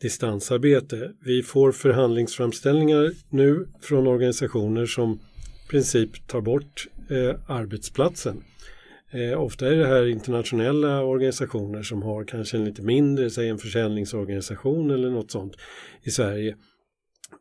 distansarbete. 0.00 1.12
Vi 1.24 1.42
får 1.42 1.72
förhandlingsframställningar 1.72 3.12
nu 3.28 3.66
från 3.80 4.06
organisationer 4.06 4.86
som 4.86 5.20
princip 5.70 6.26
tar 6.26 6.40
bort 6.40 6.86
eh, 7.10 7.36
arbetsplatsen. 7.46 8.44
Eh, 9.10 9.40
ofta 9.40 9.66
är 9.66 9.76
det 9.76 9.86
här 9.86 10.06
internationella 10.06 11.02
organisationer 11.02 11.82
som 11.82 12.02
har 12.02 12.24
kanske 12.24 12.56
en 12.56 12.64
lite 12.64 12.82
mindre, 12.82 13.30
säg 13.30 13.48
en 13.48 13.58
försäljningsorganisation 13.58 14.90
eller 14.90 15.10
något 15.10 15.30
sånt 15.30 15.56
i 16.02 16.10
Sverige. 16.10 16.56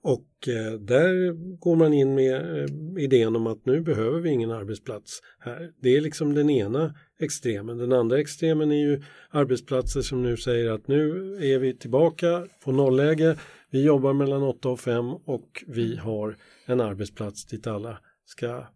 Och 0.01 0.47
eh, 0.47 0.73
där 0.73 1.31
går 1.59 1.75
man 1.75 1.93
in 1.93 2.15
med 2.15 2.35
eh, 2.35 3.03
idén 3.03 3.35
om 3.35 3.47
att 3.47 3.65
nu 3.65 3.81
behöver 3.81 4.19
vi 4.19 4.29
ingen 4.29 4.51
arbetsplats 4.51 5.19
här. 5.39 5.71
Det 5.81 5.97
är 5.97 6.01
liksom 6.01 6.33
den 6.33 6.49
ena 6.49 6.95
extremen. 7.19 7.77
Den 7.77 7.93
andra 7.93 8.19
extremen 8.19 8.71
är 8.71 8.89
ju 8.89 9.01
arbetsplatser 9.29 10.01
som 10.01 10.23
nu 10.23 10.37
säger 10.37 10.71
att 10.71 10.87
nu 10.87 11.35
är 11.41 11.59
vi 11.59 11.77
tillbaka 11.77 12.47
på 12.63 12.71
nollläge. 12.71 13.37
Vi 13.71 13.83
jobbar 13.83 14.13
mellan 14.13 14.43
8 14.43 14.69
och 14.69 14.79
5 14.79 15.09
och 15.09 15.63
vi 15.67 15.95
har 15.95 16.37
en 16.65 16.81
arbetsplats 16.81 17.45
dit 17.45 17.67
alla 17.67 17.99
ska 18.29 18.67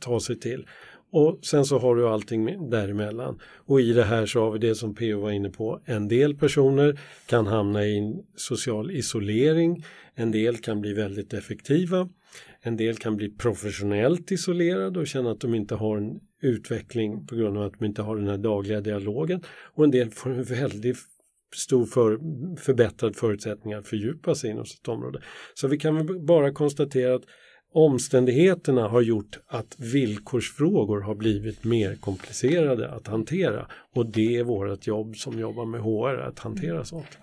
ta 0.00 0.20
sig 0.20 0.40
till. 0.40 0.66
Och 1.10 1.38
sen 1.42 1.64
så 1.64 1.78
har 1.78 1.96
du 1.96 2.08
allting 2.08 2.70
däremellan. 2.70 3.40
Och 3.66 3.80
i 3.80 3.92
det 3.92 4.04
här 4.04 4.26
så 4.26 4.40
har 4.40 4.50
vi 4.50 4.58
det 4.58 4.74
som 4.74 4.94
PO 4.94 5.20
var 5.20 5.30
inne 5.30 5.50
på. 5.50 5.80
En 5.84 6.08
del 6.08 6.34
personer 6.34 7.00
kan 7.26 7.46
hamna 7.46 7.84
i 7.84 7.98
en 7.98 8.22
social 8.36 8.90
isolering. 8.90 9.84
En 10.14 10.30
del 10.30 10.56
kan 10.56 10.80
bli 10.80 10.92
väldigt 10.92 11.32
effektiva. 11.32 12.08
En 12.60 12.76
del 12.76 12.96
kan 12.96 13.16
bli 13.16 13.30
professionellt 13.30 14.32
isolerade 14.32 15.00
och 15.00 15.06
känna 15.06 15.30
att 15.30 15.40
de 15.40 15.54
inte 15.54 15.74
har 15.74 15.96
en 15.96 16.20
utveckling 16.42 17.26
på 17.26 17.34
grund 17.34 17.58
av 17.58 17.62
att 17.62 17.78
de 17.78 17.84
inte 17.84 18.02
har 18.02 18.16
den 18.16 18.28
här 18.28 18.38
dagliga 18.38 18.80
dialogen. 18.80 19.42
Och 19.74 19.84
en 19.84 19.90
del 19.90 20.10
får 20.10 20.30
en 20.30 20.42
väldigt 20.42 20.98
stor 21.54 21.86
för, 21.86 22.18
förbättrad 22.56 23.16
förutsättning 23.16 23.74
att 23.74 23.88
fördjupa 23.88 24.34
sig 24.34 24.50
inom 24.50 24.66
sitt 24.66 24.88
område. 24.88 25.22
Så 25.54 25.68
vi 25.68 25.78
kan 25.78 26.26
bara 26.26 26.52
konstatera 26.52 27.14
att 27.14 27.24
omständigheterna 27.72 28.88
har 28.88 29.00
gjort 29.00 29.38
att 29.46 29.74
villkorsfrågor 29.78 31.00
har 31.00 31.14
blivit 31.14 31.64
mer 31.64 31.96
komplicerade 31.96 32.90
att 32.90 33.06
hantera 33.06 33.66
och 33.94 34.06
det 34.06 34.36
är 34.36 34.44
vårt 34.44 34.86
jobb 34.86 35.16
som 35.16 35.38
jobbar 35.38 35.64
med 35.64 35.80
HR 35.80 36.20
att 36.20 36.38
hantera 36.38 36.84
sånt. 36.84 37.18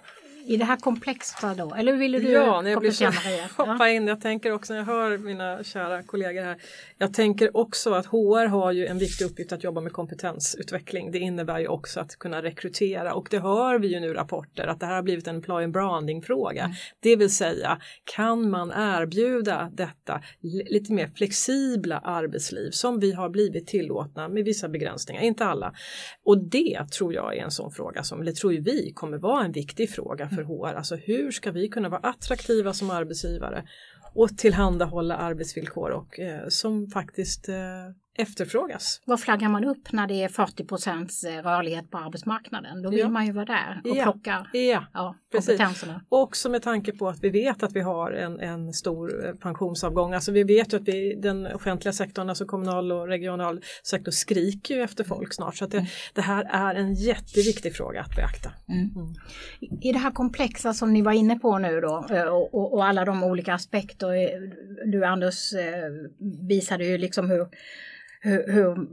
I 0.50 0.58
det 0.58 0.66
här 0.66 0.78
komplexa 0.78 1.54
då, 1.54 1.76
eller 1.76 1.94
ville 1.94 2.20
du 2.20 2.32
Ja, 2.32 2.62
när 2.62 2.72
jag 2.72 2.80
blir 2.80 2.92
så 2.92 3.12
hoppa 3.64 3.90
in. 3.90 4.08
Jag 4.08 4.22
tänker 4.22 4.52
också 4.52 4.74
när 4.74 4.80
jag 4.80 4.86
hör 4.86 5.18
mina 5.18 5.64
kära 5.64 6.04
kollegor 6.04 6.42
här. 6.42 6.58
Jag 6.98 7.14
tänker 7.14 7.58
också 7.58 7.94
att 7.94 8.06
HR 8.06 8.46
har 8.46 8.72
ju 8.72 8.86
en 8.86 8.98
viktig 8.98 9.26
uppgift 9.26 9.52
att 9.52 9.64
jobba 9.64 9.82
med 9.82 9.94
kompetensutveckling. 9.94 11.12
Det 11.12 11.20
innebär 11.20 11.60
ju 11.60 11.68
också 11.68 12.00
att 12.00 12.16
kunna 12.20 12.42
rekrytera 12.42 13.14
och 13.14 13.28
det 13.32 13.40
hör 13.40 13.80
vi 13.80 13.88
ju 13.88 14.00
nu 14.00 14.14
rapporter 14.14 14.68
att 14.68 14.80
det 14.80 14.86
här 14.86 14.96
har 14.96 15.02
blivit 15.02 15.28
en 15.28 15.36
employer 15.36 15.68
branding 15.68 16.22
fråga. 16.22 16.64
Mm. 16.64 16.76
Det 17.00 17.16
vill 17.16 17.36
säga 17.36 17.80
kan 18.16 18.50
man 18.50 18.72
erbjuda 18.76 19.70
detta 19.74 20.22
li- 20.42 20.68
lite 20.70 20.94
mer 20.94 21.08
flexibla 21.16 21.98
arbetsliv 21.98 22.72
som 22.72 23.00
vi 23.00 23.12
har 23.12 23.30
blivit 23.30 23.68
tillåtna 23.68 24.28
med 24.30 24.46
vissa 24.46 24.70
begränsningar, 24.70 25.22
inte 25.22 25.46
alla. 25.46 25.74
Och 26.26 26.38
det 26.38 26.86
tror 26.98 27.14
jag 27.14 27.38
är 27.38 27.44
en 27.44 27.52
sån 27.52 27.72
fråga 27.72 28.04
som, 28.04 28.22
eller 28.22 28.32
tror 28.32 28.52
vi 28.52 28.92
kommer 28.96 29.18
vara 29.18 29.46
en 29.46 29.52
viktig 29.52 29.90
fråga 29.90 30.30
för 30.30 30.39
HR. 30.44 30.74
Alltså 30.74 30.96
hur 30.96 31.32
ska 31.32 31.52
vi 31.52 31.68
kunna 31.68 31.90
vara 31.90 32.02
attraktiva 32.02 32.74
som 32.74 32.90
arbetsgivare 32.90 33.64
och 34.14 34.38
tillhandahålla 34.38 35.18
arbetsvillkor 35.18 35.90
och, 35.90 36.20
eh, 36.20 36.48
som 36.48 36.88
faktiskt 36.88 37.50
eh, 37.50 37.56
efterfrågas. 38.22 39.02
Vad 39.06 39.20
flaggar 39.20 39.50
man 39.50 39.66
upp 39.66 39.92
när 39.92 40.08
det 40.08 40.24
är 40.24 40.28
40 40.30 40.66
procents 40.66 41.24
rörlighet 41.24 41.92
på 41.92 41.98
arbetsmarknaden? 41.98 42.82
Då 42.82 42.90
vill 42.90 43.00
Ja. 43.00 43.10
man 43.10 43.26
ju 43.26 43.32
vara 43.32 43.46
där 43.46 43.82
och 43.84 43.98
Ja. 43.98 44.04
plocka 44.04 44.46
Ja, 44.54 44.86
ja, 44.94 45.16
kompetenserna. 45.32 46.02
Också 46.10 46.50
med 46.50 46.62
tanke 46.62 46.92
på 46.92 47.08
att 47.10 47.24
vi 47.24 47.30
vet 47.30 47.64
att 47.64 47.76
vi 47.76 47.82
har 47.82 48.12
en, 48.12 48.40
en 48.40 48.74
stor 48.74 49.26
eh, 49.28 49.34
pensionsavgång. 49.34 50.14
Alltså 50.14 50.32
vi 50.32 50.44
vet 50.44 50.74
ju 50.74 50.78
att 50.78 50.88
vi, 50.88 51.16
den 51.22 51.46
offentliga 51.48 51.94
sektorn, 51.94 52.30
alltså 52.30 52.46
kommunal 52.46 52.92
och 52.92 53.08
regional 53.08 53.62
sektor 53.84 54.12
skriker 54.12 54.76
ju 54.76 54.82
efter 54.82 55.04
folk 55.04 55.34
snart. 55.34 55.56
Så 55.56 55.66
det, 55.66 55.86
det 56.14 56.22
här 56.22 56.44
är 56.52 56.76
en 56.76 56.94
jätteviktig 56.94 57.76
fråga 57.76 58.02
att 58.02 58.16
beakta. 58.16 58.52
I 59.82 59.92
det 59.92 60.00
här 60.00 60.12
komplexa 60.12 60.74
som 60.74 60.94
ni 60.94 61.02
var 61.02 61.12
inne 61.12 61.40
på 61.40 61.58
nu 61.58 61.82
då 61.82 62.06
eh, 62.12 62.24
och, 62.24 62.54
och, 62.54 62.74
och 62.74 62.86
alla 62.86 63.06
de 63.06 63.24
olika 63.24 63.54
aspekter. 63.54 64.08
eh, 64.14 64.40
Du 64.86 65.06
Anders 65.06 65.54
eh, 65.54 65.60
visade 66.48 66.86
ju 66.86 66.98
liksom 66.98 67.30
hur, 67.30 67.48
hur, 68.22 68.54
hur 68.54 68.88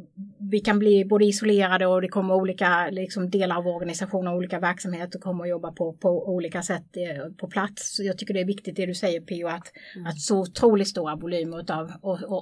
vi 0.50 0.60
kan 0.60 0.78
bli 0.78 1.04
både 1.04 1.24
isolerade 1.24 1.86
och 1.86 2.00
det 2.00 2.08
kommer 2.08 2.34
olika 2.34 2.90
liksom, 2.90 3.30
delar 3.30 3.56
av 3.56 3.66
organisationen 3.66 4.28
och 4.28 4.36
olika 4.36 4.60
verksamheter 4.60 5.18
kommer 5.18 5.44
att 5.44 5.50
jobba 5.50 5.72
på, 5.72 5.92
på 5.92 6.28
olika 6.34 6.62
sätt 6.62 6.96
eh, 6.96 7.32
på 7.32 7.48
plats. 7.48 7.96
Så 7.96 8.02
Jag 8.02 8.18
tycker 8.18 8.34
det 8.34 8.40
är 8.40 8.44
viktigt 8.44 8.76
det 8.76 8.86
du 8.86 8.94
säger 8.94 9.20
Pio 9.20 9.48
att, 9.48 9.72
att 10.06 10.20
så 10.20 10.40
otroligt 10.40 10.88
stora 10.88 11.16
volymer 11.16 11.70
av 11.70 11.92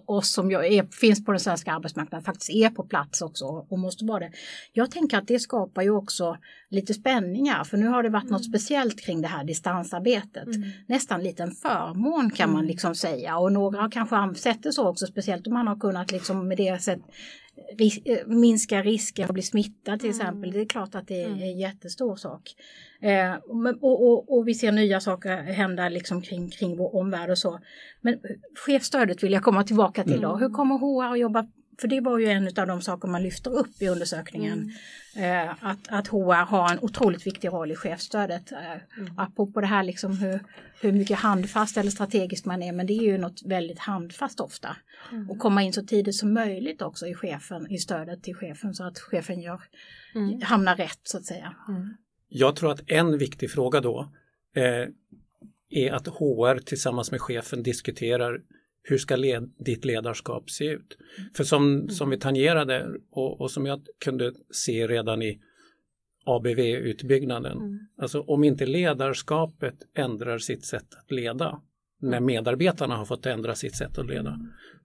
oss 0.06 0.32
som 0.32 0.50
jag 0.50 0.66
är, 0.66 0.86
finns 1.00 1.24
på 1.24 1.32
den 1.32 1.40
svenska 1.40 1.72
arbetsmarknaden 1.72 2.24
faktiskt 2.24 2.50
är 2.50 2.70
på 2.70 2.82
plats 2.82 3.22
också 3.22 3.44
och 3.44 3.78
måste 3.78 4.04
vara 4.04 4.20
det. 4.20 4.32
Jag 4.72 4.90
tänker 4.90 5.18
att 5.18 5.28
det 5.28 5.38
skapar 5.38 5.82
ju 5.82 5.90
också 5.90 6.36
lite 6.70 6.94
spänningar 6.94 7.64
för 7.64 7.76
nu 7.76 7.86
har 7.86 8.02
det 8.02 8.08
varit 8.08 8.30
något 8.30 8.44
speciellt 8.44 9.00
kring 9.00 9.22
det 9.22 9.28
här 9.28 9.44
distansarbetet. 9.44 10.48
Nästan 10.86 11.22
lite 11.22 11.42
en 11.42 11.50
förmån 11.50 12.30
kan 12.30 12.52
man 12.52 12.66
liksom 12.66 12.94
säga 12.94 13.38
och 13.38 13.52
några 13.52 13.80
har 13.80 13.90
kanske 13.90 14.34
sett 14.34 14.62
det 14.62 14.72
så 14.72 14.88
också 14.88 15.06
speciellt 15.06 15.46
om 15.46 15.52
man 15.52 15.66
har 15.66 15.76
kunnat 15.76 16.12
liksom 16.12 16.48
med 16.48 16.56
det 16.56 16.73
sätt 16.78 17.00
ris 17.78 17.98
eh, 18.04 18.26
minska 18.26 18.82
risken 18.82 19.24
att 19.24 19.34
bli 19.34 19.42
smittad 19.42 20.00
till 20.00 20.10
exempel. 20.10 20.52
Det 20.52 20.60
är 20.60 20.66
klart 20.66 20.94
att 20.94 21.08
det 21.08 21.22
är 21.22 21.28
en 21.28 21.58
jättestor 21.58 22.16
sak. 22.16 22.42
Eh, 23.00 23.34
och, 23.80 24.08
och, 24.08 24.36
och 24.36 24.48
vi 24.48 24.54
ser 24.54 24.72
nya 24.72 25.00
saker 25.00 25.36
hända 25.36 25.88
liksom 25.88 26.22
kring, 26.22 26.50
kring 26.50 26.76
vår 26.76 26.96
omvärld 26.96 27.30
och 27.30 27.38
så. 27.38 27.60
Men 28.00 28.14
eh, 28.14 28.20
chefstödet 28.66 29.22
vill 29.22 29.32
jag 29.32 29.42
komma 29.42 29.64
tillbaka 29.64 30.04
till 30.04 30.20
då. 30.20 30.36
Hur 30.36 30.48
kommer 30.48 30.78
HR 30.78 31.12
att 31.12 31.18
jobba 31.18 31.46
för 31.78 31.88
det 31.88 32.00
var 32.00 32.18
ju 32.18 32.26
en 32.26 32.46
av 32.46 32.66
de 32.66 32.82
saker 32.82 33.08
man 33.08 33.22
lyfter 33.22 33.50
upp 33.50 33.82
i 33.82 33.88
undersökningen. 33.88 34.72
Eh, 35.16 35.64
att, 35.64 35.88
att 35.88 36.08
HR 36.08 36.44
har 36.44 36.72
en 36.72 36.78
otroligt 36.78 37.26
viktig 37.26 37.48
roll 37.48 37.72
i 37.72 37.76
chefsstödet. 37.76 38.52
Eh, 38.52 38.58
Apropå 39.16 39.60
det 39.60 39.66
här 39.66 39.82
liksom 39.82 40.18
hur, 40.18 40.40
hur 40.80 40.92
mycket 40.92 41.18
handfast 41.18 41.76
eller 41.76 41.90
strategiskt 41.90 42.46
man 42.46 42.62
är, 42.62 42.72
men 42.72 42.86
det 42.86 42.92
är 42.92 43.02
ju 43.02 43.18
något 43.18 43.42
väldigt 43.44 43.78
handfast 43.78 44.40
ofta. 44.40 44.76
Och 45.28 45.38
komma 45.38 45.62
in 45.62 45.72
så 45.72 45.82
tidigt 45.82 46.16
som 46.16 46.34
möjligt 46.34 46.82
också 46.82 47.06
i 47.06 47.14
chefen, 47.14 47.70
i 47.70 47.78
stödet 47.78 48.22
till 48.22 48.34
chefen 48.34 48.74
så 48.74 48.84
att 48.84 48.98
chefen 48.98 49.40
gör, 49.40 49.60
hamnar 50.42 50.76
rätt 50.76 51.00
så 51.02 51.18
att 51.18 51.24
säga. 51.24 51.54
Jag 52.28 52.56
tror 52.56 52.72
att 52.72 52.80
en 52.86 53.18
viktig 53.18 53.50
fråga 53.50 53.80
då 53.80 54.12
eh, 54.54 54.88
är 55.70 55.92
att 55.92 56.06
HR 56.06 56.58
tillsammans 56.58 57.10
med 57.10 57.20
chefen 57.20 57.62
diskuterar 57.62 58.40
hur 58.86 58.98
ska 58.98 59.16
led, 59.16 59.52
ditt 59.58 59.84
ledarskap 59.84 60.50
se 60.50 60.64
ut? 60.64 60.96
För 61.36 61.44
som, 61.44 61.88
som 61.88 62.10
vi 62.10 62.18
tangerade 62.18 62.86
och, 63.10 63.40
och 63.40 63.50
som 63.50 63.66
jag 63.66 63.80
kunde 64.04 64.32
se 64.50 64.86
redan 64.86 65.22
i 65.22 65.40
ABV-utbyggnaden, 66.26 67.78
alltså 67.98 68.20
om 68.20 68.44
inte 68.44 68.66
ledarskapet 68.66 69.74
ändrar 69.94 70.38
sitt 70.38 70.64
sätt 70.64 70.86
att 71.04 71.10
leda, 71.10 71.60
när 72.00 72.20
medarbetarna 72.20 72.96
har 72.96 73.04
fått 73.04 73.26
ändra 73.26 73.54
sitt 73.54 73.76
sätt 73.76 73.98
att 73.98 74.06
leda, 74.06 74.38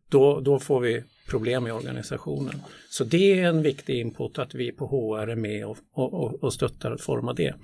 då, 0.10 0.40
då 0.40 0.60
får 0.60 0.80
vi 0.80 1.04
problem 1.30 1.68
i 1.68 1.72
organisationen. 1.72 2.56
Så 2.90 3.04
det 3.04 3.40
är 3.40 3.44
en 3.50 3.62
viktig 3.62 4.00
input 4.00 4.40
att 4.40 4.56
vi 4.56 4.72
på 4.72 4.88
HR 4.88 5.28
är 5.30 5.36
med 5.36 5.66
och, 5.66 5.78
och, 5.94 6.14
och- 6.14 6.44
och 6.44 6.54
stöttar 6.54 6.92
att 6.92 7.02
forma 7.02 7.34
det. 7.34 7.56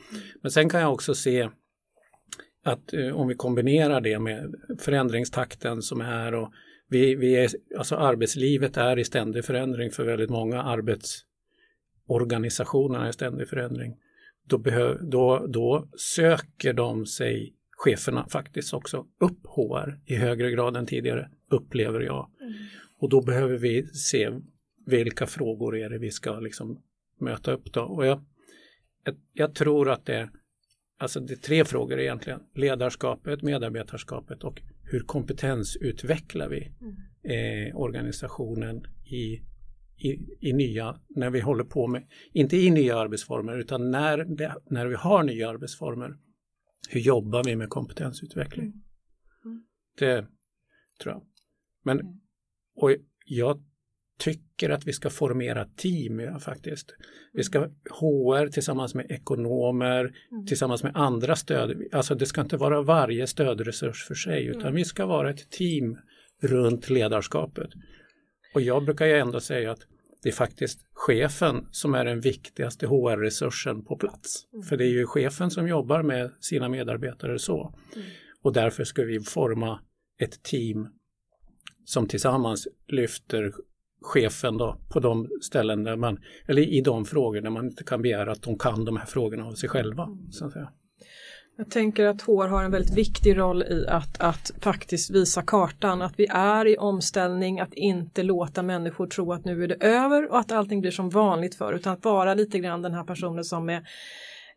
Men 0.41 0.51
sen 0.51 0.69
kan 0.69 0.81
jag 0.81 0.93
också 0.93 1.15
se 1.15 1.49
att 2.65 2.93
eh, 2.93 3.15
om 3.15 3.27
vi 3.27 3.35
kombinerar 3.35 4.01
det 4.01 4.19
med 4.19 4.55
förändringstakten 4.79 5.81
som 5.81 6.01
är 6.01 6.33
och 6.33 6.53
vi, 6.87 7.15
vi 7.15 7.35
är, 7.35 7.49
alltså 7.77 7.95
arbetslivet 7.95 8.77
är 8.77 8.99
i 8.99 9.03
ständig 9.03 9.45
förändring 9.45 9.91
för 9.91 10.05
väldigt 10.05 10.29
många 10.29 10.61
arbetsorganisationer 10.61 12.99
är 12.99 13.09
i 13.09 13.13
ständig 13.13 13.47
förändring. 13.47 13.95
Då, 14.47 14.57
behöv, 14.57 15.09
då, 15.09 15.45
då 15.47 15.89
söker 15.97 16.73
de 16.73 17.05
sig, 17.05 17.53
cheferna 17.77 18.27
faktiskt 18.29 18.73
också, 18.73 19.05
upp 19.19 19.39
HR 19.43 19.99
i 20.05 20.15
högre 20.15 20.51
grad 20.51 20.77
än 20.77 20.85
tidigare, 20.85 21.29
upplever 21.49 22.01
jag. 22.01 22.29
Och 22.99 23.09
då 23.09 23.21
behöver 23.21 23.57
vi 23.57 23.87
se 23.87 24.31
vilka 24.85 25.27
frågor 25.27 25.77
är 25.77 25.89
det 25.89 25.97
vi 25.97 26.11
ska 26.11 26.39
liksom 26.39 26.81
möta 27.19 27.51
upp 27.51 27.73
då. 27.73 27.81
Och 27.81 28.05
jag, 28.05 28.25
jag, 29.03 29.15
jag 29.33 29.55
tror 29.55 29.89
att 29.89 30.05
det 30.05 30.29
Alltså 30.97 31.19
det 31.19 31.33
är 31.33 31.37
tre 31.37 31.65
frågor 31.65 31.99
egentligen. 31.99 32.39
Ledarskapet, 32.53 33.41
medarbetarskapet 33.41 34.43
och 34.43 34.61
hur 34.83 34.99
kompetensutvecklar 34.99 36.49
vi 36.49 36.71
eh, 37.23 37.77
organisationen 37.77 38.85
i, 39.05 39.41
i, 39.97 40.37
i 40.39 40.53
nya, 40.53 40.99
när 41.09 41.29
vi 41.29 41.39
håller 41.39 41.63
på 41.63 41.87
med, 41.87 42.07
inte 42.31 42.57
i 42.57 42.69
nya 42.69 42.97
arbetsformer 42.97 43.57
utan 43.59 43.91
när, 43.91 44.17
det, 44.17 44.55
när 44.69 44.85
vi 44.87 44.95
har 44.95 45.23
nya 45.23 45.49
arbetsformer. 45.49 46.17
Hur 46.89 46.99
jobbar 46.99 47.43
vi 47.43 47.55
med 47.55 47.69
kompetensutveckling? 47.69 48.73
Det 49.99 50.27
tror 51.01 51.13
jag. 51.13 51.23
Men 51.83 52.21
och 52.75 52.91
jag 53.25 53.63
tycker 54.17 54.69
att 54.69 54.87
vi 54.87 54.93
ska 54.93 55.09
formera 55.09 55.65
team 55.65 56.39
faktiskt. 56.39 56.95
Vi 57.33 57.43
ska 57.43 57.59
HR 57.89 58.47
tillsammans 58.47 58.95
med 58.95 59.11
ekonomer, 59.11 60.11
tillsammans 60.47 60.83
med 60.83 60.91
andra 60.95 61.35
stöd. 61.35 61.83
Alltså 61.91 62.15
det 62.15 62.25
ska 62.25 62.41
inte 62.41 62.57
vara 62.57 62.81
varje 62.81 63.27
stödresurs 63.27 64.05
för 64.07 64.15
sig 64.15 64.45
utan 64.45 64.75
vi 64.75 64.85
ska 64.85 65.05
vara 65.05 65.29
ett 65.29 65.49
team 65.49 65.97
runt 66.41 66.89
ledarskapet. 66.89 67.69
Och 68.53 68.61
jag 68.61 68.85
brukar 68.85 69.05
ju 69.05 69.17
ändå 69.17 69.39
säga 69.39 69.71
att 69.71 69.87
det 70.23 70.29
är 70.29 70.33
faktiskt 70.33 70.79
chefen 70.93 71.67
som 71.71 71.95
är 71.95 72.05
den 72.05 72.21
viktigaste 72.21 72.87
HR-resursen 72.87 73.85
på 73.85 73.97
plats. 73.97 74.43
För 74.69 74.77
det 74.77 74.85
är 74.85 74.89
ju 74.89 75.05
chefen 75.05 75.51
som 75.51 75.67
jobbar 75.67 76.03
med 76.03 76.31
sina 76.39 76.69
medarbetare 76.69 77.39
så. 77.39 77.73
Och 78.41 78.53
därför 78.53 78.83
ska 78.83 79.03
vi 79.03 79.19
forma 79.19 79.79
ett 80.19 80.43
team 80.43 80.87
som 81.85 82.07
tillsammans 82.07 82.67
lyfter 82.87 83.53
chefen 84.05 84.57
då 84.57 84.77
på 84.89 84.99
de 84.99 85.29
ställen 85.41 85.83
där 85.83 85.95
man, 85.95 86.19
eller 86.47 86.61
i 86.61 86.81
de 86.81 87.05
frågor 87.05 87.41
där 87.41 87.49
man 87.49 87.65
inte 87.65 87.83
kan 87.83 88.01
begära 88.01 88.31
att 88.31 88.41
de 88.41 88.57
kan 88.57 88.85
de 88.85 88.97
här 88.97 89.05
frågorna 89.05 89.45
av 89.45 89.53
sig 89.53 89.69
själva. 89.69 90.09
Så 90.31 90.45
att 90.45 90.51
säga. 90.51 90.69
Jag 91.57 91.71
tänker 91.71 92.05
att 92.05 92.21
HR 92.21 92.47
har 92.47 92.63
en 92.63 92.71
väldigt 92.71 92.97
viktig 92.97 93.37
roll 93.37 93.63
i 93.63 93.85
att, 93.87 94.21
att 94.21 94.51
faktiskt 94.61 95.11
visa 95.11 95.41
kartan, 95.41 96.01
att 96.01 96.13
vi 96.17 96.27
är 96.29 96.67
i 96.67 96.77
omställning, 96.77 97.59
att 97.59 97.73
inte 97.73 98.23
låta 98.23 98.63
människor 98.63 99.07
tro 99.07 99.33
att 99.33 99.45
nu 99.45 99.63
är 99.63 99.67
det 99.67 99.75
över 99.75 100.31
och 100.31 100.39
att 100.39 100.51
allting 100.51 100.81
blir 100.81 100.91
som 100.91 101.09
vanligt 101.09 101.55
för 101.55 101.73
utan 101.73 101.93
att 101.93 102.05
vara 102.05 102.33
lite 102.33 102.59
grann 102.59 102.81
den 102.81 102.93
här 102.93 103.03
personen 103.03 103.43
som 103.43 103.69
är 103.69 103.87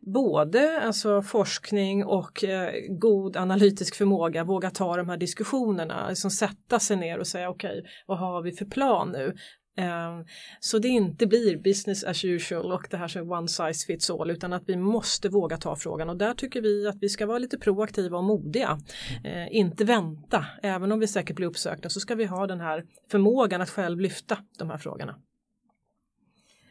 både 0.01 0.81
alltså 0.81 1.23
forskning 1.23 2.05
och 2.05 2.45
eh, 2.45 2.71
god 2.89 3.37
analytisk 3.37 3.95
förmåga, 3.95 4.45
våga 4.45 4.71
ta 4.71 4.97
de 4.97 5.09
här 5.09 5.17
diskussionerna, 5.17 6.09
liksom 6.09 6.31
sätta 6.31 6.81
sig 6.81 6.97
ner 6.97 7.19
och 7.19 7.27
säga 7.27 7.51
okej, 7.51 7.85
vad 8.07 8.19
har 8.19 8.43
vi 8.43 8.53
för 8.53 8.65
plan 8.65 9.13
nu? 9.13 9.35
Eh, 9.79 10.21
så 10.61 10.79
det 10.79 10.89
inte 10.89 11.27
blir 11.27 11.57
business 11.57 12.05
as 12.05 12.25
usual 12.25 12.73
och 12.73 12.87
det 12.91 12.97
här 12.97 13.09
som 13.09 13.33
one 13.33 13.49
size 13.49 13.87
fits 13.87 14.11
all 14.11 14.31
utan 14.31 14.53
att 14.53 14.63
vi 14.67 14.77
måste 14.77 15.29
våga 15.29 15.57
ta 15.57 15.77
frågan 15.77 16.09
och 16.09 16.17
där 16.17 16.35
tycker 16.35 16.63
vi 16.63 16.87
att 16.87 16.97
vi 17.01 17.09
ska 17.09 17.27
vara 17.27 17.39
lite 17.39 17.59
proaktiva 17.59 18.19
och 18.19 18.25
modiga. 18.25 18.79
Eh, 19.25 19.57
inte 19.57 19.85
vänta, 19.85 20.47
även 20.63 20.93
om 20.93 21.01
vi 21.01 21.07
säkert 21.07 21.37
blir 21.37 21.47
uppsökta 21.47 21.89
så 21.89 22.01
ska 22.01 22.15
vi 22.15 22.25
ha 22.25 22.47
den 22.47 22.61
här 22.61 22.85
förmågan 23.11 23.61
att 23.61 23.71
själv 23.71 24.01
lyfta 24.01 24.39
de 24.59 24.71
här 24.71 24.79
frågorna. 24.79 25.17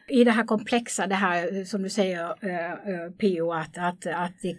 I 0.08 0.24
det 0.24 0.30
här 0.30 0.44
komplexa, 0.44 1.06
det 1.06 1.14
här 1.14 1.58
eh, 1.58 1.64
som 1.64 1.82
du 1.82 1.88
säger 1.88 2.34
eh, 2.40 2.72
eh 2.72 3.10
PO, 3.20 3.52
att, 3.52 3.78
att, 3.78 4.06
att 4.06 4.32
det 4.42 4.56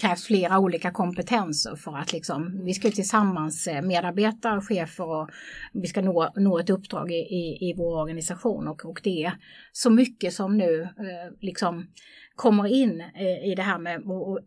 krävs 0.00 0.24
flera 0.24 0.58
olika 0.58 0.90
kompetenser 0.90 1.76
för 1.76 1.96
att 1.96 2.12
liksom, 2.12 2.64
vi 2.64 2.74
ska 2.74 2.90
tillsammans 2.90 3.66
eh, 3.66 3.82
medarbetare, 3.82 4.60
chefer 4.60 5.04
och 5.04 5.30
vi 5.72 5.86
ska 5.86 6.02
nå, 6.02 6.32
nå 6.36 6.58
ett 6.58 6.70
uppdrag 6.70 7.10
i, 7.10 7.14
i, 7.14 7.70
i 7.70 7.74
vår 7.76 8.00
organisation. 8.00 8.68
Och, 8.68 8.84
och 8.84 9.00
det 9.02 9.24
är 9.24 9.32
så 9.72 9.90
mycket 9.90 10.34
som 10.34 10.56
nu 10.56 10.82
eh, 10.82 11.32
liksom 11.40 11.86
kommer 12.34 12.66
in 12.66 13.02
i 13.44 13.54
det 13.54 13.62
här 13.62 13.78
med 13.78 14.02
och, 14.02 14.28
och, 14.32 14.38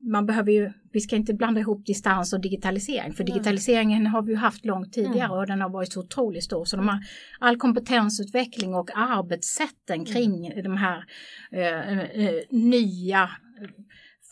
man 0.00 0.26
behöver 0.26 0.52
ju, 0.52 0.72
vi 0.92 1.00
ska 1.00 1.16
inte 1.16 1.34
blanda 1.34 1.60
ihop 1.60 1.86
distans 1.86 2.32
och 2.32 2.40
digitalisering 2.40 3.12
för 3.12 3.24
digitaliseringen 3.24 4.06
har 4.06 4.22
vi 4.22 4.32
ju 4.32 4.38
haft 4.38 4.64
långt 4.64 4.92
tidigare 4.92 5.38
och 5.38 5.46
den 5.46 5.60
har 5.60 5.68
varit 5.68 5.92
så 5.92 6.00
otroligt 6.00 6.44
stor. 6.44 6.64
Så 6.64 6.76
de 6.76 6.88
har, 6.88 6.98
all 7.38 7.56
kompetensutveckling 7.56 8.74
och 8.74 8.90
arbetssätten 8.94 10.04
kring 10.04 10.62
de 10.62 10.76
här 10.76 11.04
eh, 11.52 11.98
eh, 11.98 12.40
nya 12.50 13.30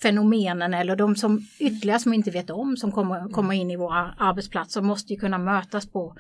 fenomenen 0.03 0.75
eller 0.75 0.97
de 0.97 1.17
som 1.17 1.41
ytterligare 1.59 1.99
som 1.99 2.15
inte 2.15 2.31
vet 2.31 2.51
om 2.51 2.77
som 2.77 2.93
kommer, 2.93 3.29
kommer 3.29 3.55
in 3.55 3.71
i 3.71 3.77
våra 3.77 4.15
arbetsplatser 4.19 4.81
måste 4.83 5.13
ju 5.13 5.21
kunna 5.21 5.39
mötas 5.39 5.87
på 5.87 6.17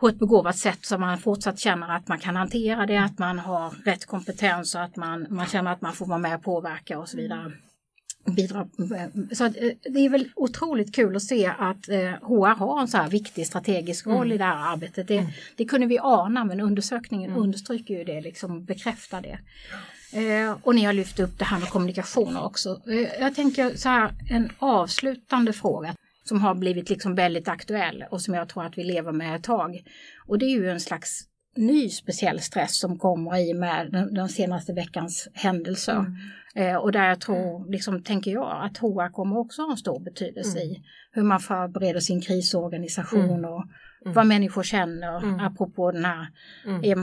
på 0.00 0.08
ett 0.08 0.18
begåvat 0.18 0.56
sätt 0.56 0.78
så 0.82 0.98
man 0.98 1.18
fortsatt 1.18 1.58
känner 1.58 1.96
att 1.96 2.08
man 2.08 2.18
kan 2.18 2.36
hantera 2.36 2.86
det, 2.86 2.96
att 2.96 3.18
man 3.18 3.38
har 3.38 3.70
rätt 3.84 4.06
kompetens 4.06 4.74
och 4.74 4.82
att 4.82 4.96
man, 4.96 5.26
man 5.30 5.46
känner 5.46 5.72
att 5.72 5.80
man 5.80 5.92
får 5.92 6.06
vara 6.06 6.18
med 6.18 6.34
och 6.34 6.42
påverka 6.42 6.98
och 6.98 7.08
så 7.08 7.16
vidare. 7.16 7.52
Bidra. 8.24 8.68
Så 9.32 9.44
eh, 9.44 9.52
det 9.82 9.98
är 9.98 10.08
väl 10.08 10.28
otroligt 10.36 10.94
kul 10.94 11.16
att 11.16 11.22
se 11.22 11.46
att 11.58 11.88
eh, 11.88 11.98
HR 11.98 12.54
har 12.54 12.80
en 12.80 12.88
så 12.88 12.96
här 12.96 13.08
viktig 13.08 13.46
strategisk 13.46 14.06
roll 14.06 14.32
i 14.32 14.38
det 14.38 14.44
här 14.44 14.72
arbetet. 14.72 15.08
Det, 15.08 15.26
det 15.56 15.64
kunde 15.64 15.86
vi 15.86 15.98
ana 15.98 16.44
men 16.44 16.60
undersökningen 16.60 17.32
understryker 17.32 17.94
ju 17.94 18.04
det, 18.04 18.20
liksom 18.20 18.64
bekräftar 18.64 19.22
det. 19.22 19.38
Eh, 20.12 20.56
och 20.62 20.74
ni 20.74 20.84
har 20.84 20.92
lyft 20.92 21.20
upp 21.20 21.38
det 21.38 21.44
här 21.44 21.58
med 21.58 21.68
kommunikationer 21.68 22.44
också. 22.44 22.80
Eh, 22.86 23.20
jag 23.20 23.34
tänker 23.34 23.76
så 23.76 23.88
här, 23.88 24.10
en 24.30 24.50
avslutande 24.58 25.52
fråga 25.52 25.94
som 26.24 26.40
har 26.40 26.54
blivit 26.54 26.90
liksom 26.90 27.14
väldigt 27.14 27.48
aktuell 27.48 28.04
och 28.10 28.22
som 28.22 28.34
jag 28.34 28.48
tror 28.48 28.64
att 28.64 28.78
vi 28.78 28.84
lever 28.84 29.12
med 29.12 29.36
ett 29.36 29.42
tag. 29.42 29.82
Och 30.26 30.38
det 30.38 30.46
är 30.46 30.50
ju 30.50 30.70
en 30.70 30.80
slags 30.80 31.22
ny 31.56 31.88
speciell 31.88 32.40
stress 32.40 32.78
som 32.78 32.98
kommer 32.98 33.36
i 33.36 33.54
med 33.54 33.92
den, 33.92 34.14
den 34.14 34.28
senaste 34.28 34.72
veckans 34.72 35.28
händelser. 35.32 36.06
Eh, 36.54 36.76
och 36.76 36.92
där 36.92 37.08
jag 37.08 37.20
tror, 37.20 37.70
liksom 37.70 38.02
tänker 38.02 38.30
jag, 38.30 38.64
att 38.64 38.78
HR 38.78 39.12
kommer 39.12 39.38
också 39.38 39.62
ha 39.62 39.70
en 39.70 39.76
stor 39.76 40.00
betydelse 40.00 40.58
i 40.58 40.82
hur 41.12 41.22
man 41.22 41.40
förbereder 41.40 42.00
sin 42.00 42.20
krisorganisation 42.20 43.44
och 43.44 43.64
vad 44.04 44.26
människor 44.26 44.62
känner, 44.62 45.46
apropå 45.46 45.92
den 45.92 46.04
här 46.04 46.26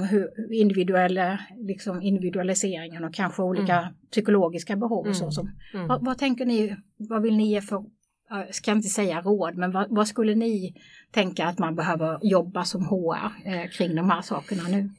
hur 0.10 0.54
individuella, 0.54 1.40
liksom 1.58 2.02
individualiseringen 2.02 3.04
och 3.04 3.14
kanske 3.14 3.42
olika 3.42 3.94
psykologiska 4.12 4.76
behov. 4.76 5.08
Och 5.08 5.16
så, 5.16 5.32
som, 5.32 5.52
vad, 5.88 6.06
vad 6.06 6.18
tänker 6.18 6.46
ni, 6.46 6.76
vad 6.98 7.22
vill 7.22 7.38
ni 7.38 7.52
ge 7.52 7.62
för 7.62 7.84
jag 8.30 8.56
ska 8.56 8.72
inte 8.72 8.90
säga 8.90 9.22
råd, 9.22 9.56
men 9.56 9.72
vad, 9.72 9.88
vad, 9.90 10.08
skulle 10.08 10.36
ni 10.36 10.74
tänka 11.12 11.46
att 11.46 11.60
man 11.60 11.76
behöver 11.76 12.20
jobba 12.22 12.64
som 12.64 12.86
HR 12.86 13.32
eh, 13.46 13.70
kring 13.70 13.96
de 13.96 14.10
här 14.10 14.22
sakerna 14.22 14.64
nu? 14.64 14.90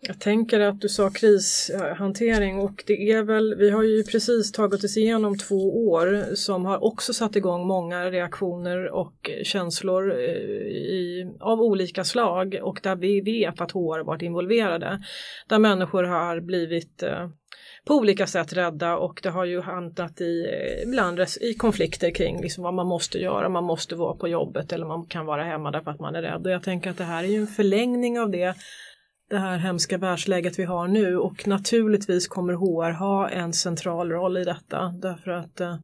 Jag 0.00 0.20
tänker 0.20 0.60
att 0.60 0.80
du 0.80 0.88
sa 0.88 1.10
krishantering 1.10 2.58
och 2.58 2.84
det 2.86 3.12
är 3.12 3.22
väl, 3.22 3.54
vi 3.54 3.70
har 3.70 3.82
ju 3.82 4.04
precis 4.04 4.52
tagit 4.52 4.84
oss 4.84 4.96
igenom 4.96 5.38
två 5.38 5.88
år 5.88 6.34
som 6.34 6.64
har 6.64 6.84
också 6.84 7.12
satt 7.12 7.36
igång 7.36 7.66
många 7.66 8.10
reaktioner 8.10 8.90
och 8.90 9.30
känslor 9.42 10.12
eh, 10.12 10.18
i, 10.68 11.32
av 11.40 11.60
olika 11.60 12.04
slag 12.04 12.58
och 12.62 12.80
där 12.82 12.96
vi 12.96 13.20
vet 13.20 13.60
att 13.60 13.72
HR 13.72 14.04
varit 14.04 14.22
involverade. 14.22 15.00
Där 15.48 15.58
människor 15.58 16.04
har 16.04 16.40
blivit 16.40 17.02
eh, 17.02 17.28
på 17.84 17.94
olika 17.94 18.26
sätt 18.26 18.52
rädda 18.52 18.96
och 18.96 19.20
det 19.22 19.30
har 19.30 19.44
ju 19.44 19.60
hamnat 19.60 20.20
i, 20.20 20.46
eh, 20.46 20.88
ibland 20.88 21.20
i 21.40 21.54
konflikter 21.54 22.10
kring 22.10 22.42
liksom 22.42 22.64
vad 22.64 22.74
man 22.74 22.86
måste 22.86 23.18
göra, 23.18 23.48
man 23.48 23.64
måste 23.64 23.94
vara 23.94 24.14
på 24.14 24.28
jobbet 24.28 24.72
eller 24.72 24.86
man 24.86 25.06
kan 25.06 25.26
vara 25.26 25.44
hemma 25.44 25.70
därför 25.70 25.90
att 25.90 26.00
man 26.00 26.14
är 26.14 26.22
rädd. 26.22 26.46
Och 26.46 26.52
jag 26.52 26.62
tänker 26.62 26.90
att 26.90 26.98
det 26.98 27.04
här 27.04 27.24
är 27.24 27.28
ju 27.28 27.40
en 27.40 27.46
förlängning 27.46 28.20
av 28.20 28.30
det 28.30 28.54
det 29.30 29.38
här 29.38 29.58
hemska 29.58 29.98
världsläget 29.98 30.58
vi 30.58 30.64
har 30.64 30.88
nu 30.88 31.16
och 31.16 31.46
naturligtvis 31.46 32.28
kommer 32.28 32.52
HR 32.52 32.90
ha 32.90 33.28
en 33.28 33.52
central 33.52 34.10
roll 34.10 34.36
i 34.36 34.44
detta 34.44 34.94
därför 35.02 35.30
att 35.30 35.60
eh, 35.60 35.76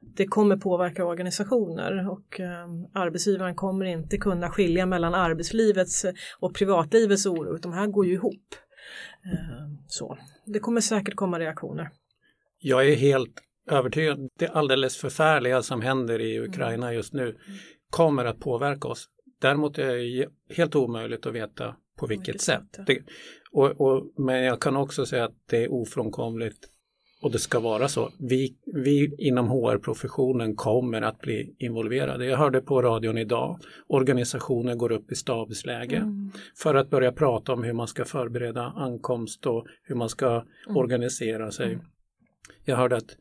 det 0.00 0.26
kommer 0.26 0.56
påverka 0.56 1.04
organisationer 1.04 2.10
och 2.10 2.40
eh, 2.40 2.66
arbetsgivaren 2.94 3.54
kommer 3.54 3.84
inte 3.84 4.18
kunna 4.18 4.50
skilja 4.50 4.86
mellan 4.86 5.14
arbetslivets 5.14 6.06
och 6.38 6.54
privatlivets 6.54 7.26
oro, 7.26 7.58
de 7.58 7.72
här 7.72 7.86
går 7.86 8.06
ju 8.06 8.12
ihop. 8.12 8.54
Eh, 9.24 9.66
så. 9.86 10.18
Det 10.46 10.58
kommer 10.58 10.80
säkert 10.80 11.14
komma 11.14 11.38
reaktioner. 11.38 11.90
Jag 12.58 12.88
är 12.88 12.96
helt 12.96 13.34
övertygad. 13.70 14.28
Det 14.38 14.48
alldeles 14.48 14.96
förfärliga 14.96 15.62
som 15.62 15.80
händer 15.80 16.20
i 16.20 16.40
Ukraina 16.40 16.94
just 16.94 17.12
nu 17.12 17.36
kommer 17.90 18.24
att 18.24 18.40
påverka 18.40 18.88
oss. 18.88 19.08
Däremot 19.40 19.78
är 19.78 19.86
det 19.86 20.28
helt 20.54 20.74
omöjligt 20.74 21.26
att 21.26 21.34
veta 21.34 21.76
på 22.00 22.06
vilket, 22.06 22.28
vilket 22.28 22.42
sätt. 22.42 22.78
Det, 22.86 22.98
och, 23.52 23.80
och, 23.80 24.12
men 24.16 24.42
jag 24.42 24.60
kan 24.60 24.76
också 24.76 25.06
säga 25.06 25.24
att 25.24 25.36
det 25.50 25.64
är 25.64 25.72
ofrånkomligt 25.72 26.68
och 27.22 27.30
det 27.32 27.38
ska 27.38 27.60
vara 27.60 27.88
så. 27.88 28.10
Vi, 28.18 28.56
vi 28.84 29.14
inom 29.18 29.48
HR-professionen 29.48 30.56
kommer 30.56 31.02
att 31.02 31.18
bli 31.18 31.54
involverade. 31.58 32.26
Jag 32.26 32.36
hörde 32.38 32.60
på 32.60 32.82
radion 32.82 33.18
idag, 33.18 33.58
organisationer 33.86 34.74
går 34.74 34.92
upp 34.92 35.12
i 35.12 35.14
stabsläge 35.14 35.96
Mm. 35.96 36.32
för 36.56 36.74
att 36.74 36.90
börja 36.90 37.12
prata 37.12 37.52
om 37.52 37.62
hur 37.62 37.72
man 37.72 37.88
ska 37.88 38.04
förbereda 38.04 38.62
ankomst 38.62 39.46
och 39.46 39.66
hur 39.82 39.94
man 39.94 40.08
ska 40.08 40.30
Mm. 40.30 40.76
organisera 40.76 41.50
sig. 41.50 41.78
Jag 42.64 42.76
hörde 42.76 42.96
att 42.96 43.16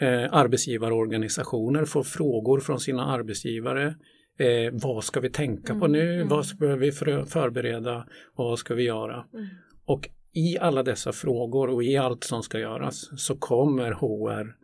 eh, 0.00 0.34
arbetsgivarorganisationer 0.34 1.84
får 1.84 2.02
frågor 2.02 2.60
från 2.60 2.80
sina 2.80 3.06
arbetsgivare. 3.06 3.94
Eh, 4.38 4.72
vad 4.72 5.04
ska 5.04 5.20
vi 5.20 5.30
tänka 5.30 5.74
på 5.74 5.86
nu? 5.86 6.14
Mm. 6.14 6.28
Vad 6.28 6.46
ska 6.46 6.66
vi 6.76 6.92
för, 6.92 7.24
förbereda? 7.24 8.06
Vad 8.36 8.58
ska 8.58 8.74
vi 8.74 8.82
göra? 8.82 9.24
Mm. 9.34 9.46
Och 9.84 10.08
i 10.32 10.58
alla 10.58 10.82
dessa 10.82 11.12
frågor 11.12 11.70
och 11.70 11.84
i 11.84 11.96
allt 11.96 12.24
som 12.24 12.42
ska 12.42 12.58
göras 12.58 13.20
så 13.20 13.36
kommer 13.36 13.92
HR 13.92 14.56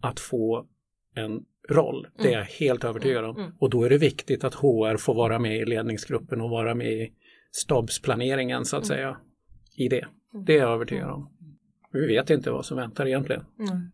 att 0.00 0.20
få 0.20 0.66
en 1.14 1.40
roll. 1.68 2.06
Det 2.18 2.34
är 2.34 2.38
jag 2.38 2.44
helt 2.44 2.84
övertygad 2.84 3.24
om. 3.24 3.36
Mm. 3.36 3.52
Och 3.58 3.70
då 3.70 3.82
är 3.84 3.90
det 3.90 3.98
viktigt 3.98 4.44
att 4.44 4.54
HR 4.54 4.96
får 4.96 5.14
vara 5.14 5.38
med 5.38 5.56
i 5.56 5.64
ledningsgruppen 5.64 6.40
och 6.40 6.50
vara 6.50 6.74
med 6.74 6.92
i 6.92 7.12
stabsplaneringen 7.50 8.64
så 8.64 8.76
att 8.76 8.90
Mm. 8.90 8.96
säga. 8.96 9.16
I 9.76 9.88
det. 9.88 10.06
Det 10.46 10.56
är 10.56 10.60
jag 10.60 10.72
övertygad 10.72 11.10
om. 11.10 11.32
Vi 11.92 12.06
vet 12.06 12.30
inte 12.30 12.50
vad 12.50 12.66
som 12.66 12.76
väntar 12.76 13.06
egentligen. 13.06 13.44
Mm. 13.58 13.90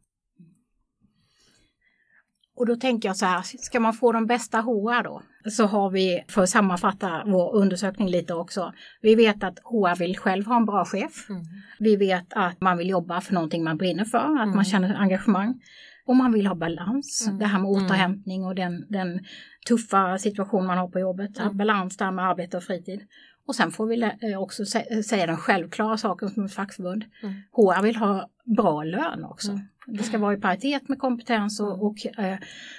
Och 2.56 2.66
då 2.66 2.76
tänker 2.76 3.08
jag 3.08 3.16
så 3.16 3.26
här, 3.26 3.42
ska 3.42 3.80
man 3.80 3.92
få 3.92 4.12
de 4.12 4.26
bästa 4.26 4.60
HR 4.60 5.02
då? 5.02 5.22
Så 5.50 5.66
har 5.66 5.90
vi, 5.90 6.24
för 6.28 6.42
att 6.42 6.48
sammanfatta 6.48 7.22
vår 7.26 7.54
undersökning 7.54 8.08
lite 8.08 8.34
också, 8.34 8.72
vi 9.02 9.14
vet 9.14 9.44
att 9.44 9.58
HR 9.64 9.98
vill 9.98 10.18
själv 10.18 10.46
ha 10.46 10.56
en 10.56 10.64
bra 10.66 10.84
chef. 10.84 11.26
Mm. 11.28 11.42
Vi 11.78 11.96
vet 11.96 12.26
att 12.32 12.60
man 12.60 12.78
vill 12.78 12.88
jobba 12.88 13.20
för 13.20 13.34
någonting 13.34 13.64
man 13.64 13.76
brinner 13.76 14.04
för, 14.04 14.40
att 14.42 14.54
man 14.54 14.64
känner 14.64 14.94
engagemang. 14.94 15.60
Och 16.06 16.16
man 16.16 16.32
vill 16.32 16.46
ha 16.46 16.54
balans, 16.54 17.24
Mm. 17.26 17.38
det 17.38 17.46
här 17.46 17.58
med 17.58 17.70
Mm. 17.70 17.84
återhämtning 17.84 18.44
och 18.44 18.54
den, 18.54 18.86
den 18.88 19.20
tuffa 19.68 20.18
situation 20.18 20.66
man 20.66 20.78
har 20.78 20.88
på 20.88 20.98
jobbet. 21.00 21.38
Mm. 21.38 21.56
Balans 21.56 21.96
där 21.96 22.10
med 22.10 22.24
arbete 22.28 22.56
och 22.56 22.62
fritid. 22.62 23.00
Och 23.46 23.54
sen 23.54 23.70
får 23.70 23.86
vi 23.86 24.02
eh, 24.02 24.40
också 24.42 24.62
sä- 24.62 25.02
säga 25.02 25.26
den 25.26 25.36
självklara 25.36 25.96
saken 25.96 26.28
som 26.30 26.44
ett 26.44 26.52
fackförbund. 26.54 27.04
Mm. 27.22 27.34
HR 27.52 27.82
vill 27.82 27.96
ha 27.96 28.28
bra 28.56 28.82
lön 28.84 29.24
också. 29.24 29.50
Mm. 29.52 29.62
Det 29.86 30.02
ska 30.02 30.18
vara 30.18 30.34
i 30.34 30.40
paritet 30.40 30.88
med 30.88 30.98
kompetens 30.98 31.60
Mm. 31.60 31.72
och, 31.72 31.86
och, 31.86 32.18
eh, 32.18 32.38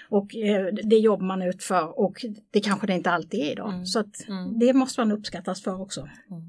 och 0.09 0.35
eh, 0.35 0.65
det 0.83 0.97
jobb 0.97 1.21
man 1.21 1.41
utför 1.41 1.99
och 1.99 2.25
det 2.51 2.59
kanske 2.59 2.87
det 2.87 2.93
inte 2.93 3.11
alltid 3.11 3.39
är 3.39 3.51
idag. 3.51 3.73
Mm. 3.73 3.85
Så 3.85 3.99
att 3.99 4.27
Mm. 4.27 4.59
det 4.59 4.73
måste 4.73 5.01
man 5.01 5.11
uppskattas 5.11 5.63
för 5.63 5.81
också. 5.81 6.01
Mm. 6.01 6.43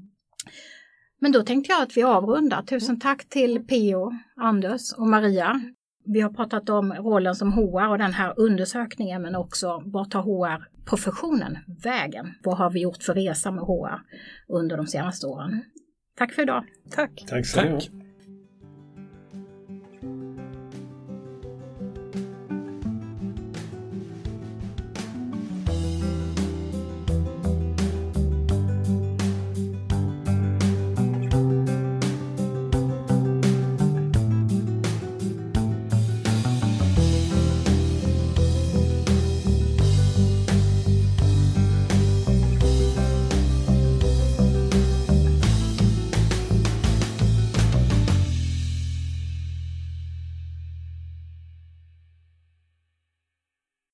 Men 1.19 1.31
då 1.31 1.43
tänkte 1.43 1.71
jag 1.71 1.81
att 1.81 1.97
vi 1.97 2.03
avrundar. 2.03 2.61
Tusen 2.61 2.99
tack 2.99 3.25
till 3.29 3.65
P.O., 3.67 4.11
Anders 4.35 4.93
och 4.93 5.07
Maria. 5.07 5.61
Vi 6.05 6.21
har 6.21 6.29
pratat 6.29 6.69
om 6.69 6.93
rollen 6.93 7.35
som 7.35 7.53
HR 7.53 7.87
och 7.89 7.97
den 7.97 8.13
här 8.13 8.33
undersökningen 8.39 9.21
men 9.21 9.35
också 9.35 9.81
vart 9.85 10.11
tar 10.11 10.21
HR-professionen 10.21 11.57
vägen? 11.83 12.33
Vad 12.43 12.57
har 12.57 12.69
vi 12.71 12.79
gjort 12.81 13.03
för 13.03 13.13
resa 13.13 13.51
med 13.51 13.63
HR 13.63 14.01
under 14.47 14.77
de 14.77 14.87
senaste 14.87 15.27
åren? 15.27 15.61
Tack 16.17 16.33
för 16.33 16.41
idag. 16.41 16.63
Tack. 16.91 17.25
Tack 17.27 17.45
så 17.45 17.61
mycket. 17.61 17.83
Tack. 17.83 18.04